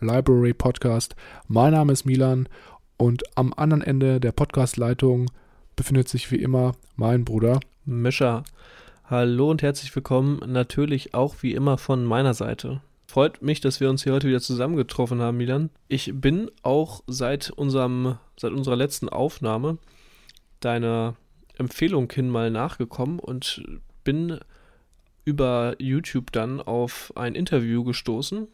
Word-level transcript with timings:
Library 0.00 0.54
Podcast. 0.54 1.14
Mein 1.48 1.72
Name 1.72 1.92
ist 1.92 2.04
Milan 2.04 2.48
und 2.96 3.22
am 3.36 3.52
anderen 3.56 3.82
Ende 3.82 4.20
der 4.20 4.32
Podcastleitung 4.32 5.30
befindet 5.76 6.08
sich 6.08 6.30
wie 6.30 6.36
immer 6.36 6.72
mein 6.96 7.24
Bruder 7.24 7.60
Mischa. 7.84 8.44
Hallo 9.04 9.50
und 9.50 9.62
herzlich 9.62 9.94
willkommen, 9.94 10.40
natürlich 10.46 11.14
auch 11.14 11.36
wie 11.42 11.52
immer 11.52 11.78
von 11.78 12.04
meiner 12.04 12.34
Seite. 12.34 12.80
Freut 13.06 13.42
mich, 13.42 13.60
dass 13.60 13.80
wir 13.80 13.90
uns 13.90 14.02
hier 14.02 14.12
heute 14.12 14.28
wieder 14.28 14.40
zusammengetroffen 14.40 15.20
haben, 15.20 15.36
Milan. 15.36 15.70
Ich 15.88 16.12
bin 16.14 16.50
auch 16.62 17.02
seit 17.06 17.50
unserem, 17.50 18.18
seit 18.38 18.52
unserer 18.52 18.76
letzten 18.76 19.08
Aufnahme 19.08 19.78
deiner 20.60 21.14
Empfehlung 21.56 22.10
hin 22.10 22.28
mal 22.28 22.50
nachgekommen 22.50 23.18
und 23.18 23.62
bin 24.02 24.40
über 25.24 25.76
YouTube 25.78 26.32
dann 26.32 26.60
auf 26.60 27.12
ein 27.16 27.34
Interview 27.34 27.84
gestoßen, 27.84 28.48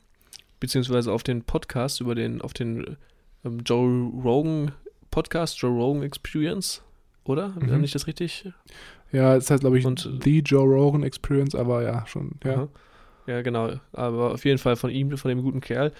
beziehungsweise 0.61 1.13
auf 1.13 1.23
den 1.23 1.43
Podcast, 1.43 2.01
über 2.01 2.15
den, 2.15 2.41
auf 2.41 2.53
den 2.53 2.97
ähm, 3.45 3.61
Joe 3.65 4.11
Rogan 4.23 4.73
Podcast, 5.11 5.59
Joe 5.59 5.71
Rogan 5.71 6.03
Experience, 6.03 6.83
oder? 7.25 7.49
Mhm. 7.49 7.81
Nicht 7.81 7.95
das 7.95 8.07
richtig? 8.07 8.49
Ja, 9.13 9.35
es 9.37 9.51
heißt, 9.51 9.61
glaube 9.61 9.79
ich, 9.79 9.87
Und, 9.87 10.09
The 10.23 10.41
Joe 10.41 10.67
Rogan 10.67 11.03
Experience, 11.03 11.55
aber 11.55 11.83
ja, 11.83 12.07
schon, 12.07 12.33
ja. 12.45 12.69
Ja, 13.27 13.43
genau. 13.43 13.73
Aber 13.93 14.33
auf 14.33 14.45
jeden 14.45 14.59
Fall 14.59 14.77
von 14.77 14.91
ihm, 14.91 15.17
von 15.17 15.29
dem 15.29 15.43
guten 15.43 15.61
Kerl. 15.61 15.93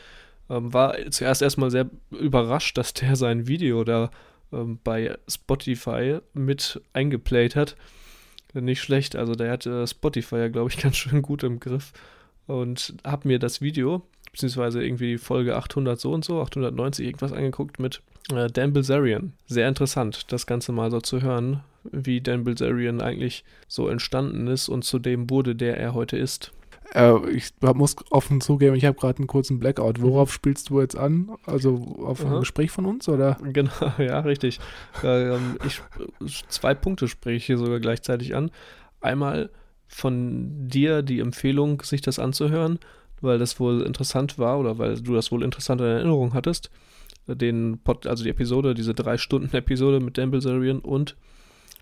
Ähm, 0.49 0.73
war 0.73 0.97
zuerst 1.11 1.43
erstmal 1.43 1.71
sehr 1.71 1.89
überrascht, 2.11 2.77
dass 2.77 2.93
der 2.93 3.15
sein 3.15 3.47
Video 3.47 3.85
da 3.85 4.11
ähm, 4.53 4.81
bei 4.83 5.17
Spotify 5.29 6.19
mit 6.35 6.81
eingeplayt 6.93 7.57
hat. 7.57 7.77
Nicht 8.53 8.83
schlecht. 8.83 9.15
Also 9.15 9.35
der 9.35 9.53
hatte 9.53 9.87
Spotify 9.87 10.37
ja, 10.37 10.49
glaube 10.49 10.71
ich, 10.71 10.79
ganz 10.83 10.97
schön 10.97 11.23
gut 11.23 11.45
im 11.45 11.61
Griff. 11.61 11.93
Und 12.47 12.95
habe 13.05 13.29
mir 13.29 13.39
das 13.39 13.61
Video, 13.61 14.03
beziehungsweise 14.33 14.83
irgendwie 14.83 15.19
Folge 15.19 15.57
800 15.57 15.99
so 15.99 16.13
und 16.13 16.25
so, 16.25 16.41
890 16.41 17.07
irgendwas 17.07 17.33
angeguckt 17.33 17.79
mit 17.79 18.03
äh, 18.33 18.49
Dan 18.49 18.73
Bilzerian. 18.73 19.33
Sehr 19.47 19.69
interessant, 19.69 20.33
das 20.33 20.47
Ganze 20.47 20.73
mal 20.73 20.91
so 20.91 21.01
zu 21.01 21.23
hören, 21.23 21.61
wie 21.85 22.21
Dan 22.21 22.45
Bilzerian 22.45 23.01
eigentlich 23.01 23.45
so 23.69 23.89
entstanden 23.89 24.47
ist 24.47 24.69
und 24.69 24.85
zu 24.85 24.99
dem 24.99 25.31
wurde, 25.31 25.55
der 25.55 25.79
er 25.79 25.95
heute 25.95 26.17
ist. 26.17 26.53
Äh, 26.95 27.31
ich 27.31 27.53
muss 27.61 27.97
offen 28.11 28.41
zugeben, 28.41 28.75
ich 28.75 28.85
habe 28.85 28.99
gerade 28.99 29.19
einen 29.19 29.27
kurzen 29.27 29.59
Blackout. 29.59 29.99
Mhm. 29.99 30.03
Worauf 30.03 30.33
spielst 30.33 30.71
du 30.71 30.81
jetzt 30.81 30.97
an? 30.97 31.31
Also 31.47 31.97
auf 32.03 32.21
ein 32.21 32.33
Aha. 32.33 32.41
Gespräch 32.41 32.71
von 32.71 32.87
uns, 32.87 33.09
oder? 33.09 33.37
Genau, 33.53 33.71
ja, 33.99 34.21
richtig. 34.21 34.61
ähm, 35.03 35.57
ich, 35.65 36.49
zwei 36.49 36.75
Punkte 36.75 37.09
spreche 37.09 37.37
ich 37.37 37.47
hier 37.47 37.59
sogar 37.59 37.81
gleichzeitig 37.81 38.35
an. 38.35 38.51
Einmal 39.01 39.51
von 39.87 40.69
dir 40.69 41.03
die 41.03 41.21
Empfehlung, 41.21 41.83
sich 41.83 42.01
das 42.01 42.19
anzuhören, 42.19 42.79
weil 43.21 43.39
das 43.39 43.61
wohl 43.61 43.83
interessant 43.83 44.39
war 44.39 44.59
oder 44.59 44.79
weil 44.79 45.01
du 45.01 45.15
das 45.15 45.31
wohl 45.33 45.43
interessant 45.43 45.81
in 45.81 45.87
Erinnerung 45.87 46.35
hattest. 46.35 46.71
Den 47.27 47.79
Pod, 47.83 48.07
also 48.07 48.25
die 48.25 48.31
Episode, 48.31 48.75
diese 48.75 48.95
drei 48.95 49.19
Stunden 49.19 49.55
Episode 49.57 50.01
mit 50.01 50.19
Dan 50.19 50.31
Bilzerian 50.31 50.81
und 50.81 51.17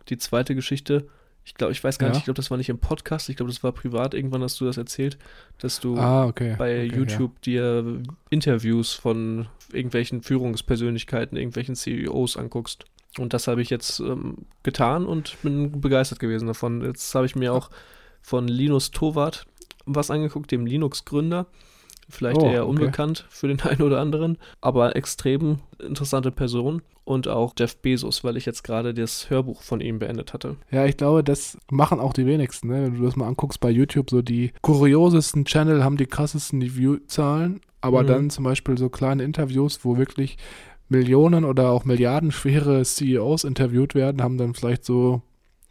die 0.09 0.19
zweite 0.19 0.55
Geschichte, 0.55 1.07
ich 1.49 1.55
glaube, 1.55 1.73
ich 1.73 1.83
weiß 1.83 1.99
gar 1.99 2.09
ja. 2.09 2.11
nicht, 2.11 2.19
ich 2.19 2.25
glaube, 2.25 2.37
das 2.37 2.51
war 2.51 2.59
nicht 2.59 2.69
im 2.69 2.79
Podcast, 2.79 3.31
ich 3.31 3.37
glaube, 3.37 3.51
das 3.51 3.63
war 3.63 3.73
privat. 3.73 4.13
Irgendwann 4.13 4.43
hast 4.43 4.61
du 4.61 4.67
das 4.67 4.77
erzählt, 4.77 5.17
dass 5.59 5.81
du 5.81 5.97
ah, 5.97 6.27
okay. 6.27 6.57
bei 6.59 6.85
okay, 6.85 6.97
YouTube 6.97 7.33
ja. 7.47 7.83
dir 7.83 8.03
Interviews 8.29 8.93
von 8.93 9.47
irgendwelchen 9.73 10.23
Führungspersönlichkeiten, 10.23 11.39
irgendwelchen 11.39 11.75
CEOs 11.75 12.37
anguckst. 12.37 12.85
Und 13.19 13.33
das 13.33 13.49
habe 13.49 13.63
ich 13.63 13.71
jetzt 13.71 14.01
ähm, 14.01 14.47
getan 14.63 15.07
und 15.07 15.41
bin 15.43 15.81
begeistert 15.81 16.19
gewesen 16.19 16.49
davon. 16.49 16.83
Jetzt 16.83 17.15
habe 17.15 17.25
ich 17.25 17.35
mir 17.35 17.55
auch 17.55 17.71
von 18.21 18.47
Linus 18.47 18.91
Towart 18.91 19.47
was 19.95 20.11
angeguckt, 20.11 20.51
dem 20.51 20.67
Linux-Gründer. 20.67 21.47
Vielleicht 22.11 22.41
oh, 22.41 22.47
eher 22.47 22.67
okay. 22.67 22.71
unbekannt 22.71 23.27
für 23.29 23.49
den 23.49 23.61
einen 23.63 23.83
oder 23.83 24.01
anderen, 24.01 24.39
aber 24.61 24.97
extrem 24.97 25.59
interessante 25.79 26.31
Person 26.31 26.83
und 27.05 27.29
auch 27.29 27.55
Jeff 27.59 27.77
Bezos, 27.77 28.23
weil 28.25 28.37
ich 28.37 28.47
jetzt 28.47 28.65
gerade 28.65 28.93
das 28.93 29.31
Hörbuch 29.31 29.63
von 29.63 29.81
ihm 29.81 29.99
beendet 29.99 30.33
hatte. 30.33 30.57
Ja, 30.71 30.85
ich 30.85 30.97
glaube, 30.97 31.25
das 31.25 31.59
machen 31.71 32.01
auch 32.01 32.13
die 32.13 32.27
wenigsten. 32.27 32.69
Ne? 32.69 32.85
Wenn 32.85 32.97
du 32.97 33.05
das 33.05 33.17
mal 33.17 33.27
anguckst 33.27 33.61
bei 33.61 33.71
YouTube, 33.71 34.11
so 34.11 34.23
die 34.23 34.53
kuriosesten 34.63 35.45
Channel 35.45 35.85
haben 35.85 35.97
die 35.97 36.07
krassesten 36.07 36.61
View-Zahlen, 36.63 37.61
aber 37.81 38.03
mhm. 38.03 38.07
dann 38.07 38.31
zum 38.31 38.45
Beispiel 38.45 38.77
so 38.77 38.89
kleine 38.89 39.23
Interviews, 39.23 39.81
wo 39.85 39.97
wirklich 39.97 40.37
Millionen 40.91 41.45
oder 41.45 41.71
auch 41.71 41.85
milliardenschwere 41.85 42.83
CEOs 42.83 43.45
interviewt 43.45 43.95
werden, 43.95 44.23
haben 44.23 44.39
dann 44.39 44.55
vielleicht 44.55 44.85
so 44.85 45.23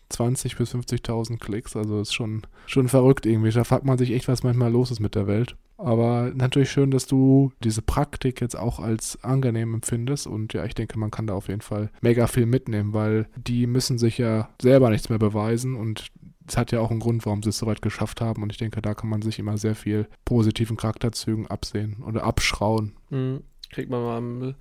20 0.10 0.58
bis 0.58 0.74
50.000 0.74 1.40
Klicks. 1.40 1.76
Also 1.76 2.02
ist 2.02 2.14
schon, 2.14 2.44
schon 2.66 2.88
verrückt 2.88 3.26
irgendwie. 3.26 3.52
Da 3.52 3.64
fragt 3.64 3.86
man 3.86 3.98
sich 3.98 4.12
echt, 4.12 4.28
was 4.28 4.44
manchmal 4.44 4.72
los 4.72 4.92
ist 4.92 5.00
mit 5.00 5.16
der 5.16 5.28
Welt. 5.28 5.56
Aber 5.78 6.32
natürlich 6.34 6.72
schön, 6.72 6.90
dass 6.90 7.06
du 7.06 7.52
diese 7.64 7.84
Praktik 7.84 8.42
jetzt 8.42 8.58
auch 8.58 8.80
als 8.80 9.24
angenehm 9.24 9.76
empfindest. 9.76 10.26
Und 10.26 10.54
ja, 10.54 10.66
ich 10.66 10.74
denke, 10.74 10.98
man 10.98 11.12
kann 11.12 11.28
da 11.28 11.36
auf 11.36 11.50
jeden 11.50 11.62
Fall 11.62 11.92
mega 12.02 12.28
viel 12.28 12.46
mitnehmen, 12.48 12.94
weil 12.94 13.28
die 13.36 13.68
müssen 13.68 13.98
sich 13.98 14.18
ja 14.18 14.50
selber 14.60 14.90
nichts 14.90 15.10
mehr 15.10 15.20
beweisen. 15.20 15.76
Und 15.76 16.08
es 16.48 16.58
hat 16.58 16.72
ja 16.72 16.80
auch 16.80 16.90
einen 16.90 17.00
Grund, 17.00 17.26
warum 17.26 17.44
sie 17.44 17.50
es 17.50 17.60
so 17.60 17.68
weit 17.68 17.82
geschafft 17.82 18.22
haben. 18.22 18.42
Und 18.42 18.52
ich 18.52 18.58
denke, 18.58 18.82
da 18.82 18.96
kann 18.96 19.10
man 19.10 19.22
sich 19.22 19.38
immer 19.38 19.58
sehr 19.58 19.76
viel 19.76 20.08
positiven 20.26 20.78
Charakterzügen 20.78 21.48
absehen 21.48 22.04
oder 22.04 22.24
abschrauen. 22.24 22.94
Mhm. 23.10 23.42
Kriegt 23.70 23.92
man 23.92 24.02
mal 24.02 24.18
ein, 24.18 24.56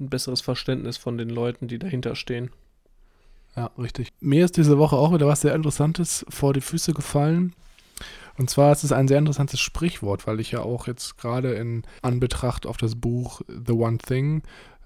ein 0.00 0.08
besseres 0.08 0.40
Verständnis 0.40 0.96
von 0.96 1.18
den 1.18 1.28
Leuten, 1.28 1.68
die 1.68 1.78
dahinter 1.78 2.14
stehen. 2.14 2.50
Ja, 3.56 3.70
richtig. 3.78 4.12
Mir 4.20 4.44
ist 4.44 4.56
diese 4.56 4.78
Woche 4.78 4.96
auch 4.96 5.12
wieder 5.12 5.26
was 5.26 5.42
sehr 5.42 5.54
Interessantes 5.54 6.24
vor 6.28 6.54
die 6.54 6.60
Füße 6.60 6.94
gefallen. 6.94 7.54
Und 8.38 8.48
zwar 8.48 8.72
ist 8.72 8.82
es 8.82 8.92
ein 8.92 9.08
sehr 9.08 9.18
interessantes 9.18 9.60
Sprichwort, 9.60 10.26
weil 10.26 10.40
ich 10.40 10.52
ja 10.52 10.60
auch 10.60 10.86
jetzt 10.86 11.18
gerade 11.18 11.52
in 11.52 11.82
Anbetracht 12.00 12.66
auf 12.66 12.78
das 12.78 12.94
Buch 12.94 13.42
The 13.46 13.72
One 13.72 13.98
Thing 13.98 14.42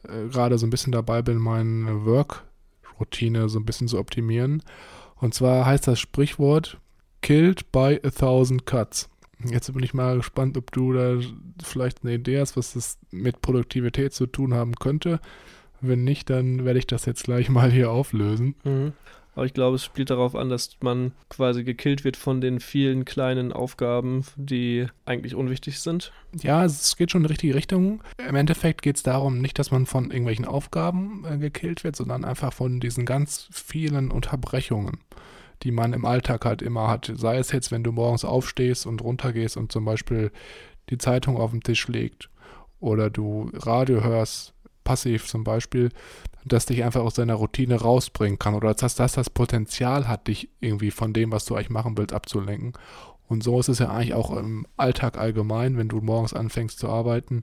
äh, 0.09 0.28
gerade 0.28 0.59
so 0.59 0.66
ein 0.66 0.71
bisschen 0.71 0.93
dabei 0.93 1.22
bin, 1.22 1.38
meine 1.38 2.04
Work-Routine 2.04 3.49
so 3.49 3.59
ein 3.59 3.65
bisschen 3.65 3.88
zu 3.88 3.99
optimieren. 3.99 4.62
Und 5.16 5.34
zwar 5.34 5.65
heißt 5.65 5.87
das 5.87 6.00
Sprichwort 6.00 6.78
Killed 7.22 7.72
by 7.72 8.00
a 8.03 8.10
thousand 8.10 8.66
cuts. 8.66 9.09
Jetzt 9.44 9.72
bin 9.72 9.83
ich 9.83 9.94
mal 9.94 10.16
gespannt, 10.16 10.56
ob 10.56 10.71
du 10.72 10.93
da 10.93 11.19
vielleicht 11.62 12.03
eine 12.03 12.15
Idee 12.15 12.41
hast, 12.41 12.56
was 12.56 12.75
das 12.75 12.98
mit 13.10 13.43
Produktivität 13.43 14.12
zu 14.12 14.27
tun 14.27 14.54
haben 14.54 14.75
könnte. 14.75 15.21
Wenn 15.81 16.05
nicht, 16.05 16.31
dann 16.31 16.65
werde 16.65 16.79
ich 16.79 16.87
das 16.87 17.07
jetzt 17.07 17.25
gleich 17.25 17.49
mal 17.49 17.71
hier 17.71 17.91
auflösen. 17.91 18.55
Mhm. 18.65 18.93
Aber 19.37 19.45
ich 19.45 19.53
glaube, 19.53 19.77
es 19.77 19.84
spielt 19.84 20.09
darauf 20.09 20.34
an, 20.34 20.49
dass 20.49 20.78
man 20.81 21.13
quasi 21.28 21.63
gekillt 21.63 22.05
wird 22.05 22.17
von 22.17 22.41
den 22.41 22.59
vielen 22.59 23.05
kleinen 23.05 23.53
Aufgaben, 23.53 24.25
die 24.37 24.87
eigentlich 25.05 25.34
unwichtig 25.34 25.78
sind. 25.81 26.11
Ja, 26.41 26.65
es 26.65 26.97
geht 26.97 27.11
schon 27.11 27.21
in 27.21 27.27
die 27.27 27.33
richtige 27.33 27.55
Richtung. 27.55 28.03
Im 28.17 28.34
Endeffekt 28.34 28.81
geht 28.81 28.97
es 28.97 29.03
darum, 29.03 29.43
nicht, 29.43 29.59
dass 29.59 29.71
man 29.71 29.84
von 29.84 30.05
irgendwelchen 30.11 30.47
Aufgaben 30.47 31.27
äh, 31.31 31.37
gekillt 31.37 31.84
wird, 31.84 31.97
sondern 31.97 32.25
einfach 32.25 32.55
von 32.55 32.81
diesen 32.81 33.05
ganz 33.05 33.49
vielen 33.53 34.11
Unterbrechungen, 34.11 35.01
die 35.63 35.71
man 35.71 35.93
im 35.93 36.07
Alltag 36.07 36.47
halt 36.47 36.63
immer 36.63 36.89
hat. 36.89 37.13
Sei 37.15 37.37
es 37.37 37.53
jetzt, 37.53 37.71
wenn 37.71 37.84
du 37.84 37.93
morgens 37.93 38.25
aufstehst 38.25 38.87
und 38.87 39.03
runtergehst 39.03 39.59
und 39.59 39.71
zum 39.71 39.84
Beispiel 39.84 40.33
die 40.89 40.99
Zeitung 40.99 41.37
auf 41.37 41.51
den 41.51 41.61
Tisch 41.61 41.89
legt 41.89 42.31
oder 42.81 43.11
du 43.11 43.51
Radio 43.53 44.03
hörst 44.03 44.55
passiv 44.86 45.27
zum 45.27 45.44
Beispiel, 45.44 45.91
das 46.47 46.65
dich 46.65 46.84
einfach 46.84 47.03
aus 47.03 47.15
deiner 47.15 47.34
Routine 47.34 47.74
rausbringen 47.74 48.38
kann 48.38 48.54
oder 48.54 48.72
dass 48.72 48.94
das 48.94 49.12
das 49.12 49.28
Potenzial 49.28 50.06
hat, 50.06 50.28
dich 50.28 50.48
irgendwie 50.60 50.92
von 50.92 51.12
dem, 51.12 51.33
was 51.33 51.44
du 51.44 51.56
eigentlich 51.56 51.71
machen 51.71 51.98
willst, 51.98 52.15
abzulenken. 52.15 52.72
Und 53.28 53.42
so 53.42 53.59
ist 53.59 53.68
es 53.68 53.80
ja 53.80 53.91
eigentlich 53.91 54.15
auch 54.15 54.34
im 54.36 54.65
Alltag 54.77 55.18
allgemein, 55.18 55.77
wenn 55.77 55.88
du 55.88 56.00
morgens 56.00 56.33
anfängst 56.33 56.78
zu 56.78 56.88
arbeiten 56.88 57.42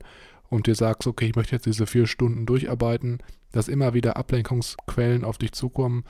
und 0.49 0.67
dir 0.67 0.75
sagst, 0.75 1.05
okay, 1.05 1.27
ich 1.27 1.35
möchte 1.35 1.53
jetzt 1.53 1.65
diese 1.65 1.85
vier 1.85 2.07
Stunden 2.07 2.45
durcharbeiten, 2.45 3.19
dass 3.51 3.67
immer 3.67 3.93
wieder 3.93 4.15
Ablenkungsquellen 4.15 5.25
auf 5.25 5.37
dich 5.37 5.51
zukommen, 5.51 6.05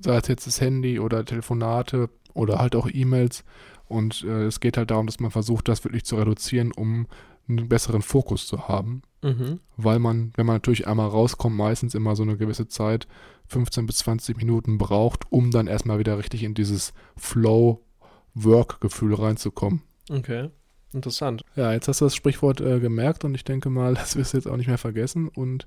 sei 0.00 0.16
es 0.16 0.26
jetzt 0.26 0.48
das 0.48 0.60
Handy 0.60 0.98
oder 0.98 1.24
Telefonate 1.24 2.10
oder 2.34 2.58
halt 2.58 2.74
auch 2.74 2.88
E-Mails. 2.92 3.44
Und 3.86 4.24
äh, 4.24 4.46
es 4.46 4.58
geht 4.58 4.76
halt 4.76 4.90
darum, 4.90 5.06
dass 5.06 5.20
man 5.20 5.30
versucht, 5.30 5.68
das 5.68 5.84
wirklich 5.84 6.04
zu 6.04 6.16
reduzieren, 6.16 6.72
um 6.72 7.06
einen 7.48 7.68
besseren 7.68 8.02
Fokus 8.02 8.46
zu 8.48 8.66
haben. 8.66 9.02
Mhm. 9.24 9.60
Weil 9.78 9.98
man, 9.98 10.32
wenn 10.36 10.44
man 10.44 10.56
natürlich 10.56 10.86
einmal 10.86 11.08
rauskommt, 11.08 11.56
meistens 11.56 11.94
immer 11.94 12.14
so 12.14 12.22
eine 12.22 12.36
gewisse 12.36 12.68
Zeit, 12.68 13.08
15 13.46 13.86
bis 13.86 13.98
20 13.98 14.36
Minuten 14.36 14.76
braucht, 14.76 15.32
um 15.32 15.50
dann 15.50 15.66
erstmal 15.66 15.98
wieder 15.98 16.18
richtig 16.18 16.42
in 16.42 16.52
dieses 16.52 16.92
Flow-Work-Gefühl 17.16 19.14
reinzukommen. 19.14 19.80
Okay. 20.10 20.50
Interessant. 20.92 21.42
Ja, 21.56 21.72
jetzt 21.72 21.88
hast 21.88 22.02
du 22.02 22.04
das 22.04 22.14
Sprichwort 22.14 22.60
äh, 22.60 22.80
gemerkt 22.80 23.24
und 23.24 23.34
ich 23.34 23.44
denke 23.44 23.70
mal, 23.70 23.94
das 23.98 24.14
wirst 24.16 24.34
du 24.34 24.36
jetzt 24.36 24.46
auch 24.46 24.58
nicht 24.58 24.68
mehr 24.68 24.78
vergessen. 24.78 25.28
Und 25.28 25.66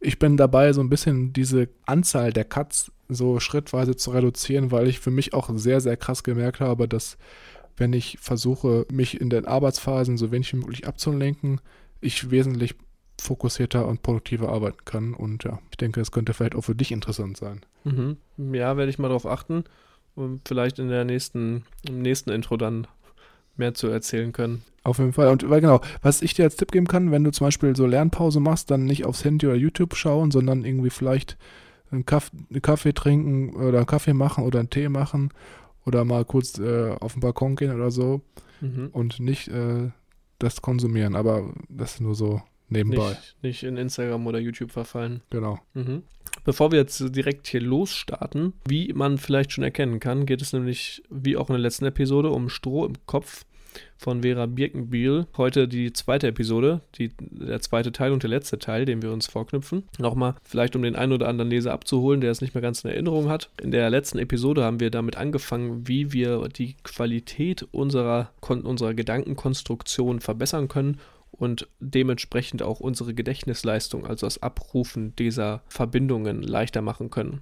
ich 0.00 0.18
bin 0.18 0.36
dabei, 0.36 0.72
so 0.72 0.80
ein 0.80 0.90
bisschen 0.90 1.32
diese 1.32 1.68
Anzahl 1.86 2.32
der 2.32 2.44
Cuts 2.44 2.90
so 3.08 3.38
schrittweise 3.38 3.94
zu 3.94 4.10
reduzieren, 4.10 4.72
weil 4.72 4.88
ich 4.88 4.98
für 4.98 5.12
mich 5.12 5.34
auch 5.34 5.48
sehr, 5.54 5.80
sehr 5.80 5.96
krass 5.96 6.24
gemerkt 6.24 6.58
habe, 6.60 6.88
dass 6.88 7.16
wenn 7.76 7.92
ich 7.92 8.18
versuche, 8.20 8.86
mich 8.90 9.20
in 9.20 9.30
den 9.30 9.46
Arbeitsphasen 9.46 10.18
so 10.18 10.32
wenig 10.32 10.52
wie 10.52 10.58
möglich 10.58 10.86
abzulenken, 10.88 11.60
ich 12.00 12.30
wesentlich 12.30 12.74
fokussierter 13.20 13.86
und 13.86 14.02
produktiver 14.02 14.48
arbeiten 14.48 14.84
kann. 14.84 15.14
Und 15.14 15.44
ja, 15.44 15.58
ich 15.70 15.76
denke, 15.76 16.00
es 16.00 16.10
könnte 16.12 16.34
vielleicht 16.34 16.54
auch 16.54 16.62
für 16.62 16.74
dich 16.74 16.92
interessant 16.92 17.36
sein. 17.36 17.60
Mhm. 17.84 18.16
Ja, 18.54 18.76
werde 18.76 18.90
ich 18.90 18.98
mal 18.98 19.08
darauf 19.08 19.26
achten 19.26 19.64
und 20.14 20.42
vielleicht 20.46 20.78
in 20.78 20.88
der 20.88 21.04
nächsten, 21.04 21.64
im 21.88 22.02
nächsten 22.02 22.30
Intro 22.30 22.56
dann 22.56 22.86
mehr 23.56 23.74
zu 23.74 23.88
erzählen 23.88 24.32
können. 24.32 24.62
Auf 24.84 24.98
jeden 24.98 25.12
Fall. 25.12 25.28
Und 25.28 25.48
weil 25.50 25.60
genau, 25.60 25.80
was 26.02 26.22
ich 26.22 26.34
dir 26.34 26.44
als 26.44 26.56
Tipp 26.56 26.70
geben 26.72 26.86
kann, 26.86 27.10
wenn 27.10 27.24
du 27.24 27.32
zum 27.32 27.46
Beispiel 27.46 27.74
so 27.76 27.86
Lernpause 27.86 28.40
machst, 28.40 28.70
dann 28.70 28.84
nicht 28.84 29.04
aufs 29.04 29.24
Handy 29.24 29.46
oder 29.46 29.56
YouTube 29.56 29.96
schauen, 29.96 30.30
sondern 30.30 30.64
irgendwie 30.64 30.90
vielleicht 30.90 31.36
einen 31.90 32.06
Kaffee, 32.06 32.36
einen 32.50 32.62
Kaffee 32.62 32.92
trinken 32.92 33.54
oder 33.56 33.78
einen 33.78 33.86
Kaffee 33.86 34.12
machen 34.14 34.44
oder 34.44 34.60
einen 34.60 34.70
Tee 34.70 34.88
machen 34.88 35.30
oder 35.84 36.04
mal 36.04 36.24
kurz 36.24 36.58
äh, 36.58 36.90
auf 37.00 37.14
den 37.14 37.20
Balkon 37.20 37.56
gehen 37.56 37.74
oder 37.74 37.90
so 37.90 38.20
Mhm. 38.60 38.88
und 38.92 39.20
nicht 39.20 39.48
äh, 39.48 39.90
das 40.40 40.62
konsumieren. 40.62 41.14
Aber 41.14 41.52
das 41.68 41.94
ist 41.94 42.00
nur 42.00 42.14
so 42.16 42.42
nebenbei. 42.68 43.10
Nicht, 43.10 43.36
nicht 43.42 43.62
in 43.64 43.76
Instagram 43.76 44.26
oder 44.26 44.38
YouTube 44.38 44.72
verfallen. 44.72 45.22
Genau. 45.30 45.58
Mhm. 45.74 46.02
Bevor 46.44 46.72
wir 46.72 46.78
jetzt 46.78 47.14
direkt 47.14 47.46
hier 47.46 47.60
losstarten, 47.60 48.52
wie 48.66 48.92
man 48.92 49.18
vielleicht 49.18 49.52
schon 49.52 49.64
erkennen 49.64 50.00
kann, 50.00 50.26
geht 50.26 50.42
es 50.42 50.52
nämlich, 50.52 51.02
wie 51.10 51.36
auch 51.36 51.48
in 51.48 51.54
der 51.54 51.60
letzten 51.60 51.86
Episode, 51.86 52.30
um 52.30 52.48
Stroh 52.48 52.86
im 52.86 52.94
Kopf 53.06 53.44
von 53.96 54.22
Vera 54.22 54.46
Birkenbiel. 54.46 55.26
Heute 55.36 55.68
die 55.68 55.92
zweite 55.92 56.28
Episode, 56.28 56.80
die, 56.96 57.10
der 57.18 57.60
zweite 57.60 57.92
Teil 57.92 58.12
und 58.12 58.22
der 58.22 58.30
letzte 58.30 58.58
Teil, 58.58 58.84
den 58.84 59.02
wir 59.02 59.12
uns 59.12 59.26
vorknüpfen. 59.26 59.84
Nochmal, 59.98 60.34
vielleicht 60.42 60.76
um 60.76 60.82
den 60.82 60.96
einen 60.96 61.12
oder 61.12 61.28
anderen 61.28 61.50
Leser 61.50 61.72
abzuholen, 61.72 62.20
der 62.20 62.30
es 62.30 62.40
nicht 62.40 62.54
mehr 62.54 62.62
ganz 62.62 62.84
in 62.84 62.90
Erinnerung 62.90 63.28
hat. 63.28 63.50
In 63.60 63.70
der 63.70 63.90
letzten 63.90 64.18
Episode 64.18 64.64
haben 64.64 64.80
wir 64.80 64.90
damit 64.90 65.16
angefangen, 65.16 65.86
wie 65.86 66.12
wir 66.12 66.48
die 66.48 66.76
Qualität 66.84 67.66
unserer, 67.72 68.30
unserer 68.40 68.94
Gedankenkonstruktion 68.94 70.20
verbessern 70.20 70.68
können 70.68 70.98
und 71.38 71.68
dementsprechend 71.80 72.62
auch 72.62 72.80
unsere 72.80 73.14
Gedächtnisleistung, 73.14 74.06
also 74.06 74.26
das 74.26 74.42
Abrufen 74.42 75.14
dieser 75.16 75.62
Verbindungen 75.68 76.42
leichter 76.42 76.82
machen 76.82 77.10
können. 77.10 77.40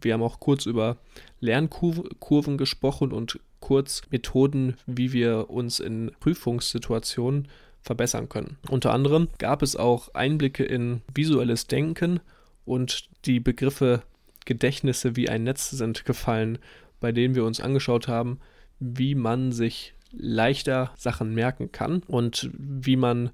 Wir 0.00 0.14
haben 0.14 0.22
auch 0.22 0.40
kurz 0.40 0.66
über 0.66 0.96
Lernkurven 1.40 2.56
gesprochen 2.56 3.12
und 3.12 3.38
kurz 3.60 4.02
Methoden, 4.10 4.76
wie 4.86 5.12
wir 5.12 5.50
uns 5.50 5.80
in 5.80 6.10
Prüfungssituationen 6.20 7.48
verbessern 7.80 8.28
können. 8.28 8.58
Unter 8.68 8.92
anderem 8.92 9.28
gab 9.38 9.62
es 9.62 9.76
auch 9.76 10.14
Einblicke 10.14 10.64
in 10.64 11.02
visuelles 11.14 11.66
Denken 11.66 12.20
und 12.64 13.08
die 13.24 13.40
Begriffe 13.40 14.02
Gedächtnisse 14.44 15.16
wie 15.16 15.28
ein 15.28 15.44
Netz 15.44 15.70
sind 15.70 16.04
gefallen, 16.04 16.58
bei 17.00 17.12
denen 17.12 17.34
wir 17.34 17.44
uns 17.44 17.60
angeschaut 17.60 18.08
haben, 18.08 18.40
wie 18.80 19.14
man 19.14 19.52
sich 19.52 19.94
leichter 20.12 20.92
Sachen 20.96 21.34
merken 21.34 21.72
kann 21.72 22.02
und 22.06 22.50
wie 22.54 22.96
man 22.96 23.30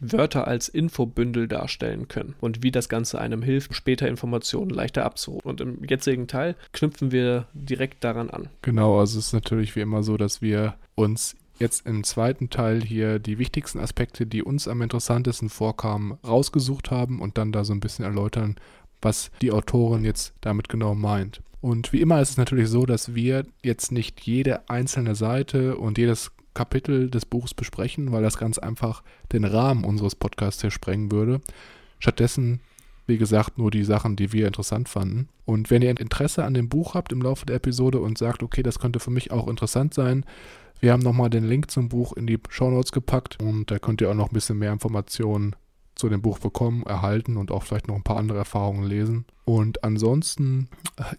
Wörter 0.00 0.46
als 0.46 0.68
Infobündel 0.68 1.48
darstellen 1.48 2.08
können 2.08 2.34
und 2.40 2.62
wie 2.62 2.70
das 2.70 2.88
Ganze 2.88 3.20
einem 3.20 3.42
hilft, 3.42 3.74
später 3.74 4.08
Informationen 4.08 4.70
leichter 4.70 5.04
abzurufen. 5.04 5.48
Und 5.48 5.60
im 5.60 5.84
jetzigen 5.84 6.26
Teil 6.26 6.56
knüpfen 6.72 7.12
wir 7.12 7.46
direkt 7.54 8.04
daran 8.04 8.30
an. 8.30 8.48
Genau, 8.62 8.98
also 8.98 9.18
es 9.18 9.26
ist 9.26 9.32
natürlich 9.32 9.76
wie 9.76 9.80
immer 9.80 10.02
so, 10.02 10.16
dass 10.16 10.42
wir 10.42 10.74
uns 10.94 11.36
jetzt 11.58 11.86
im 11.86 12.04
zweiten 12.04 12.50
Teil 12.50 12.82
hier 12.82 13.18
die 13.18 13.38
wichtigsten 13.38 13.78
Aspekte, 13.78 14.26
die 14.26 14.42
uns 14.42 14.66
am 14.68 14.82
interessantesten 14.82 15.48
vorkamen, 15.48 16.18
rausgesucht 16.26 16.90
haben 16.90 17.20
und 17.20 17.38
dann 17.38 17.52
da 17.52 17.64
so 17.64 17.72
ein 17.72 17.80
bisschen 17.80 18.04
erläutern, 18.04 18.56
was 19.00 19.30
die 19.40 19.52
Autorin 19.52 20.04
jetzt 20.04 20.34
damit 20.40 20.68
genau 20.68 20.94
meint. 20.94 21.40
Und 21.64 21.94
wie 21.94 22.02
immer 22.02 22.20
ist 22.20 22.28
es 22.28 22.36
natürlich 22.36 22.68
so, 22.68 22.84
dass 22.84 23.14
wir 23.14 23.46
jetzt 23.62 23.90
nicht 23.90 24.20
jede 24.20 24.68
einzelne 24.68 25.14
Seite 25.14 25.78
und 25.78 25.96
jedes 25.96 26.30
Kapitel 26.52 27.08
des 27.08 27.24
Buchs 27.24 27.54
besprechen, 27.54 28.12
weil 28.12 28.22
das 28.22 28.36
ganz 28.36 28.58
einfach 28.58 29.02
den 29.32 29.46
Rahmen 29.46 29.82
unseres 29.82 30.14
Podcasts 30.14 30.60
hier 30.60 30.70
sprengen 30.70 31.10
würde. 31.10 31.40
Stattdessen, 32.00 32.60
wie 33.06 33.16
gesagt, 33.16 33.56
nur 33.56 33.70
die 33.70 33.82
Sachen, 33.82 34.14
die 34.14 34.30
wir 34.30 34.46
interessant 34.46 34.90
fanden. 34.90 35.30
Und 35.46 35.70
wenn 35.70 35.80
ihr 35.80 35.98
Interesse 35.98 36.44
an 36.44 36.52
dem 36.52 36.68
Buch 36.68 36.92
habt 36.92 37.12
im 37.12 37.22
Laufe 37.22 37.46
der 37.46 37.56
Episode 37.56 37.98
und 37.98 38.18
sagt, 38.18 38.42
okay, 38.42 38.62
das 38.62 38.78
könnte 38.78 39.00
für 39.00 39.10
mich 39.10 39.30
auch 39.30 39.48
interessant 39.48 39.94
sein, 39.94 40.26
wir 40.80 40.92
haben 40.92 41.02
nochmal 41.02 41.30
den 41.30 41.44
Link 41.44 41.70
zum 41.70 41.88
Buch 41.88 42.12
in 42.12 42.26
die 42.26 42.40
Shownotes 42.50 42.92
gepackt 42.92 43.42
und 43.42 43.70
da 43.70 43.78
könnt 43.78 44.02
ihr 44.02 44.10
auch 44.10 44.14
noch 44.14 44.28
ein 44.28 44.34
bisschen 44.34 44.58
mehr 44.58 44.72
Informationen 44.74 45.56
zu 45.94 46.10
dem 46.10 46.20
Buch 46.20 46.40
bekommen, 46.40 46.82
erhalten 46.82 47.38
und 47.38 47.50
auch 47.50 47.62
vielleicht 47.62 47.88
noch 47.88 47.94
ein 47.94 48.02
paar 48.02 48.18
andere 48.18 48.36
Erfahrungen 48.36 48.84
lesen. 48.84 49.24
Und 49.44 49.84
ansonsten 49.84 50.68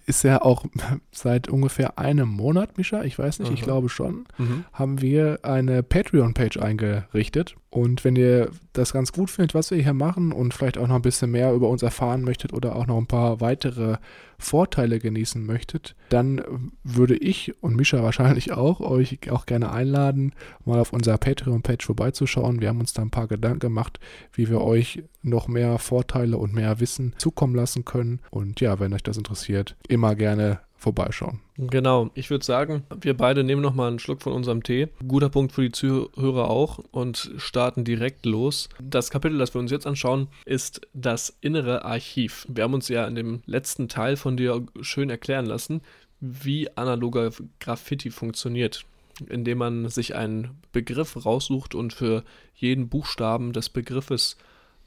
ist 0.08 0.26
er 0.26 0.46
auch 0.46 0.66
seit 1.12 1.48
ungefähr 1.48 2.00
einem 2.00 2.30
Monat, 2.30 2.78
Mischa, 2.78 3.04
ich 3.04 3.20
weiß 3.20 3.40
nicht, 3.40 3.52
ich 3.52 3.60
Aha. 3.60 3.66
glaube 3.66 3.90
schon, 3.90 4.26
Mhm. 4.38 4.66
haben 4.74 5.02
wir 5.02 5.40
eine 5.44 5.84
Patreon-Page 5.84 6.58
eingerichtet. 6.58 7.56
Und 7.70 8.04
wenn 8.06 8.16
ihr 8.16 8.52
das 8.72 8.94
ganz 8.94 9.12
gut 9.12 9.30
findet, 9.30 9.54
was 9.54 9.70
wir 9.70 9.78
hier 9.82 9.94
machen 9.94 10.32
und 10.32 10.54
vielleicht 10.54 10.78
auch 10.78 10.88
noch 10.88 10.96
ein 10.96 11.02
bisschen 11.02 11.30
mehr 11.32 11.52
über 11.54 11.68
uns 11.70 11.84
erfahren 11.84 12.24
möchtet 12.24 12.54
oder 12.54 12.76
auch 12.76 12.88
noch 12.88 12.98
ein 12.98 13.06
paar 13.08 13.42
weitere 13.42 13.98
Vorteile 14.38 15.00
genießen 15.00 15.46
möchtet, 15.46 15.96
dann 16.10 16.42
würde 16.84 17.16
ich 17.18 17.54
und 17.62 17.76
Mischa 17.76 18.02
wahrscheinlich 18.04 18.54
auch 18.54 18.80
euch 18.80 19.20
auch 19.30 19.46
gerne 19.46 19.72
einladen, 19.72 20.32
mal 20.64 20.80
auf 20.80 20.94
unserer 20.94 21.18
Patreon-Page 21.18 21.86
vorbeizuschauen. 21.86 22.62
Wir 22.62 22.70
haben 22.70 22.80
uns 22.80 22.94
da 22.94 23.02
ein 23.02 23.12
paar 23.12 23.28
Gedanken 23.28 23.60
gemacht, 23.60 24.00
wie 24.34 24.50
wir 24.50 24.62
euch 24.62 25.04
noch 25.22 25.48
mehr 25.50 25.78
Vorteile 25.78 26.38
und 26.38 26.54
mehr 26.54 26.80
Wissen 26.80 27.14
zukommen 27.18 27.56
lassen 27.56 27.84
können. 27.84 28.15
Und 28.30 28.62
ja, 28.62 28.80
wenn 28.80 28.94
euch 28.94 29.04
das 29.04 29.18
interessiert, 29.18 29.76
immer 29.88 30.16
gerne 30.16 30.60
vorbeischauen. 30.78 31.40
Genau, 31.58 32.12
ich 32.14 32.30
würde 32.30 32.46
sagen, 32.46 32.84
wir 33.02 33.16
beide 33.16 33.44
nehmen 33.44 33.62
nochmal 33.62 33.88
einen 33.88 34.00
Schluck 34.00 34.22
von 34.22 34.34
unserem 34.34 34.62
Tee. 34.62 34.90
Guter 35.08 35.30
Punkt 35.30 35.54
für 35.54 35.64
die 35.64 35.72
Zuhörer 35.72 36.50
auch 36.50 36.80
und 36.92 37.32
starten 37.38 37.84
direkt 37.84 38.26
los. 38.26 38.70
Das 38.82 39.10
Kapitel, 39.10 39.38
das 39.38 39.54
wir 39.56 39.60
uns 39.60 39.72
jetzt 39.72 39.88
anschauen, 39.88 40.28
ist 40.46 40.82
das 40.94 41.36
innere 41.42 41.86
Archiv. 41.86 42.46
Wir 42.50 42.66
haben 42.66 42.74
uns 42.74 42.88
ja 42.88 43.08
in 43.08 43.16
dem 43.16 43.42
letzten 43.46 43.88
Teil 43.88 44.16
von 44.16 44.38
dir 44.38 44.64
schön 44.82 45.10
erklären 45.10 45.46
lassen, 45.46 45.82
wie 46.20 46.70
analoger 46.78 47.32
Graffiti 47.60 48.12
funktioniert. 48.12 48.86
Indem 49.28 49.60
man 49.60 49.90
sich 49.90 50.14
einen 50.14 50.62
Begriff 50.74 51.26
raussucht 51.26 51.74
und 51.74 51.94
für 51.94 52.24
jeden 52.54 52.90
Buchstaben 52.90 53.54
des 53.54 53.70
Begriffes 53.70 54.36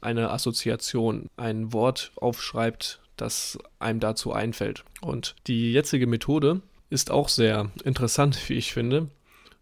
eine 0.01 0.29
Assoziation, 0.29 1.29
ein 1.35 1.73
Wort 1.73 2.11
aufschreibt, 2.15 3.01
das 3.21 3.57
einem 3.79 3.99
dazu 3.99 4.33
einfällt. 4.33 4.83
Und 5.01 5.35
die 5.47 5.71
jetzige 5.71 6.07
Methode 6.07 6.61
ist 6.89 7.11
auch 7.11 7.29
sehr 7.29 7.71
interessant, 7.83 8.37
wie 8.49 8.55
ich 8.55 8.73
finde, 8.73 9.09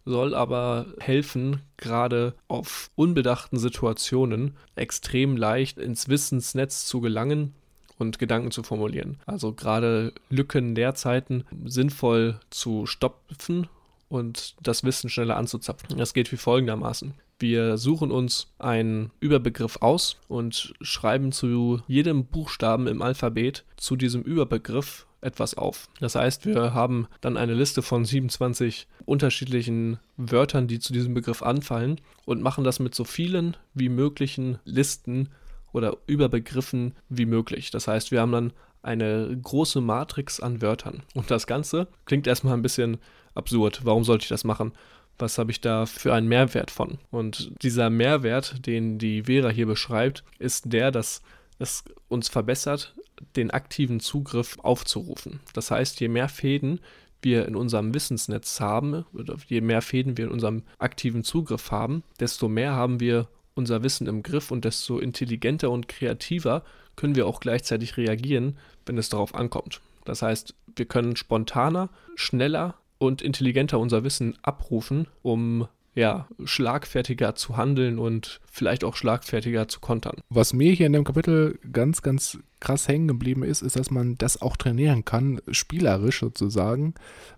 soll 0.04 0.34
aber 0.34 0.86
helfen, 1.00 1.60
gerade 1.76 2.34
auf 2.48 2.90
unbedachten 2.94 3.58
Situationen 3.58 4.56
extrem 4.74 5.36
leicht 5.36 5.78
ins 5.78 6.08
Wissensnetz 6.08 6.86
zu 6.86 7.00
gelangen 7.00 7.54
und 7.98 8.18
Gedanken 8.18 8.50
zu 8.50 8.62
formulieren. 8.62 9.18
Also 9.26 9.52
gerade 9.52 10.12
Lücken, 10.30 10.74
Leerzeiten 10.74 11.44
sinnvoll 11.64 12.40
zu 12.48 12.86
stopfen 12.86 13.68
und 14.08 14.56
das 14.62 14.84
Wissen 14.84 15.10
schneller 15.10 15.36
anzuzapfen. 15.36 15.98
Das 15.98 16.14
geht 16.14 16.32
wie 16.32 16.36
folgendermaßen. 16.36 17.14
Wir 17.38 17.78
suchen 17.78 18.10
uns 18.10 18.48
einen 18.58 19.10
Überbegriff 19.20 19.76
aus 19.80 20.16
und 20.26 20.74
schreiben 20.80 21.30
zu 21.30 21.82
jedem 21.86 22.24
Buchstaben 22.24 22.88
im 22.88 23.00
Alphabet 23.00 23.64
zu 23.76 23.94
diesem 23.94 24.22
Überbegriff 24.22 25.06
etwas 25.20 25.54
auf. 25.54 25.88
Das 26.00 26.14
heißt, 26.14 26.46
wir 26.46 26.74
haben 26.74 27.06
dann 27.20 27.36
eine 27.36 27.54
Liste 27.54 27.82
von 27.82 28.04
27 28.04 28.86
unterschiedlichen 29.04 29.98
Wörtern, 30.16 30.68
die 30.68 30.78
zu 30.78 30.92
diesem 30.92 31.14
Begriff 31.14 31.42
anfallen 31.42 32.00
und 32.24 32.42
machen 32.42 32.64
das 32.64 32.80
mit 32.80 32.94
so 32.94 33.04
vielen 33.04 33.56
wie 33.74 33.88
möglichen 33.88 34.58
Listen 34.64 35.28
oder 35.72 35.96
Überbegriffen 36.06 36.94
wie 37.08 37.26
möglich. 37.26 37.70
Das 37.70 37.88
heißt, 37.88 38.10
wir 38.10 38.20
haben 38.20 38.32
dann 38.32 38.52
eine 38.82 39.36
große 39.40 39.80
Matrix 39.80 40.40
an 40.40 40.62
Wörtern. 40.62 41.02
Und 41.14 41.30
das 41.30 41.46
Ganze 41.46 41.88
klingt 42.04 42.26
erstmal 42.26 42.54
ein 42.54 42.62
bisschen 42.62 42.98
absurd. 43.34 43.80
Warum 43.84 44.04
sollte 44.04 44.22
ich 44.24 44.28
das 44.28 44.44
machen? 44.44 44.72
Was 45.18 45.38
habe 45.38 45.50
ich 45.50 45.60
da 45.60 45.86
für 45.86 46.14
einen 46.14 46.28
Mehrwert 46.28 46.70
von? 46.70 46.98
Und 47.10 47.52
dieser 47.62 47.90
Mehrwert, 47.90 48.66
den 48.66 48.98
die 48.98 49.24
Vera 49.24 49.48
hier 49.48 49.66
beschreibt, 49.66 50.24
ist 50.38 50.72
der, 50.72 50.90
dass 50.90 51.22
es 51.58 51.84
uns 52.08 52.28
verbessert, 52.28 52.94
den 53.36 53.50
aktiven 53.50 54.00
Zugriff 54.00 54.58
aufzurufen. 54.62 55.40
Das 55.52 55.70
heißt, 55.70 56.00
je 56.00 56.08
mehr 56.08 56.28
Fäden 56.28 56.80
wir 57.20 57.46
in 57.46 57.56
unserem 57.56 57.94
Wissensnetz 57.94 58.60
haben, 58.60 59.04
oder 59.12 59.36
je 59.48 59.60
mehr 59.60 59.82
Fäden 59.82 60.16
wir 60.16 60.26
in 60.26 60.30
unserem 60.30 60.62
aktiven 60.78 61.24
Zugriff 61.24 61.70
haben, 61.70 62.04
desto 62.20 62.48
mehr 62.48 62.74
haben 62.74 63.00
wir 63.00 63.28
unser 63.54 63.82
Wissen 63.82 64.06
im 64.06 64.22
Griff 64.22 64.52
und 64.52 64.64
desto 64.64 65.00
intelligenter 65.00 65.70
und 65.70 65.88
kreativer 65.88 66.62
können 66.94 67.16
wir 67.16 67.26
auch 67.26 67.40
gleichzeitig 67.40 67.96
reagieren, 67.96 68.56
wenn 68.86 68.98
es 68.98 69.08
darauf 69.08 69.34
ankommt. 69.34 69.80
Das 70.04 70.22
heißt, 70.22 70.54
wir 70.76 70.86
können 70.86 71.16
spontaner, 71.16 71.90
schneller 72.14 72.76
und 72.98 73.22
intelligenter 73.22 73.78
unser 73.78 74.04
Wissen 74.04 74.36
abrufen, 74.42 75.06
um 75.22 75.68
ja, 75.98 76.28
schlagfertiger 76.44 77.34
zu 77.34 77.56
handeln 77.56 77.98
und 77.98 78.40
vielleicht 78.48 78.84
auch 78.84 78.94
schlagfertiger 78.94 79.66
zu 79.66 79.80
kontern. 79.80 80.20
Was 80.28 80.52
mir 80.52 80.72
hier 80.72 80.86
in 80.86 80.92
dem 80.92 81.02
Kapitel 81.02 81.58
ganz, 81.72 82.02
ganz 82.02 82.38
krass 82.60 82.86
hängen 82.86 83.08
geblieben 83.08 83.42
ist, 83.42 83.62
ist, 83.62 83.74
dass 83.74 83.90
man 83.90 84.16
das 84.16 84.40
auch 84.40 84.56
trainieren 84.56 85.04
kann, 85.04 85.40
spielerisch 85.50 86.20
sozusagen, 86.20 86.94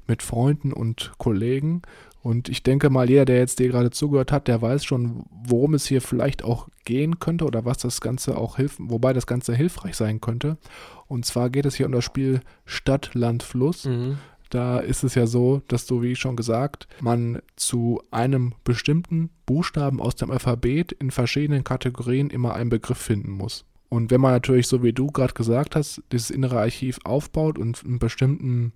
mit 0.06 0.22
Freunden 0.22 0.74
und 0.74 1.12
Kollegen. 1.16 1.80
Und 2.22 2.50
ich 2.50 2.62
denke 2.62 2.90
mal, 2.90 3.08
jeder, 3.08 3.24
der 3.24 3.38
jetzt 3.38 3.60
dir 3.60 3.68
gerade 3.68 3.90
zugehört 3.90 4.30
hat, 4.30 4.46
der 4.46 4.60
weiß 4.60 4.84
schon, 4.84 5.24
worum 5.30 5.72
es 5.72 5.86
hier 5.86 6.02
vielleicht 6.02 6.44
auch 6.44 6.68
gehen 6.84 7.18
könnte 7.18 7.46
oder 7.46 7.64
was 7.64 7.78
das 7.78 8.02
Ganze 8.02 8.36
auch 8.36 8.56
hilft, 8.56 8.76
wobei 8.78 9.14
das 9.14 9.26
Ganze 9.26 9.54
hilfreich 9.54 9.96
sein 9.96 10.20
könnte. 10.20 10.58
Und 11.06 11.24
zwar 11.24 11.48
geht 11.48 11.64
es 11.64 11.76
hier 11.76 11.86
um 11.86 11.92
das 11.92 12.04
Spiel 12.04 12.40
Stadt, 12.66 13.14
Land, 13.14 13.42
Fluss. 13.42 13.86
Mhm. 13.86 14.18
Da 14.50 14.80
ist 14.80 15.04
es 15.04 15.14
ja 15.14 15.26
so, 15.26 15.62
dass 15.68 15.86
du, 15.86 16.02
wie 16.02 16.16
schon 16.16 16.36
gesagt, 16.36 16.88
man 17.00 17.40
zu 17.54 18.02
einem 18.10 18.54
bestimmten 18.64 19.30
Buchstaben 19.46 20.00
aus 20.00 20.16
dem 20.16 20.30
Alphabet 20.30 20.92
in 20.92 21.12
verschiedenen 21.12 21.64
Kategorien 21.64 22.30
immer 22.30 22.54
einen 22.54 22.70
Begriff 22.70 22.98
finden 22.98 23.30
muss. 23.30 23.64
Und 23.88 24.10
wenn 24.10 24.20
man 24.20 24.32
natürlich, 24.32 24.66
so 24.66 24.82
wie 24.82 24.92
du 24.92 25.06
gerade 25.08 25.34
gesagt 25.34 25.76
hast, 25.76 26.02
dieses 26.12 26.30
innere 26.30 26.60
Archiv 26.60 26.98
aufbaut 27.04 27.58
und 27.58 27.82
in 27.84 27.98
bestimmten 27.98 28.72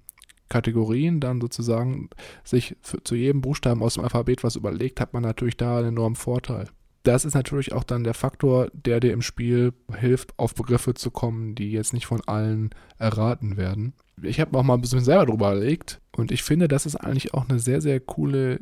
Kategorien 0.48 1.20
dann 1.20 1.40
sozusagen 1.40 2.10
sich 2.44 2.76
für, 2.80 3.02
zu 3.02 3.16
jedem 3.16 3.40
Buchstaben 3.40 3.82
aus 3.82 3.94
dem 3.94 4.04
Alphabet 4.04 4.44
was 4.44 4.56
überlegt, 4.56 5.00
hat 5.00 5.12
man 5.12 5.22
natürlich 5.22 5.56
da 5.56 5.78
einen 5.78 5.88
enormen 5.88 6.16
Vorteil. 6.16 6.68
Das 7.02 7.24
ist 7.24 7.34
natürlich 7.34 7.72
auch 7.72 7.84
dann 7.84 8.04
der 8.04 8.14
Faktor, 8.14 8.68
der 8.72 9.00
dir 9.00 9.12
im 9.12 9.22
Spiel 9.22 9.72
hilft, 9.98 10.38
auf 10.38 10.54
Begriffe 10.54 10.94
zu 10.94 11.10
kommen, 11.10 11.54
die 11.54 11.70
jetzt 11.72 11.92
nicht 11.92 12.06
von 12.06 12.22
allen 12.26 12.70
erraten 12.98 13.56
werden 13.56 13.94
ich 14.22 14.40
habe 14.40 14.56
auch 14.58 14.62
mal 14.62 14.74
ein 14.74 14.80
bisschen 14.80 15.00
selber 15.00 15.26
drüber 15.26 15.52
überlegt 15.52 16.00
und 16.16 16.30
ich 16.30 16.42
finde, 16.42 16.68
das 16.68 16.86
ist 16.86 16.96
eigentlich 16.96 17.34
auch 17.34 17.48
eine 17.48 17.58
sehr, 17.58 17.80
sehr 17.80 18.00
coole 18.00 18.60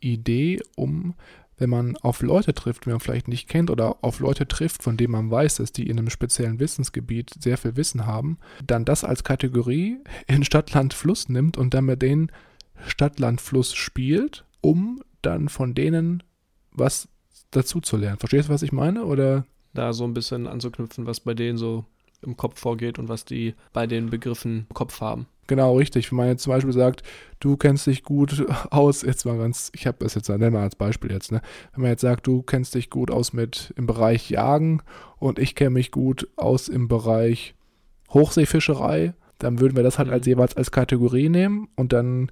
Idee, 0.00 0.60
um, 0.76 1.14
wenn 1.60 1.70
man 1.70 1.96
auf 1.98 2.22
Leute 2.22 2.54
trifft, 2.54 2.86
die 2.86 2.90
man 2.90 3.00
vielleicht 3.00 3.28
nicht 3.28 3.48
kennt 3.48 3.70
oder 3.70 4.02
auf 4.02 4.20
Leute 4.20 4.48
trifft, 4.48 4.82
von 4.82 4.96
denen 4.96 5.12
man 5.12 5.30
weiß, 5.30 5.56
dass 5.56 5.72
die 5.72 5.88
in 5.88 5.98
einem 5.98 6.08
speziellen 6.08 6.58
Wissensgebiet 6.58 7.34
sehr 7.38 7.58
viel 7.58 7.76
Wissen 7.76 8.06
haben, 8.06 8.38
dann 8.66 8.86
das 8.86 9.04
als 9.04 9.24
Kategorie 9.24 9.98
in 10.26 10.42
Stadt, 10.42 10.72
Land, 10.72 10.94
Fluss 10.94 11.28
nimmt 11.28 11.58
und 11.58 11.74
dann 11.74 11.84
mit 11.84 12.00
denen 12.00 12.32
Stadt, 12.86 13.20
Land, 13.20 13.42
Fluss 13.42 13.74
spielt, 13.74 14.46
um 14.62 15.02
dann 15.20 15.50
von 15.50 15.74
denen 15.74 16.22
was 16.72 17.08
dazu 17.50 17.80
zu 17.80 17.98
lernen. 17.98 18.18
Verstehst 18.18 18.48
du, 18.48 18.52
was 18.52 18.62
ich 18.62 18.72
meine? 18.72 19.04
Oder? 19.04 19.44
Da 19.74 19.92
so 19.92 20.04
ein 20.04 20.14
bisschen 20.14 20.46
anzuknüpfen, 20.46 21.06
was 21.06 21.20
bei 21.20 21.34
denen 21.34 21.58
so 21.58 21.84
im 22.22 22.36
Kopf 22.36 22.60
vorgeht 22.60 22.98
und 22.98 23.08
was 23.08 23.24
die 23.24 23.54
bei 23.72 23.86
den 23.86 24.10
Begriffen 24.10 24.66
im 24.68 24.74
Kopf 24.74 25.00
haben. 25.00 25.26
Genau, 25.46 25.76
richtig. 25.76 26.10
Wenn 26.12 26.16
man 26.16 26.28
jetzt 26.28 26.44
zum 26.44 26.52
Beispiel 26.52 26.72
sagt, 26.72 27.02
du 27.40 27.56
kennst 27.56 27.86
dich 27.86 28.04
gut 28.04 28.46
aus, 28.70 29.02
jetzt 29.02 29.24
mal 29.24 29.36
ganz, 29.36 29.72
ich 29.74 29.86
habe 29.86 29.98
das 30.00 30.14
jetzt, 30.14 30.28
nennen 30.28 30.52
wir 30.52 30.60
als 30.60 30.76
Beispiel 30.76 31.10
jetzt, 31.10 31.32
ne? 31.32 31.42
Wenn 31.72 31.82
man 31.82 31.90
jetzt 31.90 32.02
sagt, 32.02 32.26
du 32.26 32.42
kennst 32.42 32.74
dich 32.74 32.88
gut 32.88 33.10
aus 33.10 33.32
mit 33.32 33.74
im 33.76 33.86
Bereich 33.86 34.30
Jagen 34.30 34.82
und 35.18 35.38
ich 35.38 35.54
kenne 35.54 35.70
mich 35.70 35.90
gut 35.90 36.28
aus 36.36 36.68
im 36.68 36.86
Bereich 36.86 37.54
Hochseefischerei, 38.12 39.14
dann 39.38 39.58
würden 39.58 39.74
wir 39.74 39.82
das 39.82 39.98
halt 39.98 40.08
als 40.10 40.26
mhm. 40.26 40.30
jeweils 40.30 40.56
als 40.56 40.70
Kategorie 40.70 41.28
nehmen 41.28 41.68
und 41.74 41.92
dann 41.92 42.30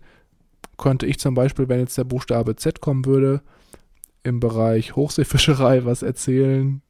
könnte 0.76 1.06
ich 1.06 1.18
zum 1.18 1.34
Beispiel, 1.34 1.68
wenn 1.68 1.80
jetzt 1.80 1.98
der 1.98 2.04
Buchstabe 2.04 2.54
Z 2.54 2.80
kommen 2.80 3.04
würde, 3.04 3.42
im 4.22 4.40
Bereich 4.40 4.94
Hochseefischerei 4.94 5.84
was 5.84 6.02
erzählen, 6.02 6.82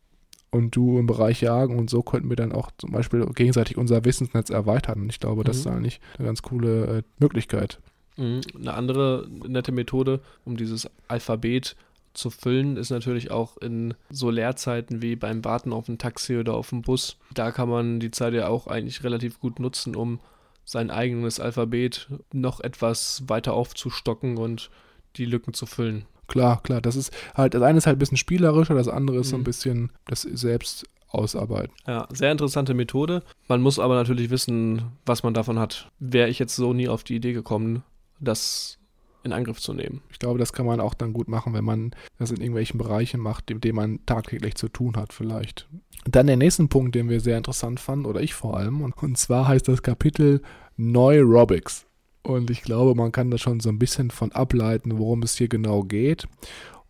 und 0.51 0.75
du 0.75 0.99
im 0.99 1.07
Bereich 1.07 1.41
Jagen 1.41 1.79
und 1.79 1.91
so 1.91 2.03
könnten 2.03 2.29
wir 2.29 2.37
dann 2.37 2.53
auch 2.53 2.71
zum 2.79 2.93
Beispiel 2.93 3.27
gegenseitig 3.35 3.77
unser 3.77 4.05
Wissensnetz 4.05 4.51
erweitern. 4.51 5.03
Und 5.03 5.11
ich 5.11 5.21
glaube, 5.21 5.45
das 5.45 5.57
mhm. 5.57 5.61
ist 5.61 5.67
eigentlich 5.67 6.01
eine 6.19 6.27
ganz 6.27 6.43
coole 6.43 6.99
äh, 6.99 7.03
Möglichkeit. 7.19 7.81
Mhm. 8.17 8.41
Eine 8.55 8.75
andere 8.75 9.27
nette 9.47 9.73
Methode, 9.73 10.21
um 10.45 10.57
dieses 10.57 10.91
Alphabet 11.07 11.77
zu 12.15 12.31
füllen, 12.31 12.77
ist 12.77 12.91
natürlich 12.91 13.31
auch 13.31 13.57
in 13.59 13.95
so 14.11 14.31
Leerzeiten 14.31 15.03
wie 15.03 15.17
beim 15.17 15.45
Warten 15.45 15.73
auf 15.73 15.89
ein 15.89 15.99
Taxi 15.99 16.37
oder 16.37 16.55
auf 16.55 16.73
einen 16.73 16.83
Bus. 16.83 17.17
Da 17.33 17.53
kann 17.53 17.69
man 17.69 18.01
die 18.01 18.11
Zeit 18.11 18.35
ja 18.35 18.49
auch 18.49 18.67
eigentlich 18.67 19.05
relativ 19.05 19.39
gut 19.41 19.61
nutzen, 19.61 19.95
um 19.95 20.19
sein 20.65 20.91
eigenes 20.91 21.41
Alphabet 21.41 22.09
noch 22.33 22.61
etwas 22.61 23.23
weiter 23.29 23.55
aufzustocken 23.55 24.37
und 24.37 24.71
die 25.17 25.25
Lücken 25.25 25.55
zu 25.55 25.65
füllen. 25.65 26.05
Klar, 26.29 26.63
klar. 26.63 26.81
Das 26.81 26.95
ist 26.95 27.13
halt, 27.35 27.55
das 27.55 27.63
eine 27.63 27.79
ist 27.79 27.87
halt 27.87 27.97
ein 27.97 27.99
bisschen 27.99 28.17
spielerischer, 28.17 28.75
das 28.75 28.89
andere 28.89 29.19
ist 29.19 29.29
mhm. 29.29 29.31
so 29.31 29.37
ein 29.37 29.41
mhm. 29.41 29.45
bisschen 29.45 29.93
das 30.07 30.23
selbst 30.23 30.87
ausarbeiten. 31.09 31.75
Ja, 31.87 32.07
sehr 32.11 32.31
interessante 32.31 32.75
Methode. 32.75 33.23
Man 33.49 33.63
muss 33.63 33.79
aber 33.79 33.95
natürlich 33.95 34.31
wissen, 34.31 34.83
was 35.07 35.23
man 35.23 35.35
davon 35.35 35.59
hat. 35.59 35.91
Wäre 35.99 36.29
ich 36.29 36.39
jetzt 36.39 36.55
so 36.55 36.73
nie 36.73 36.89
auf 36.89 37.03
die 37.03 37.17
Idee 37.17 37.33
gekommen, 37.33 37.83
das 38.21 38.79
in 39.25 39.33
Angriff 39.33 39.61
zu 39.61 39.73
nehmen. 39.73 40.03
Ich 40.11 40.19
glaube, 40.19 40.39
das 40.39 40.53
kann 40.53 40.67
man 40.67 40.81
auch 40.81 40.95
dann 40.95 41.13
gut 41.13 41.29
machen, 41.29 41.53
wenn 41.53 41.65
man 41.65 41.93
das 42.19 42.31
in 42.31 42.39
irgendwelchen 42.39 42.79
Bereichen 42.79 43.21
macht, 43.21 43.51
mit 43.51 43.65
denen 43.65 43.77
man 43.77 44.07
tagtäglich 44.07 44.55
zu 44.55 44.69
tun 44.69 44.97
hat, 44.97 45.13
vielleicht. 45.13 45.67
dann 46.05 46.27
der 46.27 46.37
nächste 46.37 46.67
Punkt, 46.69 46.95
den 46.95 47.09
wir 47.09 47.21
sehr 47.21 47.37
interessant 47.37 47.81
fanden, 47.81 48.07
oder 48.07 48.21
ich 48.21 48.35
vor 48.35 48.57
allem, 48.57 48.83
und, 48.83 48.97
und 49.03 49.19
zwar 49.19 49.49
heißt 49.49 49.67
das 49.67 49.83
Kapitel 49.83 50.41
Neurobics. 50.77 51.88
Und 52.23 52.51
ich 52.51 52.63
glaube, 52.63 52.95
man 52.95 53.13
kann 53.13 53.31
da 53.31 53.39
schon 53.39 53.61
so 53.61 53.69
ein 53.69 53.79
bisschen 53.79 54.11
von 54.11 54.33
ableiten, 54.33 54.99
worum 54.99 55.23
es 55.23 55.37
hier 55.37 55.49
genau 55.49 55.83
geht. 55.83 56.27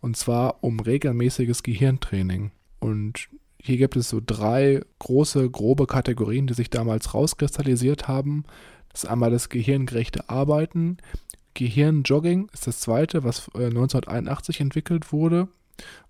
Und 0.01 0.17
zwar 0.17 0.63
um 0.63 0.81
regelmäßiges 0.81 1.63
Gehirntraining. 1.63 2.51
Und 2.81 3.29
hier 3.61 3.77
gibt 3.77 3.97
es 3.97 4.09
so 4.09 4.21
drei 4.25 4.83
große, 4.99 5.51
grobe 5.51 5.87
Kategorien, 5.87 6.47
die 6.47 6.55
sich 6.55 6.71
damals 6.71 7.15
rauskristallisiert 7.15 8.09
haben. 8.09 8.45
Das 8.91 9.05
ist 9.05 9.11
einmal 9.11 9.31
das 9.31 9.49
gehirngerechte 9.49 10.29
Arbeiten. 10.29 10.99
Gehirnjogging 11.55 12.49
ist 12.53 12.67
das 12.67 12.81
zweite, 12.81 13.25
was 13.25 13.49
1981 13.55 14.61
äh, 14.61 14.63
entwickelt 14.63 15.13
wurde, 15.13 15.49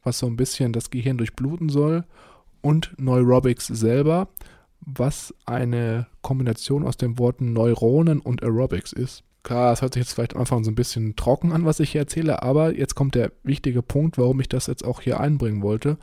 was 0.05 0.19
so 0.19 0.27
ein 0.27 0.37
bisschen 0.37 0.73
das 0.73 0.91
Gehirn 0.91 1.19
durchbluten 1.19 1.71
soll. 1.71 2.05
Und 2.61 2.93
Neurobics 2.99 3.67
selber, 3.67 4.29
was 4.97 5.35
eine 5.45 6.07
Kombination 6.23 6.87
aus 6.87 6.97
den 6.97 7.19
Worten 7.19 7.53
Neuronen 7.53 8.21
und 8.21 8.43
Aerobics 8.43 8.93
ist. 8.93 9.23
Klar, 9.43 9.73
es 9.73 9.83
hört 9.83 9.95
sich 9.95 10.03
jetzt 10.03 10.15
vielleicht 10.15 10.35
am 10.35 10.41
Anfang 10.41 10.65
so 10.65 10.71
ein 10.71 10.75
bisschen 10.75 11.15
trocken 11.17 11.53
an, 11.53 11.65
was 11.65 11.81
ich 11.81 11.93
hier 11.93 12.03
erzähle, 12.03 12.43
aber 12.43 12.75
jetzt 12.77 12.95
kommt 12.95 13.15
der 13.15 13.33
wichtige 13.43 13.83
Punkt, 13.83 14.19
warum 14.19 14.41
ich 14.41 14.49
das 14.49 14.67
jetzt 14.67 14.85
auch 14.85 15.01
hier 15.01 15.21
einbringen 15.21 15.63
wollte. 15.63 15.99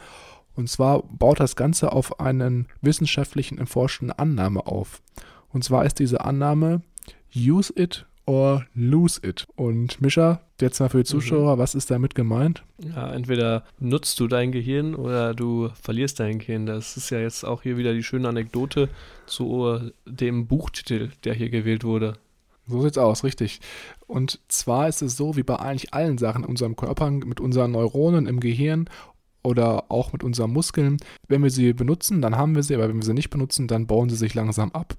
Und 0.55 0.69
zwar 0.69 1.03
baut 1.03 1.39
das 1.39 1.55
Ganze 1.55 1.91
auf 1.91 2.19
einen 2.19 2.67
wissenschaftlichen 2.81 3.57
erforschten 3.57 4.11
Annahme 4.11 4.65
auf. 4.67 5.01
Und 5.49 5.63
zwar 5.63 5.85
ist 5.85 5.99
diese 5.99 6.23
Annahme 6.23 6.81
use 7.35 7.73
it 7.75 8.05
or 8.25 8.65
lose 8.73 9.19
it. 9.23 9.45
Und 9.55 10.01
Mischa, 10.01 10.41
jetzt 10.59 10.79
mal 10.79 10.89
für 10.89 11.03
die 11.03 11.13
mhm. 11.13 11.19
Zuschauer, 11.19 11.55
mhm. 11.55 11.59
was 11.59 11.75
ist 11.75 11.91
damit 11.91 12.15
gemeint? 12.15 12.63
Ja, 12.95 13.11
entweder 13.11 13.63
nutzt 13.79 14.19
du 14.19 14.27
dein 14.27 14.51
Gehirn 14.51 14.95
oder 14.95 15.33
du 15.33 15.69
verlierst 15.81 16.19
dein 16.19 16.39
Gehirn. 16.39 16.65
Das 16.65 16.97
ist 16.97 17.09
ja 17.09 17.19
jetzt 17.19 17.43
auch 17.43 17.61
hier 17.61 17.77
wieder 17.77 17.93
die 17.93 18.03
schöne 18.03 18.27
Anekdote 18.27 18.89
zu 19.25 19.91
dem 20.05 20.47
Buchtitel, 20.47 21.11
der 21.23 21.33
hier 21.33 21.49
gewählt 21.49 21.83
wurde. 21.83 22.13
So 22.67 22.81
sieht's 22.81 22.97
aus, 22.97 23.23
richtig. 23.23 23.61
Und 24.07 24.39
zwar 24.47 24.87
ist 24.87 25.01
es 25.03 25.17
so, 25.17 25.35
wie 25.35 25.43
bei 25.43 25.57
eigentlich 25.57 25.93
allen 25.93 26.17
Sachen 26.17 26.43
in 26.43 26.49
unserem 26.49 26.75
Körper, 26.75 27.11
mit 27.11 27.39
unseren 27.39 27.71
Neuronen 27.71 28.25
im 28.25 28.39
Gehirn 28.39 28.89
oder 29.43 29.85
auch 29.89 30.13
mit 30.13 30.23
unseren 30.23 30.51
Muskeln. 30.51 30.97
Wenn 31.27 31.43
wir 31.43 31.51
sie 31.51 31.73
benutzen, 31.73 32.21
dann 32.21 32.35
haben 32.35 32.55
wir 32.55 32.63
sie, 32.63 32.73
aber 32.73 32.89
wenn 32.89 32.97
wir 32.97 33.03
sie 33.03 33.13
nicht 33.13 33.29
benutzen, 33.29 33.67
dann 33.67 33.85
bauen 33.85 34.09
sie 34.09 34.15
sich 34.15 34.33
langsam 34.33 34.71
ab. 34.71 34.95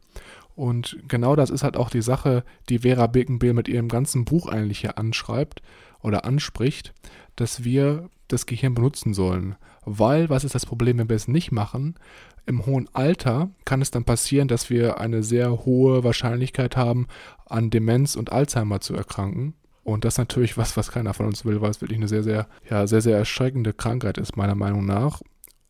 Und 0.56 0.98
genau 1.06 1.36
das 1.36 1.50
ist 1.50 1.62
halt 1.62 1.76
auch 1.76 1.90
die 1.90 2.02
Sache, 2.02 2.42
die 2.70 2.80
Vera 2.80 3.06
Birkenbill 3.06 3.52
mit 3.52 3.68
ihrem 3.68 3.88
ganzen 3.88 4.24
Buch 4.24 4.48
eigentlich 4.48 4.80
hier 4.80 4.98
anschreibt 4.98 5.62
oder 6.02 6.24
anspricht, 6.24 6.94
dass 7.36 7.62
wir 7.62 8.08
das 8.28 8.46
Gehirn 8.46 8.74
benutzen 8.74 9.14
sollen. 9.14 9.56
Weil, 9.84 10.30
was 10.30 10.44
ist 10.44 10.54
das 10.54 10.66
Problem, 10.66 10.98
wenn 10.98 11.08
wir 11.08 11.16
es 11.16 11.28
nicht 11.28 11.52
machen? 11.52 11.94
Im 12.46 12.64
hohen 12.64 12.88
Alter 12.92 13.50
kann 13.64 13.82
es 13.82 13.90
dann 13.90 14.04
passieren, 14.04 14.48
dass 14.48 14.70
wir 14.70 14.98
eine 14.98 15.22
sehr 15.22 15.64
hohe 15.64 16.02
Wahrscheinlichkeit 16.02 16.76
haben, 16.76 17.06
an 17.44 17.70
Demenz 17.70 18.16
und 18.16 18.32
Alzheimer 18.32 18.80
zu 18.80 18.94
erkranken. 18.94 19.54
Und 19.84 20.04
das 20.04 20.14
ist 20.14 20.18
natürlich 20.18 20.56
was, 20.56 20.76
was 20.76 20.90
keiner 20.90 21.14
von 21.14 21.26
uns 21.26 21.44
will, 21.44 21.60
weil 21.60 21.70
es 21.70 21.80
wirklich 21.80 21.98
eine 21.98 22.08
sehr, 22.08 22.24
sehr, 22.24 22.48
ja, 22.68 22.86
sehr, 22.86 23.02
sehr 23.02 23.18
erschreckende 23.18 23.72
Krankheit 23.72 24.18
ist, 24.18 24.36
meiner 24.36 24.54
Meinung 24.54 24.84
nach. 24.86 25.20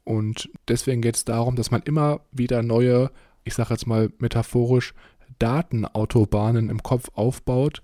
Und 0.05 0.49
deswegen 0.69 1.03
geht 1.03 1.17
es 1.17 1.25
darum, 1.25 1.57
dass 1.57 1.71
man 1.71 1.83
immer 1.83 2.21
wieder 2.31 2.63
neue 2.63 3.11
ich 3.47 3.55
sage 3.55 3.73
jetzt 3.73 3.87
mal 3.87 4.11
metaphorisch, 4.19 4.93
Datenautobahnen 5.39 6.69
im 6.69 6.83
Kopf 6.83 7.09
aufbaut, 7.15 7.83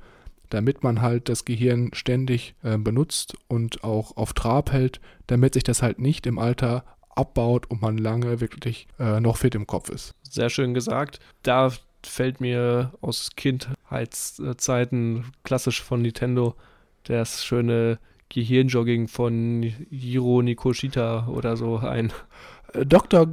damit 0.50 0.82
man 0.82 1.00
halt 1.00 1.28
das 1.28 1.44
Gehirn 1.44 1.90
ständig 1.94 2.54
äh, 2.62 2.76
benutzt 2.76 3.34
und 3.48 3.84
auch 3.84 4.16
auf 4.16 4.32
Trab 4.34 4.72
hält, 4.72 5.00
damit 5.28 5.54
sich 5.54 5.62
das 5.62 5.82
halt 5.82 5.98
nicht 5.98 6.26
im 6.26 6.38
Alter 6.38 6.84
abbaut 7.14 7.70
und 7.70 7.80
man 7.80 7.96
lange 7.96 8.40
wirklich 8.40 8.88
äh, 8.98 9.20
noch 9.20 9.36
fit 9.36 9.54
im 9.54 9.66
Kopf 9.66 9.88
ist. 9.88 10.14
Sehr 10.22 10.50
schön 10.50 10.74
gesagt. 10.74 11.20
Da 11.42 11.70
fällt 12.02 12.40
mir 12.40 12.92
aus 13.00 13.30
Kindheitszeiten 13.36 15.24
klassisch 15.44 15.82
von 15.82 16.02
Nintendo 16.02 16.56
das 17.04 17.44
schöne 17.44 17.98
Gehirnjogging 18.28 19.08
von 19.08 19.62
Hiro 19.90 20.42
Nikoshita 20.42 21.28
oder 21.28 21.56
so 21.56 21.78
ein. 21.78 22.12
Dr. 22.72 23.28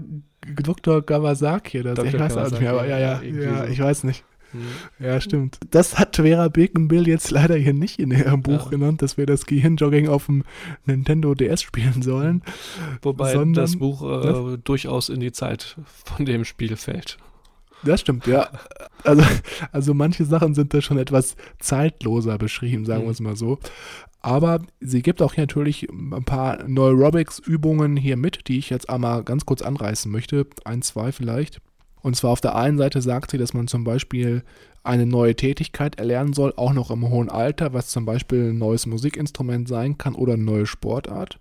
Dr. 0.55 1.05
Kawasaki 1.05 1.81
oder 1.81 1.95
so. 1.95 2.03
Ich 2.03 2.13
weiß 2.13 2.33
Kawasaki, 2.33 2.51
nicht 2.51 2.61
mehr, 2.61 2.71
aber 2.71 2.87
ja, 2.87 2.97
ja, 2.97 3.21
ja, 3.21 3.65
so. 3.65 3.71
ich 3.71 3.79
weiß 3.79 4.03
nicht. 4.03 4.23
Hm. 4.51 4.61
Ja, 4.99 5.21
stimmt. 5.21 5.59
Das 5.69 5.99
hat 5.99 6.15
Vera 6.15 6.47
Birkenbill 6.47 7.07
jetzt 7.07 7.29
leider 7.29 7.55
hier 7.55 7.73
nicht 7.73 7.99
in 7.99 8.11
ihrem 8.11 8.41
Buch 8.41 8.65
ja. 8.65 8.69
genannt, 8.69 9.01
dass 9.01 9.17
wir 9.17 9.25
das 9.25 9.45
Gehirnjogging 9.45 10.07
auf 10.07 10.25
dem 10.25 10.43
Nintendo 10.85 11.35
DS 11.35 11.61
spielen 11.61 12.01
sollen. 12.01 12.41
Wobei 13.01 13.33
sondern, 13.33 13.53
das 13.53 13.77
Buch 13.77 14.01
äh, 14.01 14.57
durchaus 14.63 15.09
in 15.09 15.19
die 15.19 15.31
Zeit 15.31 15.77
von 15.85 16.25
dem 16.25 16.45
Spiel 16.45 16.75
fällt. 16.77 17.17
Das 17.83 18.01
stimmt, 18.01 18.27
ja. 18.27 18.49
Also, 19.03 19.23
also 19.71 19.93
manche 19.93 20.25
Sachen 20.25 20.53
sind 20.53 20.73
da 20.73 20.81
schon 20.81 20.97
etwas 20.97 21.35
zeitloser 21.59 22.37
beschrieben, 22.37 22.85
sagen 22.85 23.03
mhm. 23.03 23.05
wir 23.05 23.11
es 23.11 23.19
mal 23.21 23.35
so. 23.35 23.59
Aber 24.21 24.59
sie 24.81 25.01
gibt 25.01 25.21
auch 25.21 25.33
hier 25.33 25.43
natürlich 25.43 25.87
ein 25.89 26.25
paar 26.25 26.67
Neurobics-Übungen 26.67 27.95
hier 27.95 28.17
mit, 28.17 28.47
die 28.47 28.59
ich 28.59 28.69
jetzt 28.69 28.89
einmal 28.89 29.23
ganz 29.23 29.45
kurz 29.45 29.61
anreißen 29.61 30.11
möchte. 30.11 30.45
Ein, 30.65 30.81
zwei 30.81 31.11
vielleicht. 31.11 31.61
Und 32.01 32.15
zwar 32.15 32.31
auf 32.31 32.41
der 32.41 32.55
einen 32.55 32.77
Seite 32.77 33.01
sagt 33.01 33.31
sie, 33.31 33.37
dass 33.37 33.53
man 33.53 33.67
zum 33.67 33.83
Beispiel 33.83 34.43
eine 34.83 35.05
neue 35.05 35.35
Tätigkeit 35.35 35.99
erlernen 35.99 36.33
soll, 36.33 36.53
auch 36.55 36.73
noch 36.73 36.91
im 36.91 37.09
hohen 37.09 37.29
Alter, 37.29 37.73
was 37.73 37.89
zum 37.89 38.05
Beispiel 38.05 38.51
ein 38.51 38.57
neues 38.57 38.85
Musikinstrument 38.85 39.67
sein 39.67 39.97
kann 39.97 40.15
oder 40.15 40.33
eine 40.33 40.43
neue 40.43 40.65
Sportart. 40.65 41.39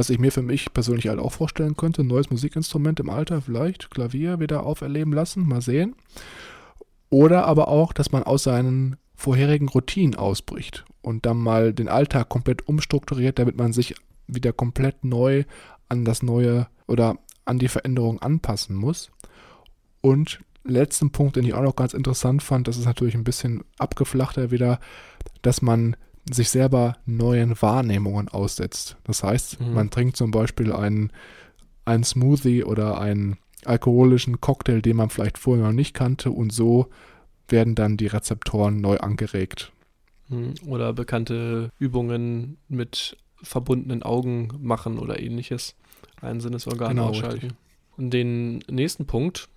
Was 0.00 0.08
ich 0.08 0.18
mir 0.18 0.32
für 0.32 0.40
mich 0.40 0.72
persönlich 0.72 1.08
halt 1.08 1.18
auch 1.18 1.32
vorstellen 1.32 1.76
könnte, 1.76 2.04
neues 2.04 2.30
Musikinstrument 2.30 2.98
im 3.00 3.10
Alter, 3.10 3.42
vielleicht 3.42 3.90
Klavier 3.90 4.40
wieder 4.40 4.64
auferleben 4.64 5.12
lassen, 5.12 5.46
mal 5.46 5.60
sehen. 5.60 5.94
Oder 7.10 7.44
aber 7.44 7.68
auch, 7.68 7.92
dass 7.92 8.10
man 8.10 8.22
aus 8.22 8.44
seinen 8.44 8.96
vorherigen 9.14 9.68
Routinen 9.68 10.14
ausbricht 10.14 10.86
und 11.02 11.26
dann 11.26 11.36
mal 11.36 11.74
den 11.74 11.90
Alltag 11.90 12.30
komplett 12.30 12.66
umstrukturiert, 12.66 13.38
damit 13.38 13.58
man 13.58 13.74
sich 13.74 13.94
wieder 14.26 14.54
komplett 14.54 15.04
neu 15.04 15.44
an 15.90 16.06
das 16.06 16.22
Neue 16.22 16.68
oder 16.86 17.18
an 17.44 17.58
die 17.58 17.68
Veränderung 17.68 18.22
anpassen 18.22 18.76
muss. 18.76 19.10
Und 20.00 20.40
letzten 20.64 21.10
Punkt, 21.10 21.36
den 21.36 21.44
ich 21.44 21.52
auch 21.52 21.62
noch 21.62 21.76
ganz 21.76 21.92
interessant 21.92 22.42
fand, 22.42 22.68
das 22.68 22.78
ist 22.78 22.86
natürlich 22.86 23.16
ein 23.16 23.24
bisschen 23.24 23.64
abgeflachter 23.76 24.50
wieder, 24.50 24.80
dass 25.42 25.60
man 25.60 25.94
sich 26.32 26.50
selber 26.50 26.96
neuen 27.06 27.60
Wahrnehmungen 27.60 28.28
aussetzt. 28.28 28.96
Das 29.04 29.22
heißt, 29.22 29.60
mhm. 29.60 29.74
man 29.74 29.90
trinkt 29.90 30.16
zum 30.16 30.30
Beispiel 30.30 30.72
einen, 30.72 31.12
einen 31.84 32.04
Smoothie 32.04 32.64
oder 32.64 33.00
einen 33.00 33.38
alkoholischen 33.64 34.40
Cocktail, 34.40 34.80
den 34.80 34.96
man 34.96 35.10
vielleicht 35.10 35.38
vorher 35.38 35.66
noch 35.66 35.72
nicht 35.72 35.94
kannte 35.94 36.30
und 36.30 36.52
so 36.52 36.88
werden 37.48 37.74
dann 37.74 37.96
die 37.96 38.06
Rezeptoren 38.06 38.80
neu 38.80 38.98
angeregt. 38.98 39.72
Mhm. 40.28 40.54
Oder 40.66 40.92
bekannte 40.92 41.70
Übungen 41.78 42.58
mit 42.68 43.16
verbundenen 43.42 44.02
Augen 44.02 44.48
machen 44.60 44.98
oder 44.98 45.20
ähnliches. 45.20 45.74
Ein 46.20 46.40
Sinnesorgan 46.40 46.90
genau, 46.90 47.08
ausschalten. 47.08 47.56
Richtig. 47.96 48.10
Den 48.10 48.58
nächsten 48.70 49.06
Punkt, 49.06 49.48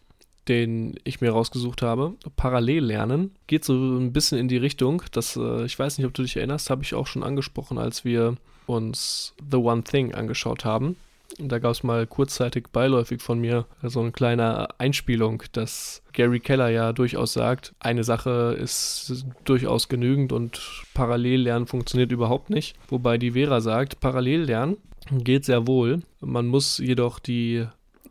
den 0.48 0.96
ich 1.04 1.22
mir 1.22 1.32
rausgesucht 1.32 1.82
habe, 1.82 2.14
parallel 2.36 2.86
lernen, 2.86 3.32
geht 3.48 3.64
so 3.64 3.74
ein 3.74 4.14
bisschen 4.14 4.38
in 4.38 4.48
die 4.48 4.58
Richtung, 4.58 5.04
dass, 5.12 5.36
äh, 5.36 5.66
ich 5.66 5.78
weiß 5.78 5.98
nicht, 5.98 6.08
ob 6.08 6.14
du 6.14 6.24
dich 6.24 6.36
erinnerst, 6.38 6.70
habe 6.70 6.84
ich 6.84 6.94
auch 6.94 7.08
schon 7.08 7.24
angesprochen, 7.24 7.78
als 7.78 8.04
wir 8.04 8.36
uns 8.68 9.34
The 9.50 9.58
One 9.58 9.84
Thing 9.84 10.14
angeschaut 10.14 10.66
haben. 10.66 10.96
Da 11.40 11.58
gab 11.58 11.72
es 11.72 11.84
mal 11.84 12.06
kurzzeitig 12.06 12.68
beiläufig 12.72 13.22
von 13.22 13.40
mir 13.40 13.66
so 13.82 14.02
eine 14.02 14.12
kleine 14.12 14.80
Einspielung, 14.80 15.42
dass 15.54 16.04
Gary 16.12 16.40
Keller 16.40 16.70
ja 16.70 16.94
durchaus 16.94 17.34
sagt, 17.34 17.74
eine 17.80 18.04
Sache 18.04 18.56
ist 18.60 19.26
durchaus 19.44 19.90
genügend 19.90 20.32
und 20.32 20.62
Parallellernen 20.94 21.68
funktioniert 21.68 22.12
überhaupt 22.12 22.52
nicht. 22.52 22.76
Wobei 22.88 23.18
die 23.18 23.32
Vera 23.32 23.62
sagt, 23.62 24.00
Parallellernen 24.00 24.78
geht 25.12 25.46
sehr 25.46 25.66
wohl. 25.66 26.02
Man 26.20 26.48
muss 26.48 26.78
jedoch 26.78 27.18
die 27.18 27.66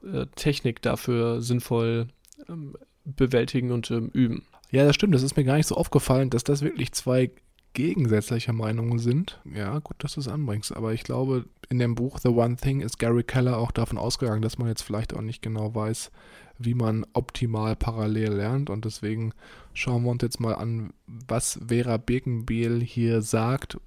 äh, 0.05 0.27
Technik 0.35 0.83
dafür 0.83 1.41
sinnvoll 1.41 2.09
ähm, 2.49 2.75
bewältigen 3.05 3.73
und 3.73 3.91
ähm, 3.91 4.09
üben. 4.13 4.45
Ja, 4.71 4.85
das 4.85 4.95
stimmt. 4.95 5.15
Das 5.15 5.23
ist 5.23 5.37
mir 5.37 5.45
gar 5.45 5.57
nicht 5.57 5.67
so 5.67 5.77
aufgefallen, 5.77 6.31
dass 6.31 6.45
das 6.45 6.63
wirklich 6.63 6.93
zwei 6.93 7.31
gegensätzliche 7.75 8.53
Meinungen 8.53 8.99
sind. 8.99 9.41
Ja, 9.45 9.79
gut, 9.79 9.97
dass 9.99 10.15
du 10.15 10.21
es 10.21 10.29
anbringst. 10.29 10.77
Aber 10.77 10.93
ich 10.93 11.05
glaube, 11.05 11.47
in 11.69 11.79
dem 11.79 11.95
Buch 11.95 12.19
The 12.19 12.29
One 12.29 12.57
Thing 12.57 12.81
ist 12.81 12.99
Gary 12.99 13.23
Keller 13.23 13.59
auch 13.59 13.71
davon 13.71 13.99
ausgegangen, 13.99 14.43
dass 14.43 14.59
man 14.59 14.69
jetzt 14.69 14.83
vielleicht 14.83 15.15
auch 15.15 15.23
nicht 15.23 15.43
genau 15.43 15.75
weiß, 15.75 16.11
wie 16.59 16.75
man 16.75 17.07
optimal 17.13 17.77
parallel 17.77 18.35
lernt. 18.35 18.71
Und 18.71 18.85
deswegen 18.85 19.33
schauen 19.75 20.05
wir 20.05 20.11
uns 20.11 20.23
jetzt 20.23 20.41
mal 20.41 20.55
an, 20.55 20.93
was 21.07 21.61
Vera 21.67 21.97
Birkenbiel 21.97 22.81
hier 22.81 23.23
sagt, 23.23 23.79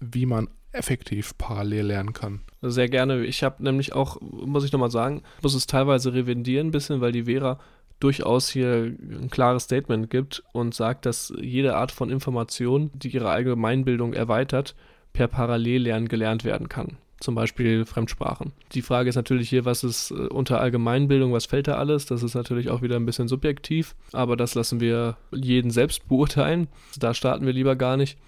wie 0.00 0.26
man 0.26 0.48
effektiv 0.72 1.36
parallel 1.36 1.86
lernen 1.86 2.12
kann. 2.12 2.40
Sehr 2.62 2.88
gerne. 2.88 3.24
Ich 3.24 3.42
habe 3.42 3.62
nämlich 3.62 3.92
auch, 3.92 4.20
muss 4.20 4.64
ich 4.64 4.72
nochmal 4.72 4.90
sagen, 4.90 5.22
muss 5.42 5.54
es 5.54 5.66
teilweise 5.66 6.14
revidieren 6.14 6.68
ein 6.68 6.70
bisschen, 6.70 7.00
weil 7.00 7.12
die 7.12 7.24
Vera 7.24 7.58
durchaus 8.02 8.48
hier 8.48 8.94
ein 9.00 9.30
klares 9.30 9.64
Statement 9.64 10.10
gibt 10.10 10.42
und 10.52 10.74
sagt, 10.74 11.06
dass 11.06 11.32
jede 11.40 11.76
Art 11.76 11.92
von 11.92 12.10
Information, 12.10 12.90
die 12.94 13.08
ihre 13.08 13.30
Allgemeinbildung 13.30 14.12
erweitert, 14.12 14.74
per 15.12 15.28
Parallellernen 15.28 16.08
gelernt 16.08 16.44
werden 16.44 16.68
kann. 16.68 16.96
Zum 17.20 17.36
Beispiel 17.36 17.84
Fremdsprachen. 17.84 18.52
Die 18.72 18.82
Frage 18.82 19.08
ist 19.08 19.14
natürlich 19.14 19.48
hier, 19.48 19.64
was 19.64 19.84
ist 19.84 20.10
äh, 20.10 20.14
unter 20.14 20.60
Allgemeinbildung, 20.60 21.32
was 21.32 21.46
fällt 21.46 21.68
da 21.68 21.76
alles? 21.76 22.06
Das 22.06 22.24
ist 22.24 22.34
natürlich 22.34 22.68
auch 22.68 22.82
wieder 22.82 22.96
ein 22.96 23.06
bisschen 23.06 23.28
subjektiv, 23.28 23.94
aber 24.12 24.36
das 24.36 24.56
lassen 24.56 24.80
wir 24.80 25.16
jeden 25.30 25.70
selbst 25.70 26.08
beurteilen. 26.08 26.66
Da 26.98 27.14
starten 27.14 27.46
wir 27.46 27.52
lieber 27.52 27.76
gar 27.76 27.96
nicht. 27.96 28.18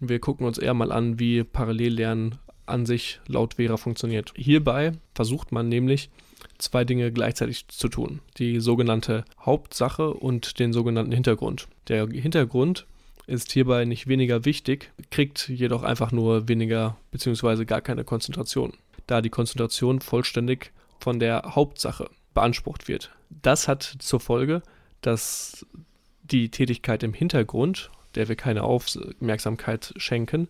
Wir 0.00 0.18
gucken 0.18 0.46
uns 0.46 0.58
eher 0.58 0.74
mal 0.74 0.90
an, 0.90 1.20
wie 1.20 1.44
Parallellernen 1.44 2.36
an 2.66 2.86
sich 2.86 3.20
laut 3.26 3.54
Vera 3.54 3.76
funktioniert. 3.76 4.32
Hierbei 4.34 4.92
versucht 5.14 5.52
man 5.52 5.68
nämlich, 5.68 6.10
zwei 6.58 6.84
Dinge 6.84 7.12
gleichzeitig 7.12 7.68
zu 7.68 7.88
tun. 7.88 8.20
Die 8.38 8.60
sogenannte 8.60 9.24
Hauptsache 9.40 10.12
und 10.12 10.58
den 10.58 10.72
sogenannten 10.72 11.12
Hintergrund. 11.12 11.68
Der 11.88 12.06
Hintergrund 12.06 12.86
ist 13.26 13.52
hierbei 13.52 13.84
nicht 13.84 14.08
weniger 14.08 14.44
wichtig, 14.44 14.90
kriegt 15.10 15.48
jedoch 15.48 15.82
einfach 15.82 16.12
nur 16.12 16.48
weniger 16.48 16.96
bzw. 17.12 17.64
gar 17.64 17.80
keine 17.80 18.04
Konzentration, 18.04 18.72
da 19.06 19.22
die 19.22 19.30
Konzentration 19.30 20.00
vollständig 20.00 20.72
von 20.98 21.20
der 21.20 21.54
Hauptsache 21.54 22.10
beansprucht 22.34 22.88
wird. 22.88 23.10
Das 23.30 23.68
hat 23.68 23.82
zur 24.00 24.20
Folge, 24.20 24.62
dass 25.00 25.64
die 26.22 26.50
Tätigkeit 26.50 27.02
im 27.02 27.14
Hintergrund, 27.14 27.90
der 28.14 28.28
wir 28.28 28.36
keine 28.36 28.62
Aufmerksamkeit 28.62 29.92
schenken, 29.96 30.48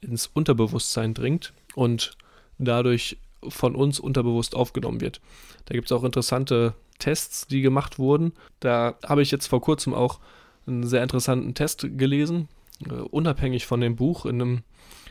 ins 0.00 0.26
Unterbewusstsein 0.26 1.14
dringt 1.14 1.52
und 1.74 2.16
dadurch 2.58 3.18
von 3.48 3.74
uns 3.74 4.00
unterbewusst 4.00 4.54
aufgenommen 4.54 5.00
wird. 5.00 5.20
Da 5.66 5.74
gibt 5.74 5.86
es 5.86 5.92
auch 5.92 6.04
interessante 6.04 6.74
Tests, 6.98 7.46
die 7.46 7.62
gemacht 7.62 7.98
wurden. 7.98 8.32
Da 8.60 8.94
habe 9.04 9.22
ich 9.22 9.30
jetzt 9.30 9.46
vor 9.46 9.60
kurzem 9.60 9.94
auch 9.94 10.20
einen 10.66 10.86
sehr 10.86 11.02
interessanten 11.02 11.54
Test 11.54 11.86
gelesen, 11.98 12.48
uh, 12.88 13.02
unabhängig 13.10 13.66
von 13.66 13.80
dem 13.80 13.96
Buch, 13.96 14.26
in 14.26 14.40
einem 14.40 14.62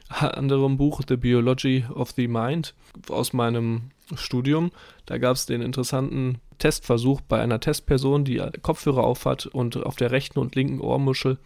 anderen 0.10 0.78
Buch, 0.78 1.02
The 1.08 1.18
Biology 1.18 1.86
of 1.94 2.12
the 2.12 2.28
Mind, 2.28 2.74
aus 3.10 3.34
meinem 3.34 3.92
Studium. 4.16 4.72
Da 5.06 5.18
gab 5.18 5.36
es 5.36 5.46
den 5.46 5.62
interessanten 5.62 6.40
Testversuch 6.58 7.22
bei 7.22 7.42
einer 7.42 7.60
Testperson, 7.60 8.26
die 8.26 8.42
Kopfhörer 8.62 9.04
aufhat 9.04 9.46
und 9.46 9.78
auf 9.78 9.96
der 9.96 10.12
rechten 10.12 10.40
und 10.40 10.56
linken 10.56 10.80
Ohrmuschel 10.80 11.38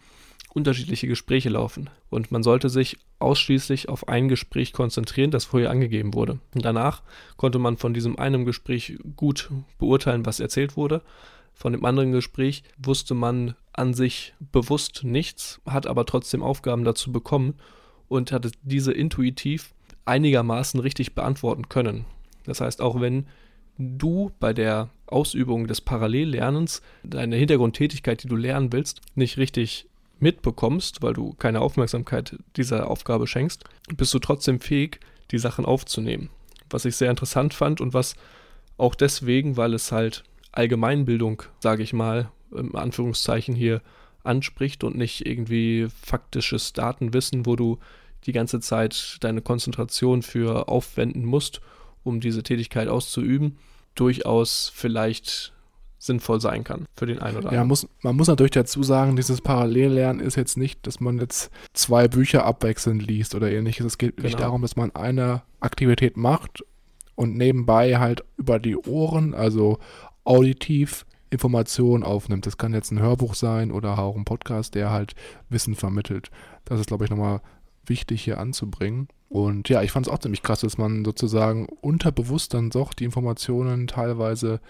unterschiedliche 0.56 1.06
Gespräche 1.06 1.50
laufen 1.50 1.90
und 2.08 2.32
man 2.32 2.42
sollte 2.42 2.70
sich 2.70 2.96
ausschließlich 3.18 3.90
auf 3.90 4.08
ein 4.08 4.28
Gespräch 4.28 4.72
konzentrieren, 4.72 5.30
das 5.30 5.44
vorher 5.44 5.70
angegeben 5.70 6.14
wurde. 6.14 6.40
Und 6.54 6.64
danach 6.64 7.02
konnte 7.36 7.58
man 7.58 7.76
von 7.76 7.92
diesem 7.92 8.18
einen 8.18 8.46
Gespräch 8.46 8.98
gut 9.16 9.50
beurteilen, 9.78 10.24
was 10.24 10.40
erzählt 10.40 10.76
wurde. 10.76 11.02
Von 11.52 11.72
dem 11.72 11.84
anderen 11.84 12.10
Gespräch 12.10 12.62
wusste 12.78 13.14
man 13.14 13.54
an 13.74 13.92
sich 13.92 14.34
bewusst 14.50 15.04
nichts, 15.04 15.60
hat 15.66 15.86
aber 15.86 16.06
trotzdem 16.06 16.42
Aufgaben 16.42 16.84
dazu 16.84 17.12
bekommen 17.12 17.54
und 18.08 18.32
hatte 18.32 18.50
diese 18.62 18.92
intuitiv 18.92 19.74
einigermaßen 20.06 20.80
richtig 20.80 21.14
beantworten 21.14 21.68
können. 21.68 22.06
Das 22.44 22.62
heißt, 22.62 22.80
auch 22.80 22.98
wenn 23.00 23.26
du 23.76 24.32
bei 24.40 24.54
der 24.54 24.88
Ausübung 25.06 25.66
des 25.66 25.82
Parallellernens 25.82 26.80
deine 27.02 27.36
Hintergrundtätigkeit, 27.36 28.22
die 28.22 28.28
du 28.28 28.36
lernen 28.36 28.72
willst, 28.72 29.02
nicht 29.14 29.36
richtig 29.36 29.86
mitbekommst, 30.18 31.02
weil 31.02 31.12
du 31.12 31.34
keine 31.34 31.60
Aufmerksamkeit 31.60 32.36
dieser 32.56 32.90
Aufgabe 32.90 33.26
schenkst, 33.26 33.64
bist 33.96 34.14
du 34.14 34.18
trotzdem 34.18 34.60
fähig, 34.60 35.00
die 35.30 35.38
Sachen 35.38 35.64
aufzunehmen. 35.64 36.30
Was 36.70 36.84
ich 36.84 36.96
sehr 36.96 37.10
interessant 37.10 37.54
fand 37.54 37.80
und 37.80 37.94
was 37.94 38.14
auch 38.76 38.94
deswegen, 38.94 39.56
weil 39.56 39.74
es 39.74 39.92
halt 39.92 40.24
Allgemeinbildung, 40.52 41.42
sage 41.60 41.82
ich 41.82 41.92
mal, 41.92 42.30
im 42.50 42.74
Anführungszeichen 42.76 43.54
hier 43.54 43.82
anspricht 44.24 44.84
und 44.84 44.96
nicht 44.96 45.26
irgendwie 45.26 45.88
faktisches 46.02 46.72
Datenwissen, 46.72 47.46
wo 47.46 47.56
du 47.56 47.78
die 48.24 48.32
ganze 48.32 48.60
Zeit 48.60 49.18
deine 49.20 49.40
Konzentration 49.40 50.22
für 50.22 50.68
aufwenden 50.68 51.24
musst, 51.24 51.60
um 52.02 52.20
diese 52.20 52.42
Tätigkeit 52.42 52.88
auszuüben, 52.88 53.58
durchaus 53.94 54.70
vielleicht 54.74 55.52
sinnvoll 55.98 56.40
sein 56.40 56.62
kann 56.64 56.86
für 56.96 57.06
den 57.06 57.18
einen 57.18 57.38
oder 57.38 57.48
anderen. 57.48 57.54
Ja, 57.56 57.64
muss, 57.64 57.88
man 58.02 58.16
muss 58.16 58.28
natürlich 58.28 58.52
dazu 58.52 58.82
sagen, 58.82 59.16
dieses 59.16 59.40
Parallellernen 59.40 60.24
ist 60.24 60.36
jetzt 60.36 60.56
nicht, 60.56 60.86
dass 60.86 61.00
man 61.00 61.18
jetzt 61.18 61.50
zwei 61.72 62.06
Bücher 62.08 62.44
abwechselnd 62.44 63.06
liest 63.06 63.34
oder 63.34 63.50
ähnliches. 63.50 63.86
Es 63.86 63.98
geht 63.98 64.18
nicht 64.22 64.36
Genau. 64.36 64.48
darum, 64.48 64.62
dass 64.62 64.76
man 64.76 64.94
eine 64.94 65.42
Aktivität 65.60 66.16
macht 66.16 66.64
und 67.14 67.36
nebenbei 67.36 67.98
halt 67.98 68.24
über 68.36 68.58
die 68.58 68.76
Ohren, 68.76 69.34
also 69.34 69.78
auditiv 70.24 71.06
Informationen 71.30 72.04
aufnimmt. 72.04 72.46
Das 72.46 72.56
kann 72.58 72.74
jetzt 72.74 72.90
ein 72.92 73.00
Hörbuch 73.00 73.34
sein 73.34 73.72
oder 73.72 73.98
auch 73.98 74.16
ein 74.16 74.24
Podcast, 74.24 74.74
der 74.74 74.90
halt 74.90 75.14
Wissen 75.48 75.74
vermittelt. 75.74 76.30
Das 76.64 76.78
ist, 76.78 76.86
glaube 76.86 77.04
ich, 77.04 77.10
nochmal 77.10 77.40
wichtig 77.84 78.22
hier 78.22 78.38
anzubringen. 78.38 79.08
Und 79.28 79.68
ja, 79.68 79.82
ich 79.82 79.90
fand 79.90 80.06
es 80.06 80.12
auch 80.12 80.18
ziemlich 80.18 80.42
krass, 80.42 80.60
dass 80.60 80.78
man 80.78 81.04
sozusagen 81.04 81.66
unterbewusst 81.80 82.54
dann 82.54 82.70
doch 82.70 82.92
die 82.94 83.04
Informationen 83.04 83.86
teilweise 83.88 84.60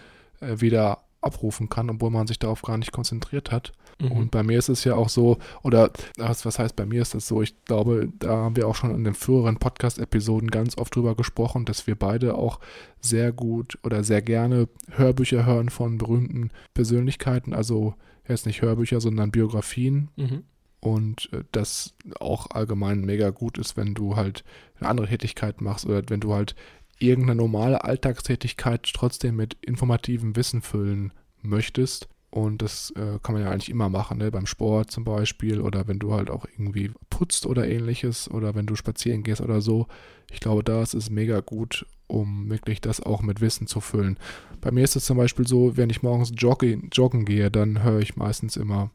äh, 0.41 0.61
wieder 0.61 0.99
abrufen 1.27 1.69
kann, 1.69 1.91
obwohl 1.91 2.11
man 2.11 2.27
sich 2.27 2.39
darauf 2.39 2.63
gar 2.63 2.79
nicht 2.79 2.93
konzentriert 2.93 3.53
hat. 3.53 3.73
Mhm. 4.01 4.13
Und 4.13 4.31
bei 4.31 4.43
mir 4.43 4.59
ist 4.59 4.69
es 4.69 4.85
ja 4.85 4.95
auch 4.95 5.09
so, 5.09 5.39
oder 5.63 5.91
was, 6.17 6.45
heißt 6.59 6.77
bei 6.77 6.87
mir 6.87 7.03
ist 7.03 7.15
das 7.15 7.27
so, 7.27 7.43
ich 7.43 7.55
glaube, 7.65 8.09
da 8.19 8.29
haben 8.29 8.57
wir 8.57 8.69
auch 8.69 8.75
schon 8.75 8.95
in 8.95 9.05
den 9.05 9.15
früheren 9.15 9.57
Podcast-Episoden 9.59 10.51
ganz 10.51 10.77
oft 10.79 10.95
drüber 10.95 11.15
gesprochen, 11.15 11.65
dass 11.65 11.87
wir 11.87 11.97
beide 11.97 12.35
auch 12.35 12.61
sehr 13.01 13.33
gut 13.33 13.79
oder 13.85 14.05
sehr 14.05 14.23
gerne 14.23 14.69
Hörbücher 14.91 15.45
hören 15.47 15.71
von 15.71 15.99
berühmten 15.99 16.51
Persönlichkeiten, 16.75 17.55
also 17.55 17.95
jetzt 18.29 18.47
nicht 18.47 18.63
Hörbücher, 18.63 19.01
sondern 19.01 19.31
Biografien 19.31 20.09
Mhm. 20.17 20.43
und 20.81 21.31
äh, 21.33 21.45
das 21.53 21.95
auch 22.21 22.51
allgemein 22.51 23.01
mega 23.01 23.31
gut 23.31 23.57
ist, 23.57 23.77
wenn 23.77 23.95
du 23.95 24.17
halt 24.17 24.45
eine 24.79 24.89
andere 24.89 25.07
Tätigkeit 25.09 25.61
machst 25.61 25.87
oder 25.87 26.03
wenn 26.09 26.21
du 26.21 26.35
halt 26.35 26.55
irgendeine 26.99 27.41
normale 27.41 27.85
Alltagstätigkeit 27.85 28.91
trotzdem 28.95 29.37
mit 29.37 29.55
informativem 29.61 30.37
Wissen 30.37 30.63
füllen 30.63 31.13
möchtest. 31.43 32.09
Und 32.31 32.61
das 32.61 32.93
äh, 32.97 33.19
kann 33.23 33.35
man 33.35 33.43
ja 33.43 33.51
eigentlich 33.51 33.71
immer 33.71 33.89
machen, 33.89 34.19
ne? 34.19 34.31
beim 34.31 34.47
Sport 34.47 34.91
zum 34.91 35.05
Beispiel 35.05 35.61
oder 35.61 35.89
wenn 35.89 35.99
du 35.99 36.13
halt 36.13 36.29
auch 36.29 36.45
irgendwie 36.45 36.91
putzt 37.09 37.47
oder 37.47 37.67
ähnliches 37.67 38.31
oder 38.31 38.55
wenn 38.55 38.67
du 38.67 38.77
spazieren 38.77 39.23
gehst 39.23 39.41
oder 39.41 39.61
so. 39.63 39.87
Ich 40.31 40.41
glaube, 40.41 40.63
da 40.63 40.83
ist 40.83 41.11
mega 41.11 41.41
gut, 41.41 41.87
um 42.09 42.51
wirklich 42.51 42.81
das 42.81 43.01
auch 43.01 43.23
mit 43.23 43.41
Wissen 43.41 43.67
zu 43.67 43.81
füllen. 43.81 44.19
Bei 44.61 44.71
mir 44.71 44.85
ist 44.85 44.97
es 44.97 45.07
zum 45.07 45.17
Beispiel 45.17 45.47
so, 45.47 45.77
wenn 45.77 45.89
ich 45.89 46.03
morgens 46.03 46.33
joggen, 46.37 46.91
joggen 46.93 47.25
gehe, 47.25 47.51
dann 47.51 47.83
höre 47.83 48.01
ich 48.01 48.17
meistens 48.17 48.57
immer 48.57 48.91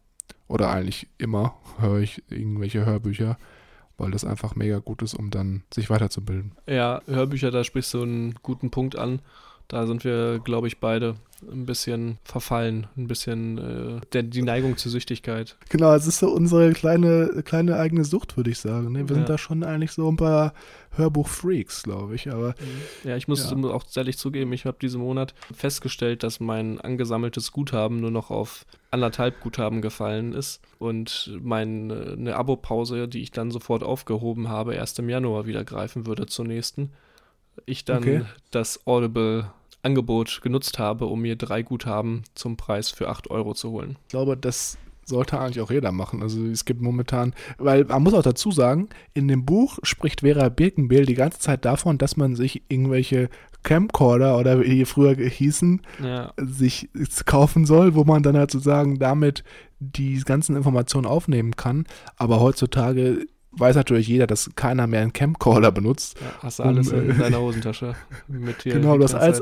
oder 0.47 0.69
eigentlich 0.69 1.07
immer 1.17 1.55
höre 1.79 1.99
ich 1.99 2.21
irgendwelche 2.29 2.85
Hörbücher, 2.85 3.37
weil 4.01 4.11
das 4.11 4.25
einfach 4.25 4.55
mega 4.55 4.79
gut 4.79 5.01
ist, 5.03 5.13
um 5.13 5.29
dann 5.29 5.63
sich 5.71 5.89
weiterzubilden. 5.89 6.53
Ja, 6.67 7.01
Hörbücher, 7.05 7.51
da 7.51 7.63
sprichst 7.63 7.93
du 7.93 8.01
einen 8.01 8.35
guten 8.41 8.71
Punkt 8.71 8.97
an. 8.97 9.19
Da 9.71 9.87
sind 9.87 10.03
wir, 10.03 10.39
glaube 10.39 10.67
ich, 10.67 10.79
beide 10.81 11.15
ein 11.49 11.65
bisschen 11.65 12.17
verfallen, 12.25 12.87
ein 12.97 13.07
bisschen 13.07 13.57
äh, 13.57 14.01
der, 14.11 14.23
die 14.23 14.41
Neigung 14.41 14.75
zur 14.75 14.91
Süchtigkeit. 14.91 15.55
Genau, 15.69 15.93
es 15.95 16.05
ist 16.05 16.19
so 16.19 16.29
unsere 16.29 16.73
kleine, 16.73 17.41
kleine 17.45 17.77
eigene 17.77 18.03
Sucht, 18.03 18.35
würde 18.35 18.49
ich 18.49 18.59
sagen. 18.59 18.91
Ne? 18.91 19.07
Wir 19.07 19.15
Ja. 19.15 19.15
sind 19.15 19.29
da 19.29 19.37
schon 19.37 19.63
eigentlich 19.63 19.93
so 19.93 20.11
ein 20.11 20.17
paar 20.17 20.53
Hörbuch-Freaks, 20.97 21.83
glaube 21.83 22.15
ich. 22.15 22.29
Aber 22.31 22.53
Ja, 23.05 23.15
ich 23.15 23.29
muss 23.29 23.49
Ja. 23.49 23.57
auch 23.71 23.85
ehrlich 23.95 24.17
zugeben, 24.17 24.51
ich 24.51 24.65
habe 24.65 24.77
diesen 24.81 24.99
Monat 25.01 25.33
festgestellt, 25.53 26.23
dass 26.23 26.41
mein 26.41 26.79
angesammeltes 26.81 27.53
Guthaben 27.53 28.01
nur 28.01 28.11
noch 28.11 28.29
auf 28.29 28.65
anderthalb 28.91 29.39
Guthaben 29.39 29.81
gefallen 29.81 30.33
ist 30.33 30.59
und 30.79 31.31
meine 31.41 32.15
eine 32.17 32.35
Abo-Pause, 32.35 33.07
die 33.07 33.21
ich 33.21 33.31
dann 33.31 33.51
sofort 33.51 33.83
aufgehoben 33.83 34.49
habe, 34.49 34.75
erst 34.75 34.99
im 34.99 35.07
Januar 35.09 35.45
wieder 35.45 35.63
greifen 35.63 36.05
würde 36.05 36.25
zur 36.25 36.45
nächsten. 36.45 36.91
Ich 37.65 37.83
dann 37.85 37.99
Okay. 38.03 38.21
das 38.51 38.85
Audible-Angebot 39.83 40.41
genutzt 40.41 40.79
habe, 40.79 41.05
um 41.05 41.21
mir 41.21 41.35
drei 41.35 41.61
Guthaben 41.63 42.23
zum 42.35 42.57
Preis 42.57 42.89
für 42.89 43.09
8 43.09 43.29
Euro 43.29 43.53
zu 43.53 43.71
holen. 43.71 43.97
ich 44.03 44.09
glaube, 44.09 44.37
das 44.37 44.77
sollte 45.03 45.39
eigentlich 45.39 45.61
auch 45.61 45.71
jeder 45.71 45.91
machen. 45.91 46.21
Also 46.21 46.45
es 46.45 46.63
gibt 46.63 46.81
momentan, 46.81 47.33
weil 47.57 47.83
man 47.85 48.03
muss 48.03 48.13
auch 48.13 48.21
dazu 48.21 48.51
sagen, 48.51 48.89
in 49.13 49.27
dem 49.27 49.45
Buch 49.45 49.79
spricht 49.83 50.21
Vera 50.21 50.49
Birkenbiel 50.49 51.05
die 51.05 51.15
ganze 51.15 51.39
Zeit 51.39 51.65
davon, 51.65 51.97
dass 51.97 52.17
man 52.17 52.35
sich 52.35 52.63
irgendwelche 52.69 53.29
Camcorder 53.63 54.37
oder 54.37 54.61
wie 54.61 54.69
die 54.69 54.85
früher 54.85 55.15
hießen, 55.15 55.81
Ja, 56.03 56.33
sich 56.37 56.89
kaufen 57.25 57.65
soll, 57.65 57.95
wo 57.95 58.03
man 58.03 58.23
dann 58.23 58.37
halt 58.37 58.51
sozusagen 58.51 58.99
damit 58.99 59.43
die 59.79 60.19
ganzen 60.19 60.55
Informationen 60.55 61.07
aufnehmen 61.07 61.55
kann. 61.55 61.85
Aber 62.15 62.39
heutzutage 62.39 63.25
weiß 63.53 63.75
natürlich 63.75 64.07
jeder, 64.07 64.27
dass 64.27 64.49
keiner 64.55 64.87
mehr 64.87 65.01
einen 65.01 65.13
Camcorder 65.13 65.71
benutzt. 65.71 66.17
ja 66.19 66.27
hast 66.41 66.59
du 66.59 66.63
Um, 66.63 66.69
alles 66.69 66.91
in 66.91 67.09
äh, 67.11 67.13
deiner 67.17 67.39
Hosentasche 67.39 67.95
mit 68.27 68.63
dir. 68.63 68.73
genau, 68.73 68.97
das 68.97 69.11
ganze 69.11 69.25
alles. 69.25 69.41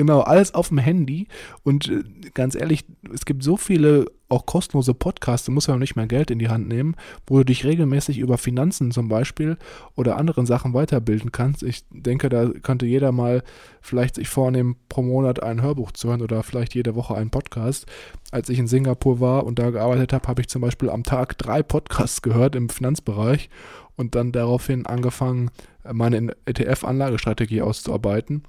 Genau, 0.00 0.20
alles 0.20 0.54
auf 0.54 0.68
dem 0.68 0.78
Handy. 0.78 1.28
Und 1.62 1.88
äh, 1.88 2.02
ganz 2.32 2.54
ehrlich, 2.54 2.86
es 3.12 3.26
gibt 3.26 3.42
so 3.42 3.58
viele 3.58 4.06
auch 4.30 4.46
kostenlose 4.46 4.94
Podcasts, 4.94 5.46
du 5.46 5.52
musst 5.52 5.68
ja 5.68 5.76
nicht 5.76 5.96
mehr 5.96 6.06
Geld 6.06 6.30
in 6.30 6.38
die 6.38 6.48
Hand 6.48 6.68
nehmen, 6.68 6.94
wo 7.26 7.38
du 7.38 7.44
dich 7.44 7.64
regelmäßig 7.64 8.18
über 8.18 8.38
Finanzen 8.38 8.92
zum 8.92 9.08
Beispiel 9.08 9.58
oder 9.96 10.16
anderen 10.16 10.46
Sachen 10.46 10.72
weiterbilden 10.72 11.32
kannst. 11.32 11.62
Ich 11.64 11.84
denke, 11.90 12.28
da 12.28 12.48
könnte 12.48 12.86
jeder 12.86 13.12
mal 13.12 13.42
vielleicht 13.82 14.14
sich 14.14 14.28
vornehmen, 14.28 14.76
pro 14.88 15.02
Monat 15.02 15.42
ein 15.42 15.60
Hörbuch 15.60 15.90
zu 15.92 16.08
hören 16.08 16.22
oder 16.22 16.42
vielleicht 16.44 16.74
jede 16.74 16.94
Woche 16.94 17.16
einen 17.16 17.30
Podcast. 17.30 17.86
Als 18.30 18.48
ich 18.48 18.58
in 18.58 18.68
Singapur 18.68 19.20
war 19.20 19.44
und 19.44 19.58
da 19.58 19.70
gearbeitet 19.70 20.12
habe, 20.12 20.28
habe 20.28 20.40
ich 20.40 20.48
zum 20.48 20.62
Beispiel 20.62 20.88
am 20.88 21.02
Tag 21.02 21.36
drei 21.36 21.62
Podcasts 21.62 22.22
gehört 22.22 22.54
im 22.54 22.68
Finanzbereich 22.68 23.50
und 23.96 24.14
dann 24.14 24.32
daraufhin 24.32 24.86
angefangen, 24.86 25.50
meine 25.92 26.34
ETF-Anlagestrategie 26.46 27.62
auszuarbeiten. 27.62 28.44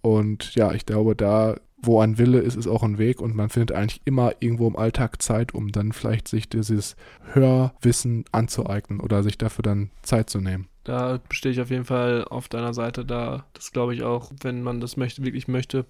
Und 0.00 0.54
ja, 0.54 0.72
ich 0.72 0.86
glaube, 0.86 1.16
da, 1.16 1.56
wo 1.76 2.00
ein 2.00 2.18
Wille 2.18 2.40
ist, 2.40 2.56
ist 2.56 2.66
auch 2.66 2.82
ein 2.82 2.98
Weg 2.98 3.20
und 3.20 3.34
man 3.34 3.48
findet 3.48 3.72
eigentlich 3.72 4.00
immer 4.04 4.32
irgendwo 4.40 4.66
im 4.68 4.76
Alltag 4.76 5.20
Zeit, 5.22 5.54
um 5.54 5.72
dann 5.72 5.92
vielleicht 5.92 6.28
sich 6.28 6.48
dieses 6.48 6.96
Hörwissen 7.32 8.24
anzueignen 8.32 9.00
oder 9.00 9.22
sich 9.22 9.38
dafür 9.38 9.62
dann 9.62 9.90
Zeit 10.02 10.30
zu 10.30 10.40
nehmen. 10.40 10.68
Da 10.84 11.20
stehe 11.30 11.52
ich 11.52 11.60
auf 11.60 11.70
jeden 11.70 11.84
Fall 11.84 12.24
auf 12.24 12.48
deiner 12.48 12.72
Seite. 12.72 13.04
Da, 13.04 13.44
das 13.52 13.72
glaube 13.72 13.94
ich 13.94 14.02
auch, 14.02 14.30
wenn 14.40 14.62
man 14.62 14.80
das 14.80 14.96
möchte, 14.96 15.22
wirklich 15.22 15.46
möchte, 15.46 15.84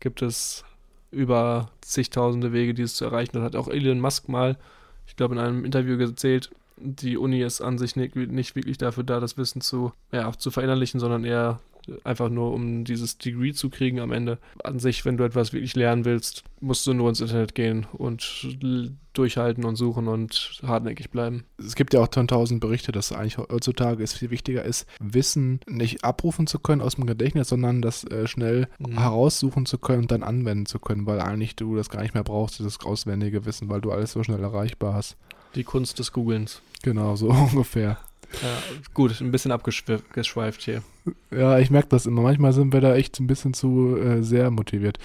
gibt 0.00 0.20
es 0.20 0.64
über 1.10 1.70
zigtausende 1.80 2.52
Wege, 2.52 2.74
dieses 2.74 2.96
zu 2.96 3.04
erreichen. 3.04 3.32
Das 3.34 3.42
hat 3.42 3.56
auch 3.56 3.68
Elon 3.68 4.00
Musk 4.00 4.28
mal, 4.28 4.58
ich 5.06 5.16
glaube, 5.16 5.34
in 5.34 5.40
einem 5.40 5.64
Interview 5.64 5.98
erzählt, 5.98 6.50
die 6.76 7.16
Uni 7.16 7.40
ist 7.42 7.60
an 7.60 7.78
sich 7.78 7.96
nicht, 7.96 8.16
nicht 8.16 8.56
wirklich 8.56 8.78
dafür 8.78 9.04
da, 9.04 9.20
das 9.20 9.38
Wissen 9.38 9.60
zu, 9.60 9.92
ja, 10.12 10.32
zu 10.32 10.50
verinnerlichen, 10.50 11.00
sondern 11.00 11.24
eher 11.24 11.60
einfach 12.04 12.28
nur, 12.28 12.52
um 12.52 12.84
dieses 12.84 13.18
Degree 13.18 13.52
zu 13.52 13.70
kriegen 13.70 14.00
am 14.00 14.12
Ende. 14.12 14.38
An 14.62 14.78
sich, 14.78 15.04
wenn 15.04 15.16
du 15.16 15.24
etwas 15.24 15.52
wirklich 15.52 15.76
lernen 15.76 16.04
willst, 16.04 16.44
musst 16.60 16.86
du 16.86 16.94
nur 16.94 17.08
ins 17.08 17.20
Internet 17.20 17.54
gehen 17.54 17.86
und 17.92 18.46
durchhalten 19.12 19.64
und 19.64 19.76
suchen 19.76 20.08
und 20.08 20.60
hartnäckig 20.66 21.10
bleiben. 21.10 21.44
Es 21.58 21.74
gibt 21.76 21.94
ja 21.94 22.00
auch 22.00 22.08
10.000 22.08 22.58
Berichte, 22.58 22.90
dass 22.90 23.12
eigentlich 23.12 23.38
heutzutage 23.38 24.02
es 24.02 24.12
viel 24.14 24.30
wichtiger 24.30 24.64
ist, 24.64 24.86
Wissen 24.98 25.60
nicht 25.68 26.02
abrufen 26.04 26.46
zu 26.46 26.58
können 26.58 26.80
aus 26.82 26.96
dem 26.96 27.06
Gedächtnis, 27.06 27.48
sondern 27.48 27.80
das 27.82 28.04
äh, 28.04 28.26
schnell 28.26 28.66
Mhm. 28.78 28.98
heraussuchen 28.98 29.66
zu 29.66 29.78
können 29.78 30.02
und 30.02 30.10
dann 30.10 30.22
anwenden 30.22 30.66
zu 30.66 30.78
können, 30.78 31.06
weil 31.06 31.20
eigentlich 31.20 31.54
du 31.54 31.76
das 31.76 31.90
gar 31.90 32.02
nicht 32.02 32.14
mehr 32.14 32.24
brauchst, 32.24 32.58
dieses 32.58 32.80
auswendige 32.80 33.44
Wissen, 33.46 33.68
weil 33.68 33.80
du 33.80 33.92
alles 33.92 34.12
so 34.12 34.22
schnell 34.24 34.42
erreichbar 34.42 34.94
hast. 34.94 35.16
Die 35.54 35.64
Kunst 35.64 35.98
des 36.00 36.12
Googlens. 36.12 36.60
Genau, 36.82 37.14
so 37.14 37.28
ungefähr. 37.52 37.98
Ja, 38.42 38.58
gut, 38.94 39.20
ein 39.20 39.30
bisschen 39.30 39.52
abgeschweift 39.52 40.62
hier. 40.62 40.82
Ja, 41.30 41.58
ich 41.58 41.70
merke 41.70 41.88
das 41.88 42.06
immer. 42.06 42.22
Manchmal 42.22 42.52
sind 42.52 42.72
wir 42.72 42.80
da 42.80 42.94
echt 42.94 43.20
ein 43.20 43.26
bisschen 43.26 43.54
zu 43.54 43.96
äh, 43.96 44.22
sehr 44.22 44.50
motiviert. 44.50 44.98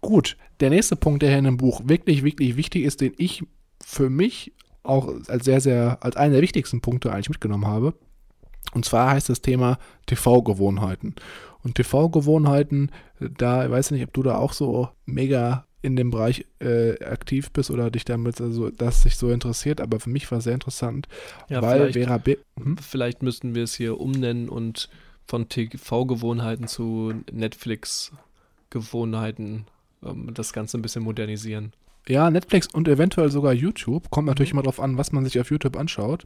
Gut, 0.00 0.36
der 0.60 0.70
nächste 0.70 0.96
Punkt, 0.96 1.22
der 1.22 1.30
hier 1.30 1.38
in 1.38 1.44
dem 1.44 1.56
Buch 1.56 1.82
wirklich, 1.84 2.22
wirklich 2.22 2.56
wichtig 2.56 2.84
ist, 2.84 3.00
den 3.00 3.14
ich 3.16 3.42
für 3.82 4.10
mich 4.10 4.52
auch 4.82 5.08
als 5.28 5.44
sehr, 5.44 5.60
sehr, 5.60 5.98
als 6.02 6.16
einen 6.16 6.32
der 6.32 6.42
wichtigsten 6.42 6.80
Punkte 6.80 7.12
eigentlich 7.12 7.30
mitgenommen 7.30 7.66
habe. 7.66 7.94
Und 8.72 8.84
zwar 8.84 9.10
heißt 9.10 9.28
das 9.28 9.42
Thema 9.42 9.78
TV-Gewohnheiten. 10.06 11.14
Und 11.62 11.74
TV-Gewohnheiten, 11.74 12.90
da 13.20 13.64
ich 13.64 13.70
weiß 13.70 13.90
nicht, 13.90 14.04
ob 14.04 14.12
du 14.12 14.22
da 14.22 14.38
auch 14.38 14.52
so 14.52 14.88
mega 15.04 15.66
in 15.82 15.96
dem 15.96 16.10
Bereich 16.10 16.44
äh, 16.60 17.02
aktiv 17.04 17.50
bist 17.52 17.70
oder 17.70 17.90
dich 17.90 18.04
damit, 18.04 18.40
also 18.40 18.70
das 18.70 19.02
sich 19.02 19.16
so 19.16 19.30
interessiert, 19.30 19.80
aber 19.80 20.00
für 20.00 20.10
mich 20.10 20.30
war 20.30 20.38
es 20.38 20.44
sehr 20.44 20.54
interessant, 20.54 21.06
Ja, 21.48 21.62
weil 21.62 21.78
vielleicht, 21.78 21.94
Vera 21.94 22.18
B. 22.18 22.36
Hm? 22.58 22.76
vielleicht 22.78 23.22
müssten 23.22 23.54
wir 23.54 23.64
es 23.64 23.74
hier 23.74 24.00
umnennen 24.00 24.48
und 24.48 24.88
von 25.26 25.48
TV-Gewohnheiten 25.48 26.68
zu 26.68 27.14
Netflix-Gewohnheiten 27.30 29.66
ähm, 30.04 30.30
das 30.34 30.52
Ganze 30.52 30.78
ein 30.78 30.82
bisschen 30.82 31.02
modernisieren. 31.02 31.72
Ja, 32.08 32.30
Netflix 32.30 32.68
und 32.68 32.86
eventuell 32.86 33.30
sogar 33.30 33.52
YouTube. 33.52 34.10
Kommt 34.10 34.28
natürlich 34.28 34.52
immer 34.52 34.62
darauf 34.62 34.78
an, 34.78 34.96
was 34.96 35.10
man 35.10 35.24
sich 35.24 35.40
auf 35.40 35.50
YouTube 35.50 35.76
anschaut. 35.76 36.24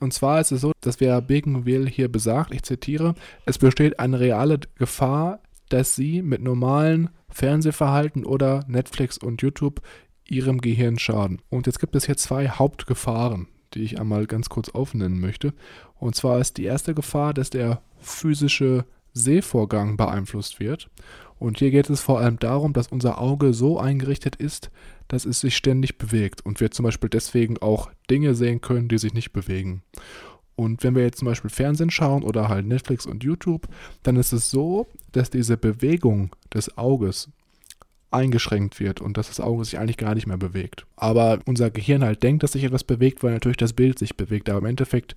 Und 0.00 0.12
zwar 0.12 0.38
ist 0.38 0.52
es 0.52 0.60
so, 0.60 0.72
dass 0.82 0.96
Vera 0.96 1.20
Birkenwil 1.20 1.88
hier 1.88 2.12
besagt, 2.12 2.52
ich 2.52 2.62
zitiere, 2.62 3.14
es 3.46 3.56
besteht 3.56 4.00
eine 4.00 4.20
reale 4.20 4.60
Gefahr, 4.76 5.40
dass 5.70 5.94
sie 5.94 6.20
mit 6.20 6.42
normalen 6.42 7.08
Fernsehverhalten 7.30 8.26
oder 8.26 8.66
Netflix 8.68 9.16
und 9.16 9.40
YouTube 9.40 9.80
ihrem 10.26 10.60
Gehirn 10.60 10.98
schaden. 10.98 11.40
Und 11.48 11.66
jetzt 11.66 11.80
gibt 11.80 11.96
es 11.96 12.04
hier 12.04 12.18
zwei 12.18 12.48
Hauptgefahren, 12.48 13.48
die 13.74 13.82
ich 13.82 14.00
einmal 14.00 14.26
ganz 14.26 14.48
kurz 14.48 14.68
aufnennen 14.70 15.20
möchte. 15.20 15.52
Und 15.98 16.14
zwar 16.14 16.40
ist 16.40 16.56
die 16.56 16.64
erste 16.64 16.94
Gefahr, 16.94 17.34
dass 17.34 17.50
der 17.50 17.82
physische 17.98 18.84
Sehvorgang 19.14 19.96
beeinflusst 19.96 20.60
wird. 20.60 20.90
Und 21.38 21.58
hier 21.58 21.70
geht 21.70 21.88
es 21.88 22.00
vor 22.00 22.18
allem 22.18 22.38
darum, 22.38 22.72
dass 22.72 22.88
unser 22.88 23.20
Auge 23.20 23.54
so 23.54 23.78
eingerichtet 23.78 24.36
ist, 24.36 24.70
dass 25.06 25.24
es 25.24 25.40
sich 25.40 25.56
ständig 25.56 25.98
bewegt 25.98 26.44
und 26.44 26.60
wir 26.60 26.70
zum 26.70 26.84
Beispiel 26.84 27.08
deswegen 27.08 27.58
auch 27.58 27.90
Dinge 28.10 28.34
sehen 28.34 28.60
können, 28.60 28.88
die 28.88 28.98
sich 28.98 29.14
nicht 29.14 29.32
bewegen. 29.32 29.82
Und 30.56 30.82
wenn 30.82 30.96
wir 30.96 31.04
jetzt 31.04 31.18
zum 31.18 31.26
Beispiel 31.26 31.50
Fernsehen 31.50 31.90
schauen 31.90 32.24
oder 32.24 32.48
halt 32.48 32.66
Netflix 32.66 33.06
und 33.06 33.22
YouTube, 33.22 33.68
dann 34.02 34.16
ist 34.16 34.32
es 34.32 34.50
so, 34.50 34.88
dass 35.12 35.30
diese 35.30 35.56
Bewegung 35.56 36.34
des 36.52 36.76
Auges 36.76 37.30
eingeschränkt 38.10 38.80
wird 38.80 39.00
und 39.00 39.16
dass 39.16 39.28
das 39.28 39.40
Auge 39.40 39.64
sich 39.64 39.78
eigentlich 39.78 39.98
gar 39.98 40.14
nicht 40.14 40.26
mehr 40.26 40.38
bewegt. 40.38 40.86
Aber 40.96 41.40
unser 41.44 41.70
Gehirn 41.70 42.02
halt 42.02 42.22
denkt, 42.22 42.42
dass 42.42 42.52
sich 42.52 42.64
etwas 42.64 42.84
bewegt, 42.84 43.22
weil 43.22 43.32
natürlich 43.32 43.58
das 43.58 43.74
Bild 43.74 43.98
sich 43.98 44.16
bewegt. 44.16 44.48
Aber 44.48 44.58
im 44.58 44.66
Endeffekt 44.66 45.14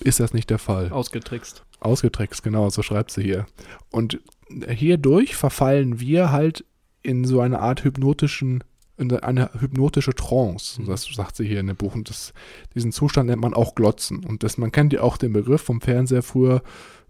ist 0.00 0.20
das 0.20 0.34
nicht 0.34 0.50
der 0.50 0.58
Fall. 0.58 0.90
Ausgetrickst. 0.90 1.64
Ausgetrickst, 1.80 2.42
genau, 2.42 2.68
so 2.68 2.82
schreibt 2.82 3.10
sie 3.10 3.22
hier. 3.22 3.46
Und 3.90 4.20
hierdurch 4.68 5.36
verfallen 5.36 6.00
wir 6.00 6.32
halt 6.32 6.64
in 7.02 7.24
so 7.24 7.40
eine 7.40 7.60
Art 7.60 7.84
hypnotischen, 7.84 8.62
in 8.98 9.12
eine 9.12 9.50
hypnotische 9.58 10.14
Trance. 10.14 10.82
Das 10.86 11.04
sagt 11.04 11.36
sie 11.36 11.46
hier 11.46 11.60
in 11.60 11.68
dem 11.68 11.76
Buch. 11.76 11.94
Und 11.94 12.10
das, 12.10 12.34
diesen 12.74 12.92
Zustand 12.92 13.30
nennt 13.30 13.42
man 13.42 13.54
auch 13.54 13.74
Glotzen. 13.74 14.24
Und 14.24 14.42
das, 14.42 14.58
man 14.58 14.72
kennt 14.72 14.92
ja 14.92 15.00
auch 15.00 15.16
den 15.16 15.32
Begriff 15.32 15.62
vom 15.62 15.80
Fernseher 15.80 16.22
früher, 16.22 16.62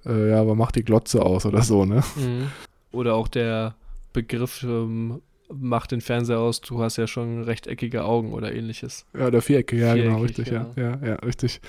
äh, 0.04 0.30
ja, 0.30 0.44
man 0.44 0.58
macht 0.58 0.76
die 0.76 0.84
Glotze 0.84 1.24
aus 1.24 1.44
oder 1.46 1.62
so, 1.62 1.84
ne? 1.84 2.04
Mhm. 2.14 2.50
Oder 2.92 3.14
auch 3.14 3.28
der 3.28 3.74
Begriff 4.16 4.62
ähm, 4.62 5.20
macht 5.52 5.92
den 5.92 6.00
Fernseher 6.00 6.40
aus, 6.40 6.62
du 6.62 6.82
hast 6.82 6.96
ja 6.96 7.06
schon 7.06 7.42
rechteckige 7.42 8.04
Augen 8.04 8.32
oder 8.32 8.54
ähnliches. 8.54 9.04
Ja, 9.12 9.26
oder 9.26 9.42
Vierecke, 9.42 9.76
ja, 9.76 9.94
genau, 9.94 10.20
richtig, 10.20 10.48
ja. 10.48 10.70
ja, 10.74 10.82
ja, 10.82 11.06
ja, 11.06 11.14
richtig. 11.16 11.60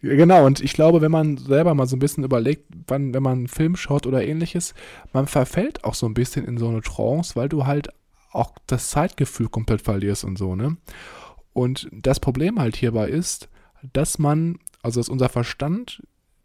Genau, 0.00 0.46
und 0.46 0.60
ich 0.60 0.74
glaube, 0.74 1.00
wenn 1.00 1.10
man 1.10 1.38
selber 1.38 1.74
mal 1.74 1.88
so 1.88 1.96
ein 1.96 1.98
bisschen 1.98 2.22
überlegt, 2.22 2.66
wann, 2.86 3.12
wenn 3.12 3.22
man 3.22 3.38
einen 3.38 3.48
Film 3.48 3.74
schaut 3.74 4.06
oder 4.06 4.24
ähnliches, 4.24 4.74
man 5.12 5.26
verfällt 5.26 5.82
auch 5.82 5.94
so 5.94 6.06
ein 6.06 6.14
bisschen 6.14 6.44
in 6.44 6.56
so 6.56 6.68
eine 6.68 6.82
Trance, 6.82 7.34
weil 7.34 7.48
du 7.48 7.66
halt 7.66 7.88
auch 8.30 8.52
das 8.68 8.90
Zeitgefühl 8.90 9.48
komplett 9.48 9.82
verlierst 9.82 10.22
und 10.22 10.38
so, 10.38 10.54
ne? 10.54 10.76
Und 11.52 11.88
das 11.90 12.20
Problem 12.20 12.60
halt 12.60 12.76
hierbei 12.76 13.08
ist, 13.08 13.48
dass 13.92 14.20
man, 14.20 14.60
also 14.82 15.00
dass 15.00 15.08
unser 15.08 15.28
Verstand 15.28 16.00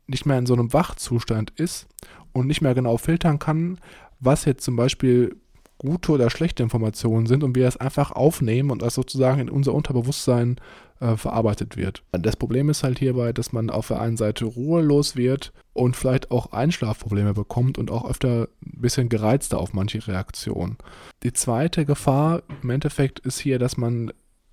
nicht 0.07 0.25
mehr 0.25 0.39
in 0.39 0.47
so 0.47 0.55
einem 0.55 0.73
Wachzustand 0.73 1.51
ist 1.51 1.87
und 2.31 2.47
nicht 2.47 2.61
mehr 2.61 2.73
genau 2.73 2.97
filtern 2.97 3.37
kann, 3.37 3.77
was 4.19 4.45
jetzt 4.45 4.63
zum 4.63 4.75
Beispiel 4.75 5.35
gute 5.83 6.13
oder 6.13 6.29
schlechte 6.29 6.63
Informationen 6.63 7.27
sind 7.27 7.43
und 7.43 7.55
wir 7.55 7.65
das 7.65 7.77
einfach 7.77 8.11
aufnehmen 8.11 8.71
und 8.71 8.81
das 8.81 8.95
sozusagen 8.95 9.39
in 9.39 9.49
unser 9.49 9.73
Unterbewusstsein 9.73 10.57
äh, 10.99 11.17
verarbeitet 11.17 11.75
wird. 11.75 12.03
Das 12.11 12.37
Problem 12.37 12.69
ist 12.69 12.83
halt 12.83 12.99
hierbei, 12.99 13.33
dass 13.33 13.51
man 13.51 13.69
auf 13.69 13.89
der 13.89 13.99
einen 13.99 14.17
Seite 14.17 14.45
ruhelos 14.45 15.15
wird 15.15 15.51
und 15.73 15.95
vielleicht 15.95 16.31
auch 16.31 16.51
Einschlafprobleme 16.53 17.33
bekommt 17.33 17.77
und 17.77 17.91
auch 17.91 18.09
öfter 18.09 18.47
ein 18.65 18.81
bisschen 18.81 19.09
gereizter 19.09 19.59
auf 19.59 19.73
manche 19.73 20.07
Reaktionen. 20.07 20.77
Die 21.23 21.33
zweite 21.33 21.85
Gefahr 21.85 22.43
im 22.61 22.69
Endeffekt 22.69 23.19
ist 23.19 23.39
hier, 23.39 23.59
dass 23.59 23.77
man 23.77 24.11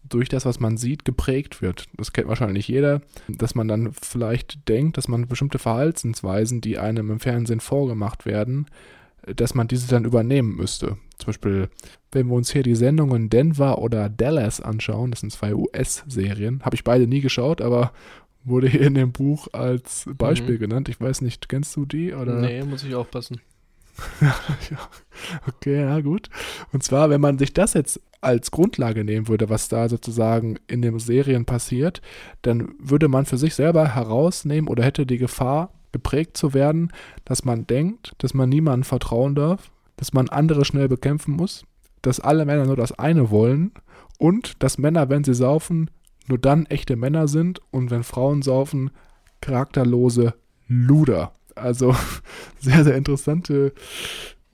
durch 0.08 0.28
das, 0.28 0.44
was 0.44 0.60
man 0.60 0.76
sieht, 0.76 1.04
geprägt 1.04 1.62
wird. 1.62 1.84
Das 1.96 2.12
kennt 2.12 2.28
wahrscheinlich 2.28 2.66
jeder, 2.66 3.02
dass 3.28 3.54
man 3.54 3.68
dann 3.68 3.92
vielleicht 3.92 4.68
denkt, 4.68 4.96
dass 4.96 5.08
man 5.08 5.28
bestimmte 5.28 5.58
Verhaltensweisen, 5.58 6.60
die 6.60 6.78
einem 6.78 7.10
im 7.10 7.20
Fernsehen 7.20 7.60
vorgemacht 7.60 8.26
werden, 8.26 8.66
dass 9.34 9.54
man 9.54 9.68
diese 9.68 9.88
dann 9.88 10.04
übernehmen 10.04 10.56
müsste. 10.56 10.96
Zum 11.18 11.26
Beispiel, 11.26 11.68
wenn 12.12 12.28
wir 12.28 12.34
uns 12.34 12.52
hier 12.52 12.62
die 12.62 12.74
Sendungen 12.74 13.30
Denver 13.30 13.78
oder 13.78 14.08
Dallas 14.08 14.60
anschauen, 14.60 15.10
das 15.10 15.20
sind 15.20 15.32
zwei 15.32 15.54
US-Serien, 15.54 16.62
habe 16.64 16.76
ich 16.76 16.84
beide 16.84 17.06
nie 17.06 17.20
geschaut, 17.20 17.60
aber 17.60 17.92
wurde 18.44 18.68
hier 18.68 18.82
in 18.82 18.94
dem 18.94 19.12
Buch 19.12 19.48
als 19.52 20.08
Beispiel 20.16 20.56
mhm. 20.56 20.60
genannt. 20.60 20.88
Ich 20.88 21.00
weiß 21.00 21.20
nicht, 21.20 21.48
kennst 21.48 21.76
du 21.76 21.84
die? 21.84 22.14
Oder? 22.14 22.40
Nee, 22.40 22.62
muss 22.64 22.84
ich 22.84 22.94
aufpassen. 22.94 23.40
okay, 25.46 25.80
ja, 25.82 26.00
gut. 26.00 26.28
Und 26.72 26.82
zwar, 26.82 27.10
wenn 27.10 27.20
man 27.20 27.38
sich 27.38 27.52
das 27.52 27.74
jetzt 27.74 28.00
als 28.22 28.50
Grundlage 28.50 29.04
nehmen 29.04 29.28
würde, 29.28 29.48
was 29.48 29.68
da 29.68 29.88
sozusagen 29.88 30.58
in 30.66 30.82
den 30.82 30.98
Serien 30.98 31.44
passiert, 31.44 32.00
dann 32.42 32.74
würde 32.78 33.08
man 33.08 33.26
für 33.26 33.38
sich 33.38 33.54
selber 33.54 33.94
herausnehmen 33.94 34.68
oder 34.68 34.84
hätte 34.84 35.06
die 35.06 35.18
Gefahr, 35.18 35.72
geprägt 35.92 36.36
zu 36.36 36.54
werden, 36.54 36.92
dass 37.24 37.44
man 37.44 37.66
denkt, 37.66 38.14
dass 38.18 38.34
man 38.34 38.48
niemandem 38.48 38.84
vertrauen 38.84 39.34
darf, 39.34 39.70
dass 39.96 40.12
man 40.12 40.28
andere 40.28 40.64
schnell 40.64 40.88
bekämpfen 40.88 41.32
muss, 41.32 41.64
dass 42.02 42.20
alle 42.20 42.44
Männer 42.44 42.66
nur 42.66 42.76
das 42.76 42.92
eine 42.92 43.30
wollen 43.30 43.72
und 44.18 44.62
dass 44.62 44.78
Männer, 44.78 45.08
wenn 45.08 45.24
sie 45.24 45.34
saufen, 45.34 45.90
nur 46.26 46.38
dann 46.38 46.66
echte 46.66 46.96
Männer 46.96 47.28
sind 47.28 47.60
und 47.70 47.90
wenn 47.90 48.04
Frauen 48.04 48.42
saufen, 48.42 48.90
charakterlose 49.40 50.34
Luder. 50.68 51.32
Also 51.54 51.94
sehr, 52.60 52.84
sehr 52.84 52.96
interessante 52.96 53.72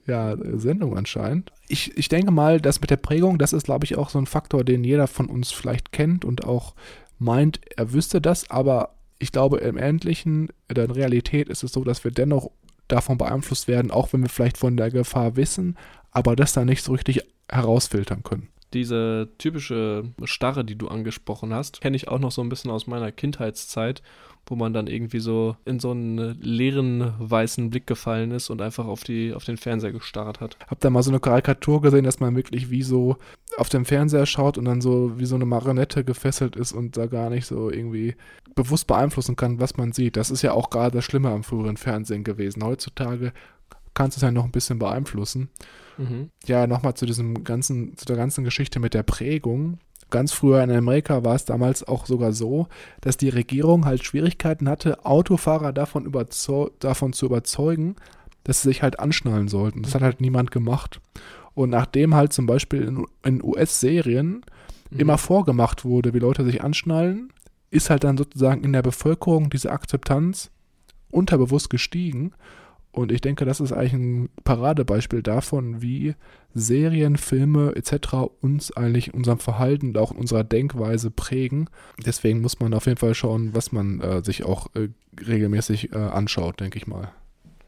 ja, 0.05 0.35
Sendung 0.57 0.97
anscheinend. 0.97 1.51
Ich, 1.67 1.97
ich 1.97 2.09
denke 2.09 2.31
mal, 2.31 2.61
das 2.61 2.81
mit 2.81 2.89
der 2.89 2.97
Prägung, 2.97 3.37
das 3.37 3.53
ist, 3.53 3.65
glaube 3.65 3.85
ich, 3.85 3.97
auch 3.97 4.09
so 4.09 4.17
ein 4.17 4.25
Faktor, 4.25 4.63
den 4.63 4.83
jeder 4.83 5.07
von 5.07 5.27
uns 5.27 5.51
vielleicht 5.51 5.91
kennt 5.91 6.25
und 6.25 6.45
auch 6.45 6.75
meint, 7.19 7.59
er 7.75 7.93
wüsste 7.93 8.21
das, 8.21 8.49
aber 8.49 8.96
ich 9.19 9.31
glaube, 9.31 9.57
im 9.57 9.77
Endlichen, 9.77 10.49
in 10.67 10.75
der 10.75 10.95
Realität 10.95 11.49
ist 11.49 11.63
es 11.63 11.71
so, 11.71 11.83
dass 11.83 12.03
wir 12.03 12.11
dennoch 12.11 12.51
davon 12.87 13.17
beeinflusst 13.17 13.67
werden, 13.67 13.91
auch 13.91 14.13
wenn 14.13 14.21
wir 14.21 14.29
vielleicht 14.29 14.57
von 14.57 14.77
der 14.77 14.91
Gefahr 14.91 15.35
wissen, 15.35 15.77
aber 16.11 16.35
das 16.35 16.53
dann 16.53 16.67
nicht 16.67 16.83
so 16.83 16.93
richtig 16.93 17.21
herausfiltern 17.49 18.23
können. 18.23 18.49
Diese 18.73 19.29
typische 19.37 20.11
Starre, 20.23 20.65
die 20.65 20.77
du 20.77 20.87
angesprochen 20.87 21.53
hast, 21.53 21.79
kenne 21.81 21.95
ich 21.95 22.09
auch 22.09 22.19
noch 22.19 22.31
so 22.31 22.41
ein 22.41 22.49
bisschen 22.49 22.71
aus 22.71 22.85
meiner 22.85 23.11
Kindheitszeit, 23.11 24.01
wo 24.47 24.55
man 24.55 24.73
dann 24.73 24.87
irgendwie 24.87 25.19
so 25.19 25.55
in 25.65 25.79
so 25.79 25.91
einen 25.91 26.39
leeren 26.41 27.13
weißen 27.19 27.69
Blick 27.69 27.85
gefallen 27.87 28.31
ist 28.31 28.49
und 28.49 28.61
einfach 28.61 28.85
auf, 28.85 29.03
die, 29.03 29.33
auf 29.33 29.45
den 29.45 29.57
Fernseher 29.57 29.91
gestarrt 29.91 30.39
hat. 30.39 30.57
Hab 30.67 30.79
da 30.79 30.89
mal 30.89 31.03
so 31.03 31.11
eine 31.11 31.19
Karikatur 31.19 31.81
gesehen, 31.81 32.05
dass 32.05 32.19
man 32.19 32.35
wirklich 32.35 32.69
wie 32.69 32.83
so 32.83 33.17
auf 33.57 33.69
dem 33.69 33.85
Fernseher 33.85 34.25
schaut 34.25 34.57
und 34.57 34.65
dann 34.65 34.81
so 34.81 35.19
wie 35.19 35.25
so 35.25 35.35
eine 35.35 35.45
Marionette 35.45 36.03
gefesselt 36.03 36.55
ist 36.55 36.71
und 36.71 36.97
da 36.97 37.07
gar 37.07 37.29
nicht 37.29 37.45
so 37.45 37.69
irgendwie 37.69 38.15
bewusst 38.55 38.87
beeinflussen 38.87 39.35
kann, 39.35 39.59
was 39.59 39.77
man 39.77 39.91
sieht. 39.91 40.17
Das 40.17 40.31
ist 40.31 40.41
ja 40.41 40.53
auch 40.53 40.69
gerade 40.69 40.97
das 40.97 41.05
Schlimme 41.05 41.29
am 41.29 41.43
früheren 41.43 41.77
Fernsehen 41.77 42.23
gewesen. 42.23 42.63
Heutzutage 42.63 43.33
kannst 43.93 44.17
du 44.17 44.19
es 44.19 44.23
ja 44.23 44.31
noch 44.31 44.45
ein 44.45 44.51
bisschen 44.51 44.79
beeinflussen. 44.79 45.49
Mhm. 45.97 46.29
Ja, 46.45 46.67
nochmal 46.67 46.93
zu 46.93 47.05
diesem 47.05 47.43
ganzen, 47.43 47.97
zu 47.97 48.05
der 48.05 48.15
ganzen 48.15 48.43
Geschichte 48.43 48.79
mit 48.79 48.93
der 48.93 49.03
Prägung 49.03 49.79
ganz 50.09 50.31
früher 50.31 50.63
in 50.63 50.71
Amerika 50.71 51.23
war 51.23 51.35
es 51.35 51.45
damals 51.45 51.87
auch 51.87 52.05
sogar 52.05 52.33
so, 52.33 52.67
dass 53.01 53.17
die 53.17 53.29
Regierung 53.29 53.85
halt 53.85 54.03
Schwierigkeiten 54.03 54.69
hatte, 54.69 55.05
Autofahrer 55.05 55.73
davon, 55.73 56.11
davon 56.79 57.13
zu 57.13 57.25
überzeugen, 57.25 57.95
dass 58.43 58.61
sie 58.61 58.69
sich 58.69 58.83
halt 58.83 58.99
anschnallen 58.99 59.47
sollten. 59.47 59.83
Das 59.83 59.95
hat 59.95 60.01
halt 60.01 60.21
niemand 60.21 60.51
gemacht. 60.51 61.01
Und 61.53 61.71
nachdem 61.71 62.15
halt 62.15 62.33
zum 62.33 62.45
Beispiel 62.45 62.83
in, 62.83 63.05
in 63.23 63.43
US-Serien 63.43 64.45
mhm. 64.89 64.99
immer 64.99 65.17
vorgemacht 65.17 65.85
wurde, 65.85 66.13
wie 66.13 66.19
Leute 66.19 66.45
sich 66.45 66.63
anschnallen, 66.63 67.33
ist 67.71 67.89
halt 67.89 68.03
dann 68.03 68.17
sozusagen 68.17 68.63
in 68.63 68.73
der 68.73 68.81
Bevölkerung 68.83 69.49
diese 69.49 69.71
Akzeptanz 69.71 70.51
unterbewusst 71.09 71.69
gestiegen. 71.69 72.33
Und 72.97 73.11
ich 73.11 73.21
denke, 73.21 73.45
das 73.45 73.59
ist 73.59 73.71
eigentlich 73.71 73.93
ein 73.93 74.29
Paradebeispiel 74.43 75.21
davon, 75.21 75.83
wie 75.83 76.15
Serien, 76.55 77.15
Filme 77.15 77.75
etc. 77.75 78.31
uns 78.41 78.75
eigentlich 78.75 79.09
in 79.09 79.13
unserem 79.13 79.37
Verhalten 79.37 79.89
und 79.89 79.99
auch 79.99 80.11
in 80.11 80.17
unserer 80.17 80.43
Denkweise 80.43 81.11
prägen. 81.11 81.69
Deswegen 82.03 82.41
muss 82.41 82.59
man 82.59 82.73
auf 82.73 82.87
jeden 82.87 82.97
Fall 82.97 83.13
schauen, 83.13 83.53
was 83.53 83.71
man 83.71 84.01
äh, 84.01 84.23
sich 84.23 84.45
auch 84.45 84.73
äh, 84.73 84.89
regelmäßig 85.23 85.93
äh, 85.93 85.97
anschaut, 85.97 86.59
denke 86.59 86.79
ich 86.79 86.87
mal. 86.87 87.11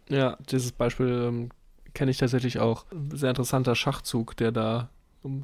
Ja, 0.10 0.36
dieses 0.50 0.72
Beispiel 0.72 1.26
ähm, 1.28 1.50
kenne 1.94 2.10
ich 2.10 2.18
tatsächlich 2.18 2.58
auch. 2.58 2.88
Sehr 3.14 3.30
interessanter 3.30 3.76
Schachzug, 3.76 4.36
der 4.36 4.52
da 4.52 4.90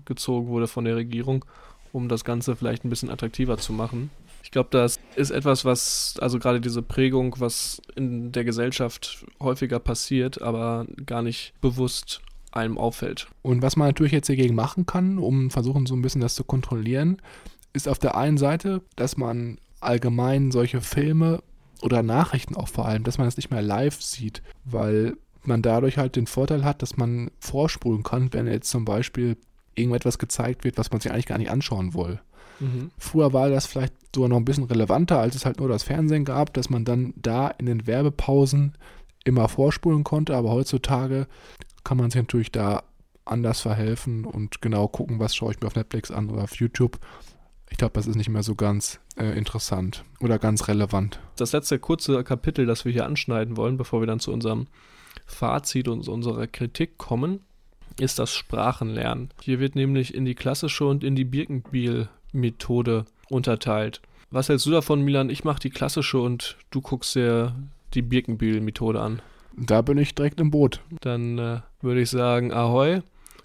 gezogen 0.05 0.47
wurde 0.47 0.65
von 0.65 0.85
der 0.85 0.95
Regierung, 0.95 1.45
um 1.93 2.09
das 2.09 2.23
Ganze 2.23 2.55
vielleicht 2.55 2.85
ein 2.85 2.89
bisschen 2.89 3.11
attraktiver 3.11 3.59
zu 3.59 3.71
machen. 3.71 4.09
Ich 4.45 4.51
glaube, 4.51 4.69
das 4.69 4.99
ist 5.15 5.31
etwas, 5.31 5.65
was, 5.65 6.15
also 6.21 6.37
gerade 6.37 6.61
diese 6.61 6.83
Prägung, 6.83 7.35
was 7.39 7.81
in 7.95 8.31
der 8.31 8.43
Gesellschaft 8.43 9.25
häufiger 9.39 9.79
passiert, 9.79 10.39
aber 10.39 10.85
gar 11.03 11.23
nicht 11.23 11.53
bewusst 11.61 12.21
einem 12.51 12.77
auffällt. 12.77 13.27
Und 13.41 13.63
was 13.63 13.75
man 13.75 13.87
natürlich 13.87 14.13
jetzt 14.13 14.29
dagegen 14.29 14.53
machen 14.53 14.85
kann, 14.85 15.17
um 15.17 15.49
versuchen 15.49 15.87
so 15.87 15.95
ein 15.95 16.03
bisschen 16.03 16.21
das 16.21 16.35
zu 16.35 16.43
kontrollieren, 16.43 17.19
ist 17.73 17.89
auf 17.89 17.97
der 17.97 18.15
einen 18.15 18.37
Seite, 18.37 18.83
dass 18.95 19.17
man 19.17 19.57
allgemein 19.79 20.51
solche 20.51 20.79
Filme 20.79 21.41
oder 21.81 22.03
Nachrichten 22.03 22.55
auch 22.55 22.67
vor 22.67 22.85
allem, 22.85 23.03
dass 23.03 23.17
man 23.17 23.25
das 23.25 23.37
nicht 23.37 23.49
mehr 23.49 23.63
live 23.63 23.99
sieht, 23.99 24.43
weil 24.63 25.17
man 25.41 25.63
dadurch 25.63 25.97
halt 25.97 26.15
den 26.15 26.27
Vorteil 26.27 26.63
hat, 26.63 26.83
dass 26.83 26.97
man 26.97 27.31
vorspulen 27.39 28.03
kann, 28.03 28.31
wenn 28.31 28.45
jetzt 28.45 28.69
zum 28.69 28.85
Beispiel 28.85 29.37
irgendetwas 29.73 30.19
gezeigt 30.19 30.63
wird, 30.65 30.77
was 30.77 30.91
man 30.91 31.01
sich 31.01 31.11
eigentlich 31.11 31.25
gar 31.25 31.39
nicht 31.39 31.49
anschauen 31.49 31.95
will. 31.95 32.19
Mhm. 32.59 32.91
Früher 32.97 33.33
war 33.33 33.49
das 33.49 33.65
vielleicht 33.65 33.93
sogar 34.13 34.29
noch 34.29 34.37
ein 34.37 34.45
bisschen 34.45 34.65
relevanter, 34.65 35.19
als 35.19 35.35
es 35.35 35.45
halt 35.45 35.59
nur 35.59 35.69
das 35.69 35.83
Fernsehen 35.83 36.25
gab, 36.25 36.53
dass 36.53 36.69
man 36.69 36.85
dann 36.85 37.13
da 37.17 37.49
in 37.49 37.65
den 37.65 37.87
Werbepausen 37.87 38.73
immer 39.23 39.49
vorspulen 39.49 40.03
konnte, 40.03 40.35
aber 40.35 40.51
heutzutage 40.51 41.27
kann 41.83 41.97
man 41.97 42.11
sich 42.11 42.21
natürlich 42.21 42.51
da 42.51 42.83
anders 43.25 43.59
verhelfen 43.61 44.25
und 44.25 44.61
genau 44.61 44.87
gucken, 44.87 45.19
was 45.19 45.35
schaue 45.35 45.51
ich 45.51 45.59
mir 45.59 45.67
auf 45.67 45.75
Netflix 45.75 46.11
an 46.11 46.29
oder 46.29 46.43
auf 46.43 46.55
YouTube. 46.55 46.99
Ich 47.69 47.77
glaube, 47.77 47.93
das 47.93 48.07
ist 48.07 48.15
nicht 48.15 48.29
mehr 48.29 48.43
so 48.43 48.55
ganz 48.55 48.99
äh, 49.17 49.37
interessant 49.37 50.05
oder 50.19 50.37
ganz 50.37 50.67
relevant. 50.67 51.19
Das 51.35 51.51
letzte 51.51 51.79
kurze 51.79 52.23
Kapitel, 52.23 52.65
das 52.65 52.85
wir 52.85 52.91
hier 52.91 53.05
anschneiden 53.05 53.57
wollen, 53.57 53.77
bevor 53.77 54.01
wir 54.01 54.07
dann 54.07 54.19
zu 54.19 54.31
unserem 54.31 54.67
Fazit 55.25 55.87
und 55.87 56.07
unserer 56.07 56.45
Kritik 56.45 56.97
kommen, 56.97 57.39
ist 57.99 58.19
das 58.19 58.33
Sprachenlernen. 58.33 59.29
Hier 59.41 59.59
wird 59.59 59.75
nämlich 59.75 60.13
in 60.13 60.25
die 60.25 60.35
klassische 60.35 60.85
und 60.85 61.03
in 61.03 61.15
die 61.15 61.25
Birkenbiel-Methode 62.35 63.05
unterteilt. 63.29 64.01
Was 64.31 64.49
hältst 64.49 64.65
du 64.65 64.71
davon, 64.71 65.01
Milan? 65.01 65.29
Ich 65.29 65.43
mache 65.43 65.59
die 65.59 65.69
klassische 65.69 66.19
und 66.19 66.57
du 66.71 66.81
guckst 66.81 67.15
dir 67.15 67.55
die 67.93 68.01
Birkenbiel-Methode 68.01 68.99
an. 68.99 69.21
Da 69.57 69.81
bin 69.81 69.97
ich 69.97 70.13
direkt 70.15 70.39
im 70.41 70.51
Boot. 70.51 70.81
Dann 71.01 71.39
äh, 71.39 71.59
würde 71.81 72.01
ich 72.01 72.09
sagen, 72.09 72.51
ahoi, 72.51 73.01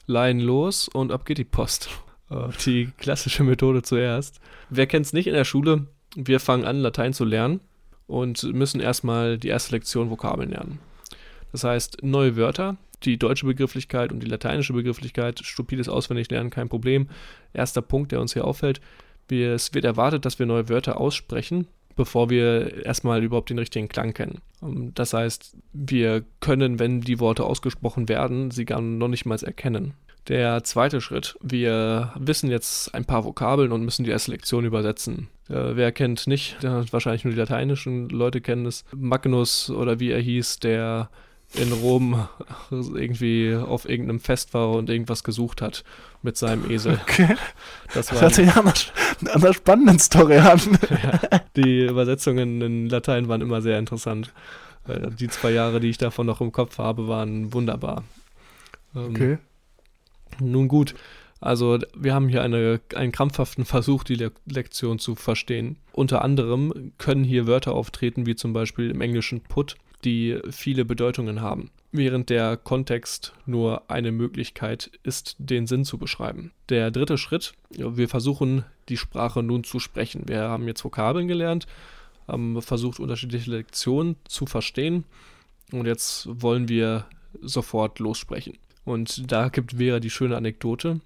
Leinen 0.06 0.40
los 0.40 0.88
und 0.88 1.12
ab 1.12 1.24
geht 1.24 1.38
die 1.38 1.44
Post. 1.44 1.88
Die 2.64 2.92
klassische 2.96 3.42
Methode 3.42 3.82
zuerst. 3.82 4.40
Wer 4.68 4.86
kennt 4.86 5.04
es 5.04 5.12
nicht 5.12 5.26
in 5.26 5.34
der 5.34 5.44
Schule? 5.44 5.86
Wir 6.14 6.38
fangen 6.38 6.64
an, 6.64 6.78
Latein 6.78 7.12
zu 7.12 7.24
lernen 7.24 7.58
und 8.06 8.44
müssen 8.52 8.80
erstmal 8.80 9.36
die 9.36 9.48
erste 9.48 9.72
Lektion 9.72 10.10
Vokabeln 10.10 10.50
lernen. 10.50 10.78
Das 11.52 11.64
heißt, 11.64 12.02
neue 12.02 12.36
Wörter, 12.36 12.76
die 13.02 13.18
deutsche 13.18 13.46
Begrifflichkeit 13.46 14.12
und 14.12 14.22
die 14.22 14.28
lateinische 14.28 14.72
Begrifflichkeit, 14.72 15.40
stupides 15.42 15.88
Auswendiglernen, 15.88 16.50
kein 16.50 16.68
Problem. 16.68 17.08
Erster 17.52 17.82
Punkt, 17.82 18.12
der 18.12 18.20
uns 18.20 18.32
hier 18.32 18.44
auffällt, 18.44 18.80
wir, 19.28 19.54
es 19.54 19.72
wird 19.74 19.84
erwartet, 19.84 20.24
dass 20.24 20.38
wir 20.38 20.46
neue 20.46 20.68
Wörter 20.68 21.00
aussprechen, 21.00 21.66
bevor 21.96 22.30
wir 22.30 22.84
erstmal 22.84 23.22
überhaupt 23.22 23.50
den 23.50 23.58
richtigen 23.58 23.88
Klang 23.88 24.12
kennen. 24.12 24.40
Ähm, 24.62 24.92
das 24.94 25.12
heißt, 25.12 25.56
wir 25.72 26.24
können, 26.40 26.78
wenn 26.78 27.00
die 27.00 27.20
Worte 27.20 27.44
ausgesprochen 27.44 28.08
werden, 28.08 28.50
sie 28.50 28.64
gar 28.64 28.80
noch 28.80 29.08
nicht 29.08 29.26
mal 29.26 29.38
erkennen. 29.42 29.94
Der 30.28 30.62
zweite 30.64 31.00
Schritt, 31.00 31.36
wir 31.40 32.12
wissen 32.18 32.50
jetzt 32.50 32.94
ein 32.94 33.04
paar 33.04 33.24
Vokabeln 33.24 33.72
und 33.72 33.84
müssen 33.84 34.04
die 34.04 34.10
erste 34.10 34.30
Lektion 34.30 34.64
übersetzen. 34.64 35.28
Äh, 35.48 35.76
wer 35.76 35.92
kennt 35.92 36.26
nicht, 36.26 36.56
wahrscheinlich 36.62 37.24
nur 37.24 37.32
die 37.32 37.40
lateinischen 37.40 38.08
Leute 38.10 38.40
kennen 38.40 38.66
es. 38.66 38.84
Magnus 38.94 39.70
oder 39.70 39.98
wie 39.98 40.10
er 40.10 40.20
hieß, 40.20 40.60
der 40.60 41.10
in 41.54 41.72
Rom 41.72 42.28
irgendwie 42.70 43.54
auf 43.54 43.88
irgendeinem 43.88 44.20
Fest 44.20 44.54
war 44.54 44.70
und 44.70 44.88
irgendwas 44.88 45.24
gesucht 45.24 45.62
hat 45.62 45.84
mit 46.22 46.36
seinem 46.36 46.70
Esel. 46.70 47.00
Okay. 47.02 47.36
Das, 47.92 48.12
war 48.12 48.20
das 48.20 48.22
hört 48.22 48.34
sich 48.34 48.46
nach 48.46 48.56
einer, 48.58 49.34
einer 49.34 49.54
spannenden 49.54 49.98
Story 49.98 50.38
an. 50.38 50.60
ja, 51.02 51.40
die 51.56 51.86
Übersetzungen 51.86 52.60
in 52.60 52.88
Latein 52.88 53.28
waren 53.28 53.40
immer 53.40 53.62
sehr 53.62 53.78
interessant. 53.78 54.32
Äh, 54.86 55.10
die 55.10 55.28
zwei 55.28 55.50
Jahre, 55.50 55.80
die 55.80 55.90
ich 55.90 55.98
davon 55.98 56.26
noch 56.26 56.40
im 56.40 56.52
Kopf 56.52 56.78
habe, 56.78 57.08
waren 57.08 57.52
wunderbar. 57.52 58.04
Ähm, 58.94 59.10
okay. 59.10 59.38
Nun 60.38 60.68
gut, 60.68 60.94
also 61.40 61.78
wir 61.96 62.14
haben 62.14 62.28
hier 62.28 62.42
eine, 62.42 62.80
einen 62.94 63.12
krampfhaften 63.12 63.64
Versuch, 63.64 64.04
die 64.04 64.14
Le 64.14 64.30
Lektion 64.46 64.98
zu 64.98 65.14
verstehen. 65.14 65.76
Unter 65.92 66.22
anderem 66.22 66.92
können 66.98 67.24
hier 67.24 67.46
Wörter 67.46 67.72
auftreten, 67.72 68.26
wie 68.26 68.36
zum 68.36 68.52
Beispiel 68.52 68.90
im 68.90 69.00
Englischen 69.00 69.40
put, 69.40 69.76
die 70.04 70.38
viele 70.50 70.84
Bedeutungen 70.84 71.40
haben, 71.40 71.70
während 71.92 72.30
der 72.30 72.56
Kontext 72.56 73.32
nur 73.46 73.90
eine 73.90 74.12
Möglichkeit 74.12 74.90
ist, 75.02 75.36
den 75.38 75.66
Sinn 75.66 75.84
zu 75.84 75.98
beschreiben. 75.98 76.52
Der 76.68 76.90
dritte 76.90 77.18
Schritt, 77.18 77.54
wir 77.70 78.08
versuchen 78.08 78.64
die 78.88 78.96
Sprache 78.96 79.42
nun 79.42 79.64
zu 79.64 79.78
sprechen. 79.78 80.24
Wir 80.26 80.42
haben 80.42 80.66
jetzt 80.66 80.84
Vokabeln 80.84 81.28
gelernt, 81.28 81.66
haben 82.26 82.60
versucht, 82.62 83.00
unterschiedliche 83.00 83.50
Lektionen 83.50 84.16
zu 84.26 84.46
verstehen 84.46 85.04
und 85.72 85.86
jetzt 85.86 86.28
wollen 86.30 86.68
wir 86.68 87.06
sofort 87.40 87.98
lossprechen. 87.98 88.58
Und 88.84 89.30
da 89.30 89.48
gibt 89.48 89.74
Vera 89.74 90.00
die 90.00 90.10
schöne 90.10 90.36
Anekdote, 90.36 91.00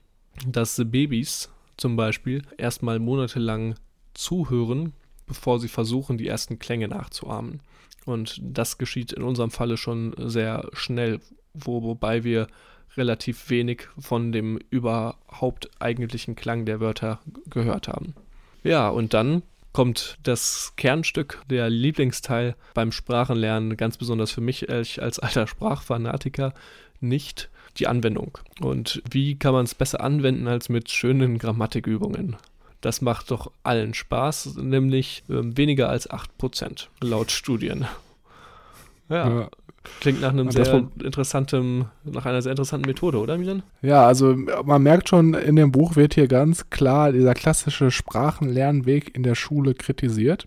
dass 0.46 0.80
Babys 0.84 1.50
zum 1.76 1.96
Beispiel 1.96 2.42
erstmal 2.56 2.98
monatelang 2.98 3.74
zuhören, 4.14 4.92
bevor 5.26 5.58
sie 5.60 5.68
versuchen, 5.68 6.18
die 6.18 6.28
ersten 6.28 6.58
Klänge 6.58 6.88
nachzuahmen. 6.88 7.60
Und 8.04 8.40
das 8.42 8.78
geschieht 8.78 9.12
in 9.12 9.22
unserem 9.22 9.50
Falle 9.50 9.76
schon 9.76 10.14
sehr 10.18 10.68
schnell, 10.74 11.20
wo, 11.54 11.82
wobei 11.82 12.24
wir 12.24 12.48
relativ 12.96 13.50
wenig 13.50 13.88
von 13.98 14.32
dem 14.32 14.58
überhaupt 14.70 15.70
eigentlichen 15.80 16.36
Klang 16.36 16.64
der 16.64 16.80
Wörter 16.80 17.20
gehört 17.48 17.88
haben. 17.88 18.14
Ja, 18.62 18.88
und 18.88 19.14
dann 19.14 19.42
kommt 19.72 20.18
das 20.22 20.74
Kernstück, 20.76 21.42
der 21.50 21.68
Lieblingsteil 21.68 22.54
beim 22.74 22.92
Sprachenlernen, 22.92 23.76
ganz 23.76 23.96
besonders 23.96 24.30
für 24.30 24.40
mich 24.40 24.70
als 24.70 25.18
alter 25.18 25.46
Sprachfanatiker, 25.46 26.54
nicht 27.00 27.50
die 27.76 27.88
Anwendung. 27.88 28.38
Und 28.60 29.02
wie 29.10 29.36
kann 29.36 29.52
man 29.52 29.64
es 29.64 29.74
besser 29.74 30.00
anwenden 30.00 30.46
als 30.46 30.68
mit 30.68 30.90
schönen 30.90 31.38
Grammatikübungen? 31.38 32.36
Das 32.84 33.00
macht 33.00 33.30
doch 33.30 33.50
allen 33.62 33.94
Spaß, 33.94 34.56
nämlich 34.56 35.24
äh, 35.30 35.56
weniger 35.56 35.88
als 35.88 36.10
8% 36.10 36.88
laut 37.00 37.30
Studien. 37.30 37.86
Ja, 39.08 39.26
ja. 39.26 39.48
Klingt 40.00 40.20
nach 40.20 40.30
einem 40.30 40.50
sehr 40.50 40.86
interessanten, 41.02 41.86
nach 42.04 42.26
einer 42.26 42.42
sehr 42.42 42.52
interessanten 42.52 42.86
Methode, 42.86 43.18
oder 43.20 43.38
Milan? 43.38 43.62
Ja, 43.80 44.06
also 44.06 44.36
man 44.36 44.82
merkt 44.82 45.08
schon, 45.08 45.32
in 45.32 45.56
dem 45.56 45.72
Buch 45.72 45.96
wird 45.96 46.12
hier 46.12 46.28
ganz 46.28 46.68
klar 46.68 47.12
dieser 47.12 47.32
klassische 47.32 47.90
Sprachenlernweg 47.90 49.16
in 49.16 49.22
der 49.22 49.34
Schule 49.34 49.72
kritisiert. 49.72 50.46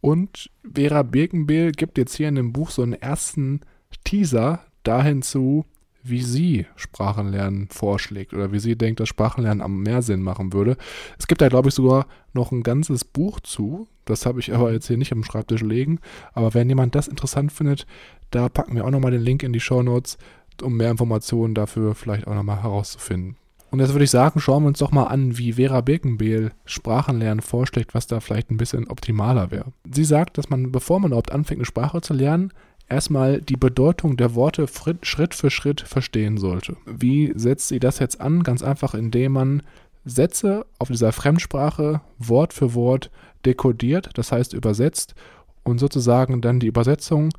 Und 0.00 0.50
Vera 0.74 1.04
Birkenbehl 1.04 1.70
gibt 1.70 1.96
jetzt 1.96 2.16
hier 2.16 2.28
in 2.28 2.34
dem 2.34 2.52
Buch 2.52 2.70
so 2.70 2.82
einen 2.82 2.94
ersten 2.94 3.60
Teaser 4.02 4.64
dahin 4.82 5.22
zu, 5.22 5.64
wie 6.02 6.22
sie 6.22 6.66
Sprachenlernen 6.76 7.68
vorschlägt 7.68 8.34
oder 8.34 8.52
wie 8.52 8.58
sie 8.58 8.76
denkt, 8.76 9.00
dass 9.00 9.08
Sprachenlernen 9.08 9.62
am 9.62 9.82
mehr 9.82 10.02
Sinn 10.02 10.22
machen 10.22 10.52
würde. 10.52 10.76
Es 11.18 11.26
gibt 11.26 11.40
da, 11.40 11.48
glaube 11.48 11.68
ich, 11.68 11.74
sogar 11.74 12.06
noch 12.32 12.52
ein 12.52 12.62
ganzes 12.62 13.04
Buch 13.04 13.40
zu. 13.40 13.86
Das 14.04 14.26
habe 14.26 14.40
ich 14.40 14.52
aber 14.52 14.72
jetzt 14.72 14.88
hier 14.88 14.96
nicht 14.96 15.12
am 15.12 15.24
Schreibtisch 15.24 15.62
liegen. 15.62 16.00
Aber 16.32 16.54
wenn 16.54 16.68
jemand 16.68 16.94
das 16.94 17.08
interessant 17.08 17.52
findet, 17.52 17.86
da 18.30 18.48
packen 18.48 18.74
wir 18.74 18.84
auch 18.84 18.90
nochmal 18.90 19.12
den 19.12 19.22
Link 19.22 19.42
in 19.42 19.52
die 19.52 19.60
Show 19.60 19.82
Notes, 19.82 20.18
um 20.60 20.76
mehr 20.76 20.90
Informationen 20.90 21.54
dafür 21.54 21.94
vielleicht 21.94 22.26
auch 22.26 22.34
nochmal 22.34 22.62
herauszufinden. 22.62 23.36
Und 23.72 23.80
jetzt 23.80 23.92
würde 23.92 24.04
ich 24.04 24.10
sagen, 24.10 24.38
schauen 24.38 24.64
wir 24.64 24.68
uns 24.68 24.80
doch 24.80 24.92
mal 24.92 25.04
an, 25.04 25.38
wie 25.38 25.54
Vera 25.54 25.80
Birkenbehl 25.80 26.52
Sprachenlernen 26.66 27.40
vorschlägt, 27.40 27.94
was 27.94 28.06
da 28.06 28.20
vielleicht 28.20 28.50
ein 28.50 28.58
bisschen 28.58 28.86
optimaler 28.86 29.50
wäre. 29.50 29.72
Sie 29.90 30.04
sagt, 30.04 30.36
dass 30.36 30.50
man, 30.50 30.72
bevor 30.72 31.00
man 31.00 31.12
überhaupt 31.12 31.32
anfängt, 31.32 31.60
eine 31.60 31.64
Sprache 31.64 32.02
zu 32.02 32.12
lernen, 32.12 32.52
erstmal 32.92 33.40
die 33.40 33.56
Bedeutung 33.56 34.16
der 34.16 34.34
Worte 34.34 34.66
Schritt 35.02 35.34
für 35.34 35.50
Schritt 35.50 35.80
verstehen 35.80 36.38
sollte. 36.38 36.76
Wie 36.86 37.32
setzt 37.34 37.68
sie 37.68 37.80
das 37.80 37.98
jetzt 37.98 38.20
an? 38.20 38.42
Ganz 38.42 38.62
einfach, 38.62 38.94
indem 38.94 39.32
man 39.32 39.62
Sätze 40.04 40.66
auf 40.78 40.88
dieser 40.88 41.12
Fremdsprache 41.12 42.00
Wort 42.18 42.52
für 42.52 42.74
Wort 42.74 43.10
dekodiert, 43.44 44.10
das 44.14 44.32
heißt 44.32 44.52
übersetzt 44.52 45.14
und 45.62 45.78
sozusagen 45.78 46.40
dann 46.40 46.60
die 46.60 46.66
Übersetzung 46.66 47.30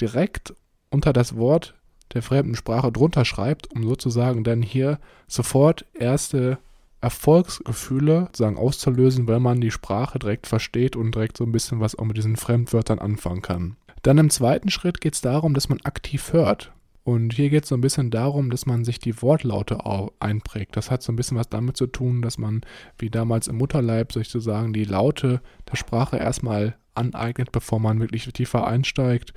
direkt 0.00 0.54
unter 0.90 1.12
das 1.12 1.36
Wort 1.36 1.74
der 2.14 2.22
fremden 2.22 2.54
Sprache 2.54 2.92
drunter 2.92 3.24
schreibt, 3.24 3.72
um 3.72 3.84
sozusagen 3.84 4.44
dann 4.44 4.62
hier 4.62 4.98
sofort 5.26 5.86
erste 5.94 6.58
Erfolgsgefühle 7.00 8.28
sagen 8.32 8.56
auszulösen, 8.56 9.26
weil 9.26 9.40
man 9.40 9.60
die 9.60 9.72
Sprache 9.72 10.18
direkt 10.20 10.46
versteht 10.46 10.94
und 10.94 11.14
direkt 11.14 11.36
so 11.36 11.44
ein 11.44 11.52
bisschen 11.52 11.80
was 11.80 11.98
auch 11.98 12.04
mit 12.04 12.16
diesen 12.16 12.36
Fremdwörtern 12.36 13.00
anfangen 13.00 13.42
kann. 13.42 13.76
Dann 14.02 14.18
im 14.18 14.30
zweiten 14.30 14.68
Schritt 14.68 15.00
geht 15.00 15.14
es 15.14 15.20
darum, 15.20 15.54
dass 15.54 15.68
man 15.68 15.80
aktiv 15.82 16.32
hört. 16.32 16.72
Und 17.04 17.32
hier 17.32 17.50
geht 17.50 17.64
es 17.64 17.68
so 17.68 17.74
ein 17.74 17.80
bisschen 17.80 18.10
darum, 18.10 18.50
dass 18.50 18.66
man 18.66 18.84
sich 18.84 19.00
die 19.00 19.22
Wortlaute 19.22 19.78
einprägt. 20.20 20.76
Das 20.76 20.90
hat 20.90 21.02
so 21.02 21.12
ein 21.12 21.16
bisschen 21.16 21.36
was 21.36 21.48
damit 21.48 21.76
zu 21.76 21.88
tun, 21.88 22.22
dass 22.22 22.38
man, 22.38 22.60
wie 22.98 23.10
damals 23.10 23.48
im 23.48 23.58
Mutterleib, 23.58 24.12
sozusagen 24.12 24.72
die 24.72 24.84
Laute 24.84 25.40
der 25.70 25.76
Sprache 25.76 26.16
erstmal 26.16 26.76
aneignet, 26.94 27.50
bevor 27.50 27.80
man 27.80 28.00
wirklich 28.00 28.24
tiefer 28.32 28.66
einsteigt 28.66 29.34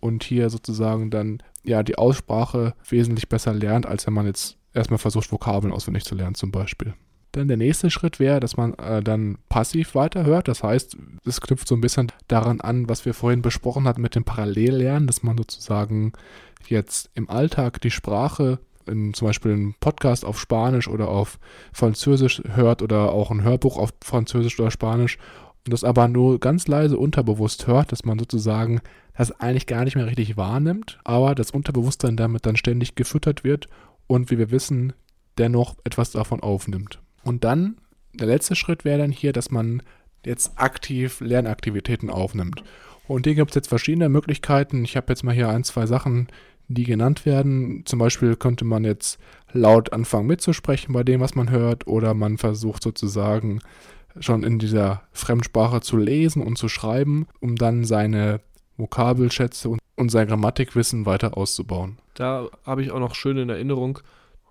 und 0.00 0.24
hier 0.24 0.50
sozusagen 0.50 1.10
dann 1.10 1.42
ja 1.62 1.82
die 1.82 1.98
Aussprache 1.98 2.74
wesentlich 2.88 3.28
besser 3.28 3.54
lernt, 3.54 3.86
als 3.86 4.06
wenn 4.06 4.14
man 4.14 4.26
jetzt 4.26 4.58
erstmal 4.72 4.98
versucht, 4.98 5.30
Vokabeln 5.30 5.72
auswendig 5.72 6.04
zu 6.04 6.14
lernen, 6.14 6.34
zum 6.34 6.50
Beispiel. 6.50 6.94
Dann 7.34 7.48
der 7.48 7.56
nächste 7.56 7.90
Schritt 7.90 8.20
wäre, 8.20 8.38
dass 8.38 8.56
man 8.56 8.74
äh, 8.74 9.02
dann 9.02 9.38
passiv 9.48 9.96
weiterhört. 9.96 10.46
Das 10.46 10.62
heißt, 10.62 10.96
es 11.26 11.40
knüpft 11.40 11.66
so 11.66 11.74
ein 11.74 11.80
bisschen 11.80 12.12
daran 12.28 12.60
an, 12.60 12.88
was 12.88 13.04
wir 13.04 13.12
vorhin 13.12 13.42
besprochen 13.42 13.88
hatten 13.88 14.02
mit 14.02 14.14
dem 14.14 14.22
Parallellernen, 14.22 15.08
dass 15.08 15.24
man 15.24 15.36
sozusagen 15.36 16.12
jetzt 16.68 17.10
im 17.14 17.28
Alltag 17.28 17.80
die 17.80 17.90
Sprache 17.90 18.60
in 18.86 19.14
zum 19.14 19.26
Beispiel 19.26 19.52
einen 19.52 19.74
Podcast 19.80 20.24
auf 20.24 20.38
Spanisch 20.38 20.86
oder 20.86 21.08
auf 21.08 21.40
Französisch 21.72 22.40
hört 22.54 22.82
oder 22.82 23.10
auch 23.12 23.32
ein 23.32 23.42
Hörbuch 23.42 23.78
auf 23.78 23.90
Französisch 24.02 24.60
oder 24.60 24.70
Spanisch 24.70 25.18
und 25.66 25.72
das 25.72 25.82
aber 25.82 26.06
nur 26.06 26.38
ganz 26.38 26.68
leise 26.68 26.98
unterbewusst 26.98 27.66
hört, 27.66 27.90
dass 27.90 28.04
man 28.04 28.18
sozusagen 28.18 28.80
das 29.16 29.32
eigentlich 29.40 29.66
gar 29.66 29.84
nicht 29.84 29.96
mehr 29.96 30.06
richtig 30.06 30.36
wahrnimmt, 30.36 31.00
aber 31.02 31.34
das 31.34 31.50
Unterbewusstsein 31.50 32.16
damit 32.16 32.46
dann 32.46 32.56
ständig 32.56 32.94
gefüttert 32.94 33.42
wird 33.42 33.68
und 34.06 34.30
wie 34.30 34.38
wir 34.38 34.50
wissen, 34.50 34.92
dennoch 35.38 35.74
etwas 35.84 36.12
davon 36.12 36.40
aufnimmt. 36.40 37.00
Und 37.24 37.44
dann, 37.44 37.76
der 38.12 38.26
letzte 38.26 38.54
Schritt 38.54 38.84
wäre 38.84 38.98
dann 38.98 39.10
hier, 39.10 39.32
dass 39.32 39.50
man 39.50 39.82
jetzt 40.24 40.52
aktiv 40.56 41.20
Lernaktivitäten 41.20 42.10
aufnimmt. 42.10 42.62
Und 43.06 43.26
hier 43.26 43.34
gibt 43.34 43.50
es 43.50 43.54
jetzt 43.54 43.68
verschiedene 43.68 44.08
Möglichkeiten. 44.08 44.84
Ich 44.84 44.96
habe 44.96 45.06
jetzt 45.08 45.24
mal 45.24 45.34
hier 45.34 45.48
ein, 45.48 45.64
zwei 45.64 45.86
Sachen, 45.86 46.28
die 46.68 46.84
genannt 46.84 47.26
werden. 47.26 47.82
Zum 47.84 47.98
Beispiel 47.98 48.36
könnte 48.36 48.64
man 48.64 48.84
jetzt 48.84 49.18
laut 49.52 49.92
anfangen 49.92 50.26
mitzusprechen 50.26 50.92
bei 50.92 51.02
dem, 51.02 51.20
was 51.20 51.34
man 51.34 51.50
hört, 51.50 51.86
oder 51.86 52.14
man 52.14 52.38
versucht 52.38 52.82
sozusagen 52.82 53.60
schon 54.20 54.42
in 54.42 54.58
dieser 54.58 55.02
Fremdsprache 55.12 55.80
zu 55.80 55.96
lesen 55.96 56.42
und 56.42 56.56
zu 56.56 56.68
schreiben, 56.68 57.26
um 57.40 57.56
dann 57.56 57.84
seine 57.84 58.40
Vokabelschätze 58.76 59.68
und, 59.96 60.10
sein 60.10 60.26
Grammatikwissen 60.26 61.06
weiter 61.06 61.36
auszubauen. 61.36 61.98
Da 62.14 62.48
habe 62.64 62.82
ich 62.82 62.90
auch 62.90 62.98
noch 62.98 63.14
schön 63.14 63.36
in 63.36 63.48
Erinnerung 63.48 64.00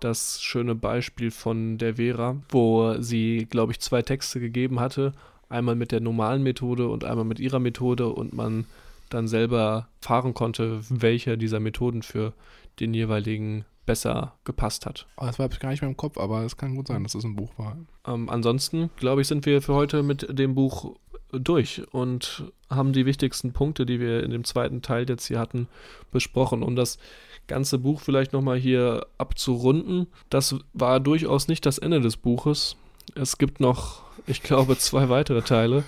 das 0.00 0.42
schöne 0.42 0.74
Beispiel 0.74 1.30
von 1.30 1.78
der 1.78 1.96
Vera, 1.96 2.36
wo 2.50 3.00
sie, 3.00 3.46
glaube 3.48 3.72
ich, 3.72 3.80
zwei 3.80 4.02
Texte 4.02 4.40
gegeben 4.40 4.80
hatte. 4.80 5.12
Einmal 5.48 5.76
mit 5.76 5.92
der 5.92 6.00
normalen 6.00 6.42
Methode 6.42 6.88
und 6.88 7.04
einmal 7.04 7.24
mit 7.24 7.38
ihrer 7.38 7.60
Methode 7.60 8.08
und 8.08 8.32
man 8.32 8.66
dann 9.10 9.28
selber 9.28 9.88
fahren 10.00 10.34
konnte, 10.34 10.80
welche 10.88 11.38
dieser 11.38 11.60
Methoden 11.60 12.02
für 12.02 12.32
den 12.80 12.94
jeweiligen 12.94 13.64
besser 13.86 14.34
gepasst 14.44 14.86
hat. 14.86 15.06
Oh, 15.16 15.26
das 15.26 15.38
war 15.38 15.48
gar 15.48 15.70
nicht 15.70 15.82
mehr 15.82 15.90
im 15.90 15.96
Kopf, 15.96 16.18
aber 16.18 16.42
es 16.42 16.56
kann 16.56 16.74
gut 16.74 16.88
sein, 16.88 17.02
dass 17.02 17.14
es 17.14 17.22
das 17.22 17.30
ein 17.30 17.36
Buch 17.36 17.52
war. 17.58 17.76
Ähm, 18.06 18.28
ansonsten, 18.28 18.90
glaube 18.96 19.20
ich, 19.20 19.28
sind 19.28 19.46
wir 19.46 19.62
für 19.62 19.74
heute 19.74 20.02
mit 20.02 20.26
dem 20.38 20.54
Buch 20.54 20.96
durch 21.38 21.82
und 21.92 22.44
haben 22.70 22.92
die 22.92 23.06
wichtigsten 23.06 23.52
Punkte, 23.52 23.86
die 23.86 24.00
wir 24.00 24.22
in 24.22 24.30
dem 24.30 24.44
zweiten 24.44 24.82
Teil 24.82 25.08
jetzt 25.08 25.26
hier 25.26 25.38
hatten, 25.38 25.68
besprochen. 26.10 26.62
Um 26.62 26.76
das 26.76 26.98
ganze 27.46 27.78
Buch 27.78 28.00
vielleicht 28.00 28.32
nochmal 28.32 28.58
hier 28.58 29.06
abzurunden, 29.18 30.06
das 30.30 30.56
war 30.72 31.00
durchaus 31.00 31.48
nicht 31.48 31.66
das 31.66 31.78
Ende 31.78 32.00
des 32.00 32.16
Buches. 32.16 32.76
Es 33.14 33.38
gibt 33.38 33.60
noch, 33.60 34.02
ich 34.26 34.42
glaube, 34.42 34.76
zwei 34.78 35.08
weitere 35.08 35.42
Teile. 35.42 35.84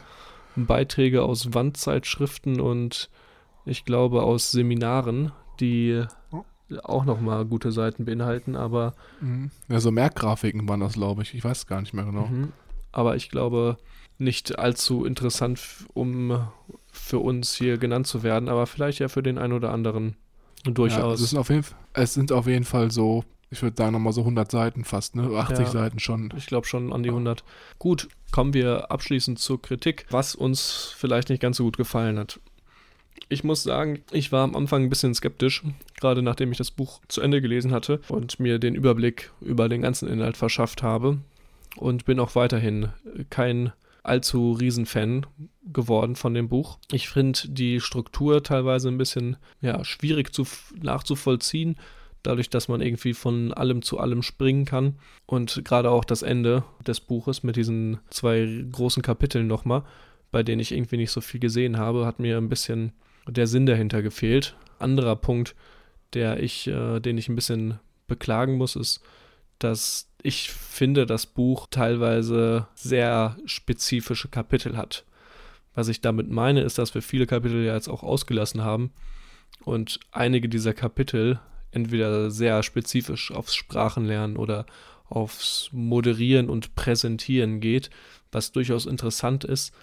Beiträge 0.57 1.23
aus 1.23 1.53
Wandzeitschriften 1.53 2.61
und 2.61 3.11
ich 3.67 3.85
glaube 3.85 4.23
aus 4.23 4.53
Seminaren, 4.53 5.33
die 5.61 6.03
auch 6.83 7.05
nochmal 7.05 7.45
gute 7.45 7.73
Seiten 7.73 8.05
beinhalten, 8.05 8.57
aber. 8.57 8.95
Mhm. 9.21 9.51
Ja, 9.69 9.81
so 9.81 9.91
Merkgrafiken 9.91 10.69
waren 10.69 10.81
das, 10.81 10.95
glaube 10.95 11.23
ich. 11.23 11.35
Ich 11.35 11.45
weiß 11.45 11.67
gar 11.67 11.81
nicht 11.81 11.95
mehr 11.95 12.05
genau. 12.05 12.27
Mhm. 12.27 12.53
Aber 12.93 13.17
ich 13.17 13.29
glaube, 13.29 13.77
nicht 14.19 14.59
allzu 14.59 15.05
interessant, 15.05 15.61
um 15.95 16.49
für 16.91 17.19
uns 17.19 17.55
hier 17.55 17.79
genannt 17.79 18.07
zu 18.07 18.23
werden, 18.23 18.49
aber 18.49 18.67
vielleicht 18.67 18.99
ja 18.99 19.09
für 19.09 19.23
den 19.23 19.39
einen 19.39 19.53
oder 19.53 19.73
anderen 19.73 20.17
durchaus. 20.65 21.21
Ja, 21.21 21.25
es, 21.25 21.31
sind 21.31 21.39
auf 21.39 21.51
jeden 21.51 21.63
Fall, 21.63 21.79
es 21.93 22.15
sind 22.15 22.33
auf 22.33 22.47
jeden 22.47 22.65
Fall 22.65 22.91
so, 22.91 23.25
ich 23.51 23.63
würde 23.63 23.77
sagen, 23.77 23.93
nochmal 23.93 24.13
so 24.13 24.23
100 24.23 24.51
Seiten 24.51 24.85
fast, 24.85 25.17
ne? 25.17 25.31
80 25.37 25.59
ja, 25.59 25.67
Seiten 25.67 25.99
schon. 25.99 26.33
Ich 26.37 26.47
glaube 26.47 26.67
schon 26.67 26.93
an 26.93 27.03
die 27.03 27.11
100. 27.11 27.45
Gut, 27.79 28.09
kommen 28.33 28.55
wir 28.55 28.91
abschließend 28.91 29.39
zur 29.39 29.61
Kritik, 29.61 30.07
was 30.11 30.35
uns 30.35 30.95
vielleicht 30.97 31.29
nicht 31.29 31.41
ganz 31.41 31.59
so 31.59 31.65
gut 31.65 31.77
gefallen 31.77 32.19
hat. 32.19 32.41
Ich 33.29 33.45
muss 33.45 33.63
sagen, 33.63 34.03
ich 34.13 34.31
war 34.31 34.45
am 34.45 34.55
Anfang 34.55 34.85
ein 34.85 34.89
bisschen 34.89 35.15
skeptisch, 35.15 35.63
gerade 35.99 36.23
nachdem 36.23 36.53
ich 36.53 36.59
das 36.59 36.71
Buch 36.71 37.01
zu 37.09 37.21
Ende 37.21 37.41
gelesen 37.41 37.73
hatte 37.73 38.01
und 38.09 38.39
mir 38.39 38.59
den 38.59 38.75
Überblick 38.75 39.33
über 39.41 39.69
den 39.69 39.83
ganzen 39.83 40.09
Inhalt 40.09 40.37
verschafft 40.37 40.83
habe. 40.83 41.19
Und 41.77 42.07
bin 42.07 42.21
auch 42.21 42.35
weiterhin 42.35 42.89
kein 43.29 43.73
allzu 44.07 44.53
Riesenfan 44.53 45.27
geworden 45.73 46.17
von 46.17 46.35
dem 46.35 46.49
Buch. 46.49 46.79
Ich 46.93 47.09
finde 47.09 47.41
die 47.49 47.81
Struktur 47.81 48.43
teilweise 48.43 48.89
ein 48.89 48.99
bisschen 48.99 49.37
ja, 49.61 49.85
schwierig 49.85 50.33
zu, 50.33 50.47
nachzuvollziehen, 50.81 51.77
dadurch, 52.23 52.51
dass 52.51 52.69
man 52.69 52.81
irgendwie 52.81 53.15
von 53.15 53.53
allem 53.53 53.83
zu 53.83 53.99
allem 53.99 54.23
springen 54.23 54.65
kann. 54.65 54.97
Und 55.27 55.65
gerade 55.65 55.91
auch 55.91 56.05
das 56.05 56.23
Ende 56.23 56.65
des 56.87 57.01
Buches 57.01 57.43
mit 57.43 57.57
diesen 57.57 57.99
zwei 58.11 58.65
großen 58.73 59.03
Kapiteln 59.03 59.47
nochmal, 59.47 59.83
bei 60.31 60.43
denen 60.43 60.61
ich 60.61 60.73
irgendwie 60.73 60.99
nicht 60.99 61.11
so 61.13 61.21
viel 61.21 61.41
gesehen 61.41 61.79
habe, 61.79 62.07
hat 62.07 62.19
mir 62.19 62.37
ein 62.37 62.49
bisschen 62.49 62.93
der 63.29 63.47
Sinn 63.47 63.67
dahinter 63.67 64.03
gefehlt. 64.03 64.57
Anderer 64.79 65.17
Punkt, 65.17 65.55
der 66.15 66.43
ich, 66.43 66.67
äh, 66.69 67.01
den 67.01 67.19
ich 67.19 67.29
ein 67.29 67.37
bisschen 67.37 67.79
beklagen 68.07 68.57
muss, 68.57 68.77
ist, 68.77 69.03
dass 69.59 70.09
ich 70.27 70.51
finde, 70.51 71.07
das 71.07 71.27
Buch 71.27 71.69
teilweise 71.71 72.67
sehr 72.75 73.37
spezifische 73.47 74.29
Kapitel 74.29 74.77
hat. 74.77 75.05
Was 75.75 75.89
ich 75.89 76.01
damit 76.01 76.31
meine, 76.31 76.63
ist, 76.63 76.79
dass 76.79 76.95
wir 76.95 77.03
viele 77.03 77.27
Kapitel 77.27 77.65
ja 77.65 77.75
jetzt 77.75 77.89
auch 77.89 78.03
ausgelassen 78.03 78.65
haben 78.65 78.91
und 79.65 80.01
einige 80.11 80.49
dieser 80.49 80.75
Kapitel 80.75 81.39
entweder 81.71 82.31
sehr 82.31 82.63
spezifisch 82.63 83.31
aufs 83.31 83.55
Sprachenlernen 83.55 84.37
oder 84.37 84.67
aufs 85.09 85.69
Moderieren 85.73 86.49
und 86.49 86.75
Präsentieren 86.75 87.61
geht, 87.61 87.91
was 88.33 88.53
durchaus 88.53 88.87
interessant 88.87 89.45
ist, 89.45 89.75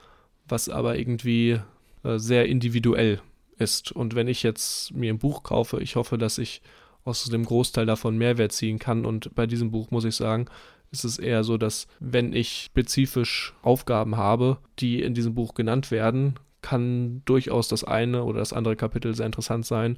was 0.47 0.67
aber 0.67 0.97
irgendwie 0.97 1.59
äh, 2.03 2.17
sehr 2.17 2.47
individuell 2.47 3.21
ist. 3.57 3.91
Und 3.91 4.15
wenn 4.15 4.27
ich 4.27 4.43
jetzt 4.43 4.93
mir 4.93 5.13
ein 5.13 5.19
Buch 5.19 5.43
kaufe, 5.43 5.79
ich 5.81 5.95
hoffe, 5.95 6.17
dass 6.17 6.37
ich 6.37 6.61
aus 7.05 7.23
dem 7.25 7.45
Großteil 7.45 7.85
davon 7.85 8.17
Mehrwert 8.17 8.51
ziehen 8.51 8.79
kann. 8.79 9.05
Und 9.05 9.33
bei 9.35 9.47
diesem 9.47 9.71
Buch 9.71 9.91
muss 9.91 10.05
ich 10.05 10.15
sagen, 10.15 10.45
ist 10.91 11.03
es 11.03 11.17
eher 11.19 11.43
so, 11.43 11.57
dass 11.57 11.87
wenn 11.99 12.33
ich 12.33 12.63
spezifisch 12.65 13.53
Aufgaben 13.63 14.15
habe, 14.15 14.59
die 14.79 15.01
in 15.01 15.13
diesem 15.13 15.33
Buch 15.33 15.53
genannt 15.55 15.91
werden, 15.91 16.35
kann 16.61 17.21
durchaus 17.25 17.67
das 17.67 17.83
eine 17.83 18.23
oder 18.23 18.39
das 18.39 18.53
andere 18.53 18.75
Kapitel 18.75 19.13
sehr 19.15 19.25
interessant 19.25 19.65
sein, 19.65 19.97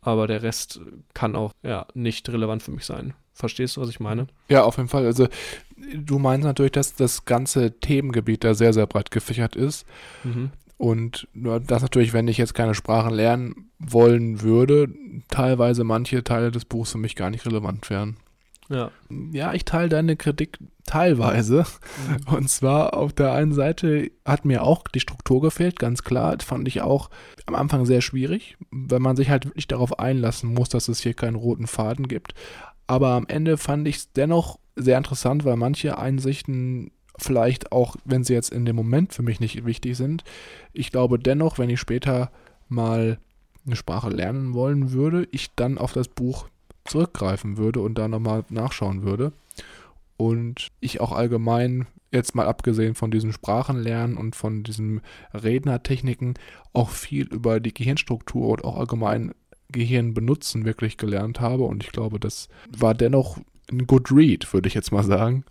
aber 0.00 0.26
der 0.26 0.42
Rest 0.42 0.80
kann 1.12 1.36
auch 1.36 1.52
ja 1.62 1.86
nicht 1.94 2.28
relevant 2.28 2.62
für 2.62 2.70
mich 2.70 2.86
sein. 2.86 3.14
Verstehst 3.34 3.76
du, 3.76 3.80
was 3.80 3.88
ich 3.88 4.00
meine? 4.00 4.26
Ja, 4.48 4.64
auf 4.64 4.78
jeden 4.78 4.88
Fall. 4.88 5.04
Also 5.06 5.28
du 5.76 6.18
meinst 6.18 6.44
natürlich, 6.44 6.72
dass 6.72 6.94
das 6.94 7.24
ganze 7.24 7.78
Themengebiet 7.78 8.42
da 8.42 8.54
sehr, 8.54 8.72
sehr 8.72 8.86
breit 8.86 9.10
gefächert 9.10 9.54
ist. 9.54 9.86
Mhm. 10.24 10.50
Und 10.78 11.28
das 11.34 11.82
natürlich, 11.82 12.12
wenn 12.12 12.28
ich 12.28 12.38
jetzt 12.38 12.54
keine 12.54 12.74
Sprachen 12.74 13.12
lernen 13.12 13.70
wollen 13.78 14.42
würde, 14.42 14.88
teilweise 15.28 15.84
manche 15.84 16.24
Teile 16.24 16.50
des 16.50 16.64
Buchs 16.64 16.92
für 16.92 16.98
mich 16.98 17.16
gar 17.16 17.30
nicht 17.30 17.44
relevant 17.44 17.90
wären. 17.90 18.16
Ja. 18.68 18.90
Ja, 19.32 19.54
ich 19.54 19.64
teile 19.64 19.88
deine 19.88 20.14
Kritik 20.16 20.58
teilweise. 20.84 21.64
Mhm. 22.28 22.34
Und 22.34 22.48
zwar 22.48 22.94
auf 22.94 23.12
der 23.12 23.32
einen 23.32 23.52
Seite 23.52 24.10
hat 24.24 24.44
mir 24.44 24.62
auch 24.62 24.84
die 24.86 25.00
Struktur 25.00 25.40
gefehlt, 25.40 25.78
ganz 25.78 26.04
klar. 26.04 26.36
Das 26.36 26.46
fand 26.46 26.68
ich 26.68 26.80
auch 26.80 27.10
am 27.46 27.54
Anfang 27.54 27.84
sehr 27.84 28.00
schwierig, 28.00 28.56
wenn 28.70 29.02
man 29.02 29.16
sich 29.16 29.30
halt 29.30 29.46
wirklich 29.46 29.66
darauf 29.66 29.98
einlassen 29.98 30.52
muss, 30.54 30.68
dass 30.68 30.88
es 30.88 31.00
hier 31.00 31.14
keinen 31.14 31.34
roten 31.34 31.66
Faden 31.66 32.08
gibt. 32.08 32.34
Aber 32.86 33.08
am 33.10 33.26
Ende 33.26 33.56
fand 33.56 33.88
ich 33.88 33.96
es 33.96 34.12
dennoch 34.12 34.58
sehr 34.76 34.98
interessant, 34.98 35.44
weil 35.44 35.56
manche 35.56 35.98
Einsichten 35.98 36.92
vielleicht 37.18 37.72
auch, 37.72 37.96
wenn 38.04 38.24
sie 38.24 38.34
jetzt 38.34 38.52
in 38.52 38.64
dem 38.64 38.76
Moment 38.76 39.12
für 39.12 39.22
mich 39.22 39.40
nicht 39.40 39.64
wichtig 39.64 39.96
sind, 39.96 40.24
ich 40.72 40.90
glaube 40.90 41.18
dennoch, 41.18 41.58
wenn 41.58 41.70
ich 41.70 41.80
später 41.80 42.30
mal 42.68 43.18
eine 43.66 43.76
Sprache 43.76 44.10
lernen 44.10 44.54
wollen 44.54 44.92
würde, 44.92 45.28
ich 45.30 45.54
dann 45.54 45.78
auf 45.78 45.92
das 45.92 46.08
Buch 46.08 46.48
zurückgreifen 46.84 47.56
würde 47.56 47.80
und 47.80 47.96
da 47.96 48.08
nochmal 48.08 48.44
nachschauen 48.48 49.02
würde. 49.02 49.32
Und 50.16 50.68
ich 50.80 51.00
auch 51.00 51.12
allgemein, 51.12 51.86
jetzt 52.10 52.34
mal 52.34 52.46
abgesehen 52.46 52.94
von 52.94 53.10
diesem 53.10 53.32
Sprachenlernen 53.32 54.16
und 54.16 54.34
von 54.34 54.64
diesen 54.64 55.02
Rednertechniken, 55.32 56.34
auch 56.72 56.90
viel 56.90 57.26
über 57.26 57.60
die 57.60 57.74
Gehirnstruktur 57.74 58.48
und 58.48 58.64
auch 58.64 58.76
allgemein 58.76 59.32
Gehirn 59.70 60.14
benutzen 60.14 60.64
wirklich 60.64 60.96
gelernt 60.96 61.40
habe. 61.40 61.64
Und 61.64 61.84
ich 61.84 61.92
glaube, 61.92 62.18
das 62.18 62.48
war 62.76 62.94
dennoch 62.94 63.38
ein 63.70 63.86
Good 63.86 64.10
Read, 64.10 64.52
würde 64.52 64.68
ich 64.68 64.74
jetzt 64.74 64.92
mal 64.92 65.04
sagen. 65.04 65.44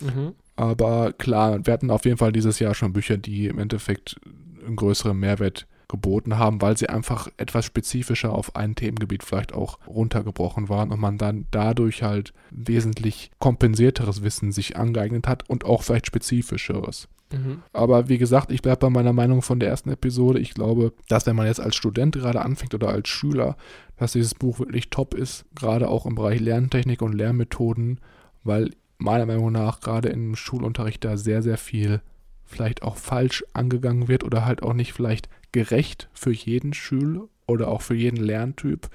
Mhm. 0.00 0.34
Aber 0.56 1.12
klar, 1.12 1.66
wir 1.66 1.72
hatten 1.72 1.90
auf 1.90 2.04
jeden 2.04 2.18
Fall 2.18 2.32
dieses 2.32 2.58
Jahr 2.58 2.74
schon 2.74 2.92
Bücher, 2.92 3.16
die 3.16 3.46
im 3.46 3.58
Endeffekt 3.58 4.20
einen 4.64 4.76
größeren 4.76 5.18
Mehrwert 5.18 5.66
geboten 5.88 6.38
haben, 6.38 6.62
weil 6.62 6.76
sie 6.76 6.88
einfach 6.88 7.28
etwas 7.36 7.66
spezifischer 7.66 8.32
auf 8.32 8.56
ein 8.56 8.74
Themengebiet 8.74 9.22
vielleicht 9.22 9.52
auch 9.52 9.78
runtergebrochen 9.86 10.70
waren 10.70 10.90
und 10.90 10.98
man 10.98 11.18
dann 11.18 11.46
dadurch 11.50 12.02
halt 12.02 12.32
wesentlich 12.50 13.30
kompensierteres 13.38 14.22
Wissen 14.22 14.52
sich 14.52 14.76
angeeignet 14.76 15.28
hat 15.28 15.48
und 15.50 15.66
auch 15.66 15.82
vielleicht 15.82 16.06
spezifischeres. 16.06 17.08
Mhm. 17.30 17.62
Aber 17.74 18.08
wie 18.08 18.16
gesagt, 18.16 18.50
ich 18.52 18.62
bleibe 18.62 18.78
bei 18.78 18.90
meiner 18.90 19.12
Meinung 19.12 19.42
von 19.42 19.60
der 19.60 19.68
ersten 19.68 19.90
Episode. 19.90 20.38
Ich 20.38 20.54
glaube, 20.54 20.94
dass 21.08 21.26
wenn 21.26 21.36
man 21.36 21.46
jetzt 21.46 21.60
als 21.60 21.76
Student 21.76 22.14
gerade 22.14 22.40
anfängt 22.40 22.74
oder 22.74 22.88
als 22.88 23.08
Schüler, 23.08 23.56
dass 23.98 24.12
dieses 24.12 24.34
Buch 24.34 24.58
wirklich 24.60 24.88
top 24.88 25.12
ist, 25.12 25.44
gerade 25.54 25.88
auch 25.88 26.06
im 26.06 26.14
Bereich 26.14 26.40
Lerntechnik 26.40 27.02
und 27.02 27.12
Lernmethoden, 27.12 28.00
weil 28.44 28.70
meiner 29.02 29.26
Meinung 29.26 29.52
nach 29.52 29.80
gerade 29.80 30.08
im 30.08 30.36
Schulunterricht 30.36 31.04
da 31.04 31.16
sehr, 31.16 31.42
sehr 31.42 31.58
viel 31.58 32.00
vielleicht 32.44 32.82
auch 32.82 32.96
falsch 32.96 33.44
angegangen 33.52 34.08
wird 34.08 34.24
oder 34.24 34.44
halt 34.44 34.62
auch 34.62 34.74
nicht 34.74 34.92
vielleicht 34.92 35.28
gerecht 35.52 36.08
für 36.12 36.32
jeden 36.32 36.74
Schüler 36.74 37.28
oder 37.46 37.68
auch 37.68 37.82
für 37.82 37.94
jeden 37.94 38.22
Lerntyp. 38.22 38.88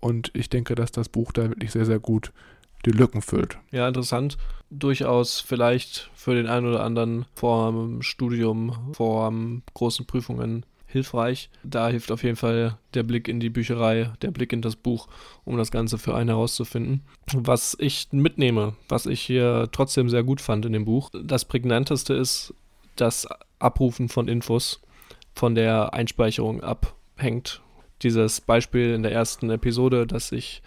Und 0.00 0.30
ich 0.34 0.50
denke, 0.50 0.74
dass 0.74 0.92
das 0.92 1.08
Buch 1.08 1.32
da 1.32 1.48
wirklich 1.48 1.72
sehr, 1.72 1.86
sehr 1.86 1.98
gut 1.98 2.32
die 2.84 2.90
Lücken 2.90 3.22
füllt. 3.22 3.58
Ja, 3.72 3.88
interessant. 3.88 4.36
Durchaus 4.70 5.40
vielleicht 5.40 6.10
für 6.14 6.34
den 6.34 6.46
einen 6.46 6.66
oder 6.66 6.84
anderen 6.84 7.26
vor 7.34 7.72
dem 7.72 8.02
Studium, 8.02 8.92
vor 8.92 9.32
großen 9.74 10.06
Prüfungen 10.06 10.64
hilfreich. 10.96 11.50
Da 11.62 11.88
hilft 11.88 12.10
auf 12.10 12.22
jeden 12.22 12.36
Fall 12.36 12.78
der 12.94 13.02
Blick 13.02 13.28
in 13.28 13.40
die 13.40 13.50
Bücherei, 13.50 14.10
der 14.22 14.30
Blick 14.30 14.52
in 14.52 14.62
das 14.62 14.76
Buch, 14.76 15.08
um 15.44 15.56
das 15.56 15.70
Ganze 15.70 15.98
für 15.98 16.14
einen 16.14 16.30
herauszufinden. 16.30 17.02
Was 17.32 17.76
ich 17.78 18.08
mitnehme, 18.10 18.74
was 18.88 19.06
ich 19.06 19.20
hier 19.20 19.68
trotzdem 19.72 20.08
sehr 20.08 20.24
gut 20.24 20.40
fand 20.40 20.64
in 20.64 20.72
dem 20.72 20.84
Buch, 20.84 21.10
das 21.12 21.44
prägnanteste 21.44 22.14
ist 22.14 22.54
das 22.96 23.28
Abrufen 23.58 24.08
von 24.08 24.28
Infos 24.28 24.80
von 25.34 25.54
der 25.54 25.92
Einspeicherung 25.92 26.62
abhängt. 26.62 27.60
Dieses 28.02 28.40
Beispiel 28.40 28.94
in 28.94 29.02
der 29.02 29.12
ersten 29.12 29.50
Episode, 29.50 30.06
dass 30.06 30.32
ich 30.32 30.62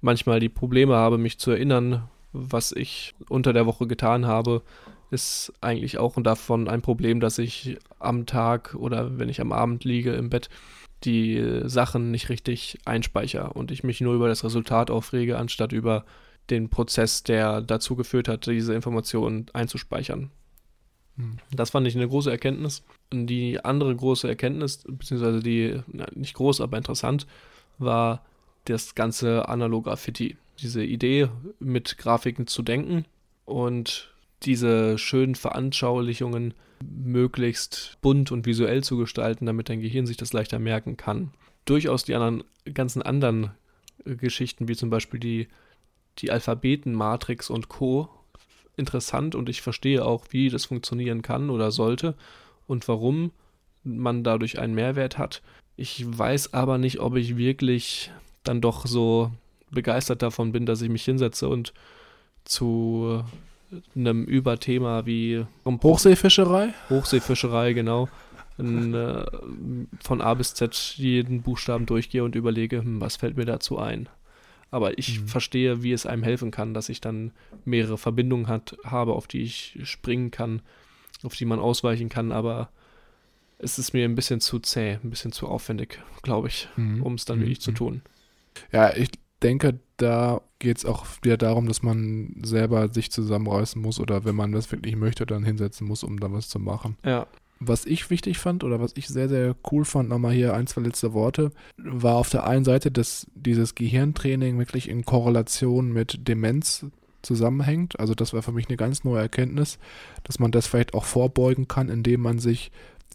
manchmal 0.00 0.40
die 0.40 0.48
Probleme 0.48 0.94
habe, 0.94 1.18
mich 1.18 1.38
zu 1.38 1.50
erinnern, 1.50 2.08
was 2.32 2.72
ich 2.72 3.14
unter 3.28 3.52
der 3.52 3.66
Woche 3.66 3.86
getan 3.86 4.26
habe, 4.26 4.62
ist 5.12 5.52
eigentlich 5.60 5.98
auch 5.98 6.20
davon 6.22 6.68
ein 6.68 6.80
Problem, 6.80 7.20
dass 7.20 7.38
ich 7.38 7.78
am 7.98 8.24
Tag 8.24 8.74
oder 8.74 9.18
wenn 9.18 9.28
ich 9.28 9.40
am 9.40 9.52
Abend 9.52 9.84
liege 9.84 10.12
im 10.14 10.30
Bett 10.30 10.48
die 11.04 11.60
Sachen 11.64 12.10
nicht 12.10 12.30
richtig 12.30 12.78
einspeichere 12.86 13.52
und 13.52 13.70
ich 13.70 13.84
mich 13.84 14.00
nur 14.00 14.14
über 14.14 14.28
das 14.28 14.42
Resultat 14.42 14.90
aufrege, 14.90 15.36
anstatt 15.36 15.72
über 15.72 16.04
den 16.48 16.70
Prozess, 16.70 17.22
der 17.22 17.60
dazu 17.60 17.94
geführt 17.94 18.26
hat, 18.28 18.46
diese 18.46 18.74
Informationen 18.74 19.46
einzuspeichern. 19.52 20.30
Hm. 21.16 21.38
Das 21.50 21.70
fand 21.70 21.86
ich 21.86 21.94
eine 21.94 22.08
große 22.08 22.30
Erkenntnis. 22.30 22.82
Und 23.12 23.26
die 23.26 23.62
andere 23.64 23.94
große 23.94 24.26
Erkenntnis, 24.28 24.84
beziehungsweise 24.88 25.40
die, 25.40 25.80
na, 25.88 26.06
nicht 26.14 26.34
groß, 26.34 26.60
aber 26.60 26.78
interessant, 26.78 27.26
war 27.78 28.24
das 28.64 28.94
ganze 28.94 29.48
Analog-Graffiti. 29.48 30.36
Diese 30.60 30.82
Idee, 30.82 31.28
mit 31.58 31.98
Grafiken 31.98 32.46
zu 32.46 32.62
denken 32.62 33.04
und 33.44 34.11
diese 34.44 34.98
schönen 34.98 35.34
Veranschaulichungen 35.34 36.54
möglichst 36.82 37.98
bunt 38.00 38.32
und 38.32 38.46
visuell 38.46 38.82
zu 38.82 38.96
gestalten, 38.96 39.46
damit 39.46 39.68
dein 39.68 39.80
Gehirn 39.80 40.06
sich 40.06 40.16
das 40.16 40.32
leichter 40.32 40.58
merken 40.58 40.96
kann. 40.96 41.32
Durchaus 41.64 42.04
die 42.04 42.14
anderen, 42.14 42.44
ganzen 42.72 43.02
anderen 43.02 43.50
äh, 44.04 44.16
Geschichten, 44.16 44.68
wie 44.68 44.76
zum 44.76 44.90
Beispiel 44.90 45.20
die, 45.20 45.48
die 46.18 46.30
Alphabetenmatrix 46.30 47.50
und 47.50 47.68
Co. 47.68 48.08
interessant 48.76 49.34
und 49.34 49.48
ich 49.48 49.62
verstehe 49.62 50.04
auch, 50.04 50.26
wie 50.30 50.48
das 50.48 50.64
funktionieren 50.66 51.22
kann 51.22 51.50
oder 51.50 51.70
sollte 51.70 52.14
und 52.66 52.88
warum 52.88 53.30
man 53.84 54.24
dadurch 54.24 54.58
einen 54.58 54.74
Mehrwert 54.74 55.18
hat. 55.18 55.42
Ich 55.76 56.04
weiß 56.06 56.54
aber 56.54 56.78
nicht, 56.78 57.00
ob 57.00 57.16
ich 57.16 57.36
wirklich 57.36 58.10
dann 58.44 58.60
doch 58.60 58.86
so 58.86 59.30
begeistert 59.70 60.22
davon 60.22 60.52
bin, 60.52 60.66
dass 60.66 60.82
ich 60.82 60.90
mich 60.90 61.04
hinsetze 61.04 61.48
und 61.48 61.72
zu 62.44 63.24
einem 63.94 64.24
Überthema 64.24 65.06
wie 65.06 65.44
Hochseefischerei? 65.64 66.74
Hochseefischerei, 66.90 67.72
genau. 67.72 68.08
In, 68.58 68.94
äh, 68.94 69.24
von 70.02 70.20
A 70.20 70.34
bis 70.34 70.54
Z 70.54 70.94
jeden 70.96 71.42
Buchstaben 71.42 71.86
durchgehe 71.86 72.22
und 72.22 72.34
überlege, 72.34 72.78
hm, 72.78 73.00
was 73.00 73.16
fällt 73.16 73.36
mir 73.36 73.46
dazu 73.46 73.78
ein. 73.78 74.08
Aber 74.70 74.98
ich 74.98 75.20
mhm. 75.20 75.28
verstehe, 75.28 75.82
wie 75.82 75.92
es 75.92 76.06
einem 76.06 76.22
helfen 76.22 76.50
kann, 76.50 76.74
dass 76.74 76.88
ich 76.88 77.00
dann 77.00 77.32
mehrere 77.64 77.98
Verbindungen 77.98 78.48
hat, 78.48 78.76
habe, 78.84 79.14
auf 79.14 79.26
die 79.26 79.42
ich 79.42 79.78
springen 79.82 80.30
kann, 80.30 80.62
auf 81.22 81.34
die 81.34 81.44
man 81.44 81.60
ausweichen 81.60 82.08
kann, 82.08 82.32
aber 82.32 82.70
es 83.58 83.78
ist 83.78 83.92
mir 83.92 84.04
ein 84.04 84.14
bisschen 84.14 84.40
zu 84.40 84.58
zäh, 84.58 84.98
ein 85.02 85.10
bisschen 85.10 85.32
zu 85.32 85.46
aufwendig, 85.46 86.00
glaube 86.22 86.48
ich, 86.48 86.68
mhm. 86.76 87.02
um 87.02 87.14
es 87.14 87.24
dann 87.24 87.38
mhm. 87.38 87.42
wirklich 87.42 87.60
zu 87.60 87.72
tun. 87.72 88.02
Ja, 88.72 88.94
ich 88.94 89.10
denke, 89.42 89.78
da 90.02 90.42
geht 90.58 90.78
es 90.78 90.84
auch 90.84 91.06
wieder 91.22 91.36
darum, 91.36 91.66
dass 91.66 91.82
man 91.82 92.34
selber 92.42 92.92
sich 92.92 93.10
zusammenreißen 93.10 93.80
muss 93.80 94.00
oder 94.00 94.24
wenn 94.24 94.34
man 94.34 94.52
das 94.52 94.70
wirklich 94.70 94.96
möchte, 94.96 95.26
dann 95.26 95.44
hinsetzen 95.44 95.86
muss, 95.86 96.04
um 96.04 96.20
da 96.20 96.32
was 96.32 96.48
zu 96.48 96.58
machen. 96.58 96.96
Ja. 97.04 97.26
Was 97.60 97.86
ich 97.86 98.10
wichtig 98.10 98.38
fand 98.38 98.64
oder 98.64 98.80
was 98.80 98.92
ich 98.96 99.06
sehr, 99.06 99.28
sehr 99.28 99.54
cool 99.70 99.84
fand, 99.84 100.08
nochmal 100.08 100.32
hier 100.32 100.54
ein, 100.54 100.66
zwei 100.66 100.82
letzte 100.82 101.12
Worte, 101.12 101.52
war 101.76 102.16
auf 102.16 102.28
der 102.28 102.44
einen 102.44 102.64
Seite, 102.64 102.90
dass 102.90 103.28
dieses 103.34 103.76
Gehirntraining 103.76 104.58
wirklich 104.58 104.88
in 104.88 105.04
Korrelation 105.04 105.92
mit 105.92 106.26
Demenz 106.26 106.86
zusammenhängt. 107.22 108.00
Also 108.00 108.16
das 108.16 108.32
war 108.32 108.42
für 108.42 108.50
mich 108.50 108.68
eine 108.68 108.76
ganz 108.76 109.04
neue 109.04 109.20
Erkenntnis, 109.20 109.78
dass 110.24 110.40
man 110.40 110.50
das 110.50 110.66
vielleicht 110.66 110.94
auch 110.94 111.04
vorbeugen 111.04 111.68
kann, 111.68 111.88
indem 111.88 112.22
man 112.22 112.40
sich 112.40 112.72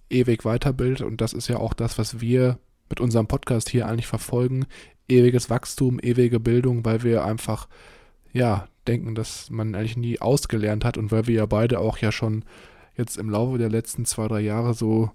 ewig 0.09 0.45
weiterbildet. 0.45 1.05
Und 1.05 1.19
das 1.19 1.33
ist 1.33 1.49
ja 1.49 1.57
auch 1.57 1.73
das, 1.73 1.97
was 1.97 2.21
wir 2.21 2.57
mit 2.89 3.01
unserem 3.01 3.27
Podcast 3.27 3.69
hier 3.69 3.87
eigentlich 3.87 4.07
verfolgen, 4.07 4.65
ewiges 5.07 5.49
Wachstum, 5.49 5.99
ewige 6.01 6.39
Bildung, 6.39 6.85
weil 6.85 7.03
wir 7.03 7.23
einfach, 7.23 7.67
ja, 8.33 8.67
denken, 8.87 9.15
dass 9.15 9.49
man 9.49 9.75
eigentlich 9.75 9.97
nie 9.97 10.19
ausgelernt 10.19 10.85
hat 10.85 10.97
und 10.97 11.11
weil 11.11 11.27
wir 11.27 11.35
ja 11.35 11.45
beide 11.45 11.79
auch 11.79 11.97
ja 11.97 12.11
schon 12.11 12.45
jetzt 12.95 13.17
im 13.17 13.29
Laufe 13.29 13.57
der 13.57 13.69
letzten 13.69 14.05
zwei, 14.05 14.27
drei 14.27 14.39
Jahre 14.39 14.73
so 14.73 15.11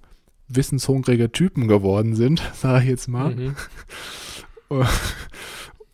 wissenshungrige 0.48 1.32
Typen 1.32 1.68
geworden 1.68 2.14
sind, 2.14 2.42
sage 2.54 2.84
ich 2.84 2.90
jetzt 2.90 3.08
mal. 3.08 3.34
Mhm. 3.34 3.56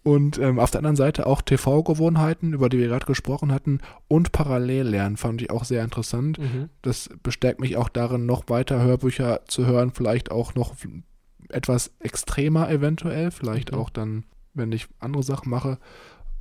Und 0.05 0.39
ähm, 0.39 0.59
auf 0.59 0.71
der 0.71 0.79
anderen 0.79 0.97
Seite 0.97 1.27
auch 1.27 1.43
TV-Gewohnheiten, 1.43 2.55
über 2.55 2.71
die 2.71 2.79
wir 2.79 2.89
gerade 2.89 3.05
gesprochen 3.05 3.53
hatten, 3.53 3.81
und 4.07 4.33
Parallellernen 4.33 5.19
fand 5.19 5.43
ich 5.43 5.51
auch 5.51 5.65
sehr 5.65 5.85
interessant. 5.85 6.39
Mhm. 6.39 6.71
Das 6.81 7.11
bestärkt 7.23 7.61
mich 7.61 7.77
auch 7.77 7.91
darin, 7.91 8.25
noch 8.25 8.45
weiter 8.49 8.81
Hörbücher 8.81 9.41
zu 9.49 9.67
hören, 9.67 9.91
vielleicht 9.93 10.31
auch 10.31 10.55
noch 10.55 10.73
etwas 11.49 11.93
extremer 12.01 12.71
eventuell, 12.71 13.31
vielleicht 13.31 13.73
mhm. 13.73 13.79
auch 13.79 13.91
dann, 13.91 14.25
wenn 14.55 14.73
ich 14.73 14.89
andere 14.99 15.23
Sachen 15.23 15.51
mache. 15.51 15.79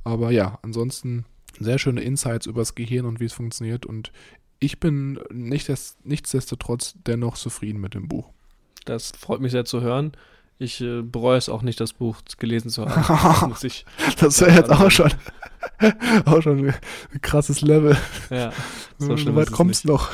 Aber 0.04 0.30
ja, 0.30 0.58
ansonsten 0.62 1.24
sehr 1.58 1.78
schöne 1.78 2.00
Insights 2.00 2.46
über 2.46 2.60
das 2.60 2.74
Gehirn 2.74 3.06
und 3.06 3.20
wie 3.20 3.24
es 3.24 3.32
funktioniert. 3.32 3.86
Und 3.86 4.12
ich 4.60 4.80
bin 4.80 5.20
nicht 5.30 5.68
des, 5.68 5.96
nichtsdestotrotz 6.04 6.94
dennoch 7.06 7.36
zufrieden 7.36 7.80
mit 7.80 7.94
dem 7.94 8.08
Buch. 8.08 8.30
Das 8.84 9.12
freut 9.12 9.40
mich 9.40 9.52
sehr 9.52 9.64
zu 9.64 9.80
hören. 9.80 10.12
Ich 10.60 10.80
äh, 10.80 11.02
bereue 11.02 11.38
es 11.38 11.48
auch 11.48 11.62
nicht, 11.62 11.80
das 11.80 11.92
Buch 11.92 12.16
gelesen 12.38 12.68
zu 12.68 12.86
haben. 12.88 13.50
Das, 13.50 13.62
ich, 13.62 13.86
das 14.20 14.40
wäre 14.40 14.56
jetzt 14.56 14.70
auch 14.70 14.90
schon, 14.90 15.12
auch 16.24 16.42
schon 16.42 16.68
ein 16.68 17.20
krasses 17.20 17.60
Level. 17.60 17.96
Ja, 18.30 18.52
so, 18.98 19.16
so 19.16 19.36
weit 19.36 19.52
kommst 19.52 19.84
noch. 19.84 20.10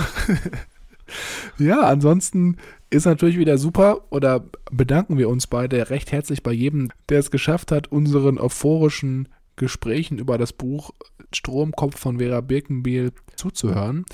ja, 1.59 1.81
ansonsten 1.81 2.59
ist 2.91 3.07
natürlich 3.07 3.39
wieder 3.39 3.59
super 3.59 4.03
oder 4.11 4.45
bedanken 4.71 5.19
wir 5.19 5.29
uns 5.29 5.47
beide 5.47 5.91
recht 5.91 6.13
herzlich 6.13 6.43
bei 6.43 6.53
jedem, 6.53 6.91
der 7.09 7.19
es 7.19 7.31
geschafft 7.31 7.73
hat, 7.73 7.91
unseren 7.91 8.39
euphorischen 8.39 9.29
Gesprächen 9.57 10.19
über 10.19 10.39
das 10.39 10.53
Buch 10.53 10.91
Stromkopf 11.33 11.99
von 11.99 12.19
Vera 12.19 12.41
Birkenbiel 12.41 13.13
zuzuhören. 13.37 14.05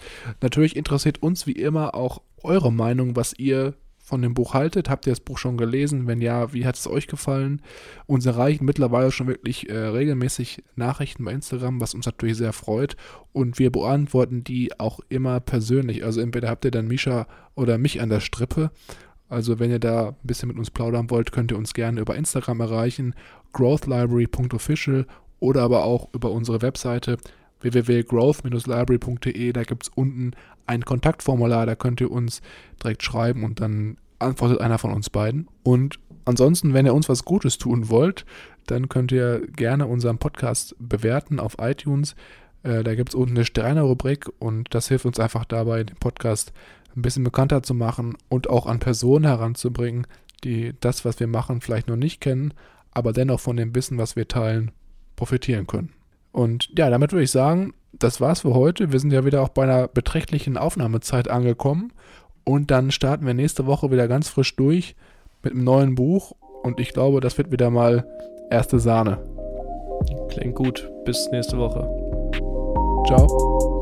Natürlich 0.40 0.76
interessiert 0.76 1.22
uns 1.22 1.46
wie 1.46 1.52
immer 1.52 1.94
auch 1.94 2.22
eure 2.42 2.72
Meinung, 2.72 3.16
was 3.16 3.34
ihr 3.38 3.74
von 4.10 4.22
dem 4.22 4.34
Buch 4.34 4.54
haltet. 4.54 4.90
Habt 4.90 5.06
ihr 5.06 5.12
das 5.12 5.20
Buch 5.20 5.38
schon 5.38 5.56
gelesen? 5.56 6.08
Wenn 6.08 6.20
ja, 6.20 6.52
wie 6.52 6.66
hat 6.66 6.74
es 6.76 6.88
euch 6.88 7.06
gefallen? 7.06 7.62
Uns 8.06 8.26
erreichen 8.26 8.64
mittlerweile 8.64 9.12
schon 9.12 9.28
wirklich 9.28 9.70
äh, 9.70 9.76
regelmäßig 9.76 10.64
Nachrichten 10.74 11.24
bei 11.24 11.32
Instagram, 11.32 11.80
was 11.80 11.94
uns 11.94 12.06
natürlich 12.06 12.36
sehr 12.36 12.52
freut. 12.52 12.96
Und 13.32 13.60
wir 13.60 13.70
beantworten 13.70 14.42
die 14.42 14.78
auch 14.80 14.98
immer 15.08 15.38
persönlich. 15.38 16.04
Also 16.04 16.20
entweder 16.20 16.48
habt 16.48 16.64
ihr 16.64 16.72
dann 16.72 16.88
Misha 16.88 17.28
oder 17.54 17.78
mich 17.78 18.00
an 18.02 18.08
der 18.08 18.20
Strippe. 18.20 18.72
Also 19.28 19.60
wenn 19.60 19.70
ihr 19.70 19.78
da 19.78 20.08
ein 20.08 20.16
bisschen 20.24 20.48
mit 20.48 20.58
uns 20.58 20.72
plaudern 20.72 21.08
wollt, 21.08 21.30
könnt 21.30 21.52
ihr 21.52 21.58
uns 21.58 21.72
gerne 21.72 22.00
über 22.00 22.16
Instagram 22.16 22.60
erreichen, 22.60 23.14
growthlibrary.official 23.52 25.06
oder 25.38 25.62
aber 25.62 25.84
auch 25.84 26.08
über 26.12 26.32
unsere 26.32 26.62
Webseite 26.62 27.16
www.growth-library.de. 27.60 29.52
Da 29.52 29.62
gibt 29.64 29.84
es 29.84 29.88
unten 29.94 30.32
ein 30.66 30.84
Kontaktformular, 30.84 31.66
da 31.66 31.74
könnt 31.74 32.00
ihr 32.00 32.10
uns 32.10 32.42
direkt 32.82 33.02
schreiben 33.02 33.44
und 33.44 33.60
dann 33.60 33.96
antwortet 34.18 34.60
einer 34.60 34.78
von 34.78 34.92
uns 34.92 35.10
beiden. 35.10 35.48
Und 35.62 35.98
ansonsten, 36.24 36.74
wenn 36.74 36.86
ihr 36.86 36.94
uns 36.94 37.08
was 37.08 37.24
Gutes 37.24 37.58
tun 37.58 37.88
wollt, 37.88 38.24
dann 38.66 38.88
könnt 38.88 39.12
ihr 39.12 39.46
gerne 39.48 39.86
unseren 39.86 40.18
Podcast 40.18 40.76
bewerten 40.78 41.40
auf 41.40 41.56
iTunes. 41.58 42.14
Äh, 42.62 42.84
da 42.84 42.94
gibt 42.94 43.10
es 43.10 43.14
unten 43.14 43.36
eine 43.36 43.44
Sterne-Rubrik 43.44 44.30
und 44.38 44.72
das 44.74 44.88
hilft 44.88 45.06
uns 45.06 45.18
einfach 45.18 45.44
dabei, 45.44 45.84
den 45.84 45.96
Podcast 45.96 46.52
ein 46.94 47.02
bisschen 47.02 47.24
bekannter 47.24 47.62
zu 47.62 47.74
machen 47.74 48.16
und 48.28 48.50
auch 48.50 48.66
an 48.66 48.78
Personen 48.78 49.24
heranzubringen, 49.24 50.06
die 50.44 50.74
das, 50.80 51.04
was 51.04 51.20
wir 51.20 51.26
machen, 51.26 51.60
vielleicht 51.60 51.88
noch 51.88 51.96
nicht 51.96 52.20
kennen, 52.20 52.54
aber 52.92 53.12
dennoch 53.12 53.40
von 53.40 53.56
dem 53.56 53.74
Wissen, 53.74 53.98
was 53.98 54.16
wir 54.16 54.28
teilen, 54.28 54.72
profitieren 55.16 55.66
können. 55.66 55.92
Und 56.32 56.70
ja, 56.76 56.90
damit 56.90 57.12
würde 57.12 57.24
ich 57.24 57.30
sagen, 57.30 57.74
das 57.92 58.20
war's 58.20 58.40
für 58.40 58.54
heute. 58.54 58.92
Wir 58.92 59.00
sind 59.00 59.12
ja 59.12 59.24
wieder 59.24 59.42
auch 59.42 59.48
bei 59.48 59.64
einer 59.64 59.88
beträchtlichen 59.88 60.56
Aufnahmezeit 60.56 61.28
angekommen. 61.28 61.92
Und 62.44 62.70
dann 62.70 62.90
starten 62.90 63.26
wir 63.26 63.34
nächste 63.34 63.66
Woche 63.66 63.90
wieder 63.90 64.08
ganz 64.08 64.28
frisch 64.28 64.56
durch 64.56 64.96
mit 65.42 65.52
einem 65.52 65.64
neuen 65.64 65.94
Buch. 65.94 66.32
Und 66.62 66.80
ich 66.80 66.92
glaube, 66.92 67.20
das 67.20 67.38
wird 67.38 67.50
wieder 67.50 67.70
mal 67.70 68.06
erste 68.50 68.78
Sahne. 68.78 69.18
Klingt 70.28 70.54
gut. 70.54 70.90
Bis 71.04 71.28
nächste 71.30 71.58
Woche. 71.58 71.88
Ciao. 73.06 73.79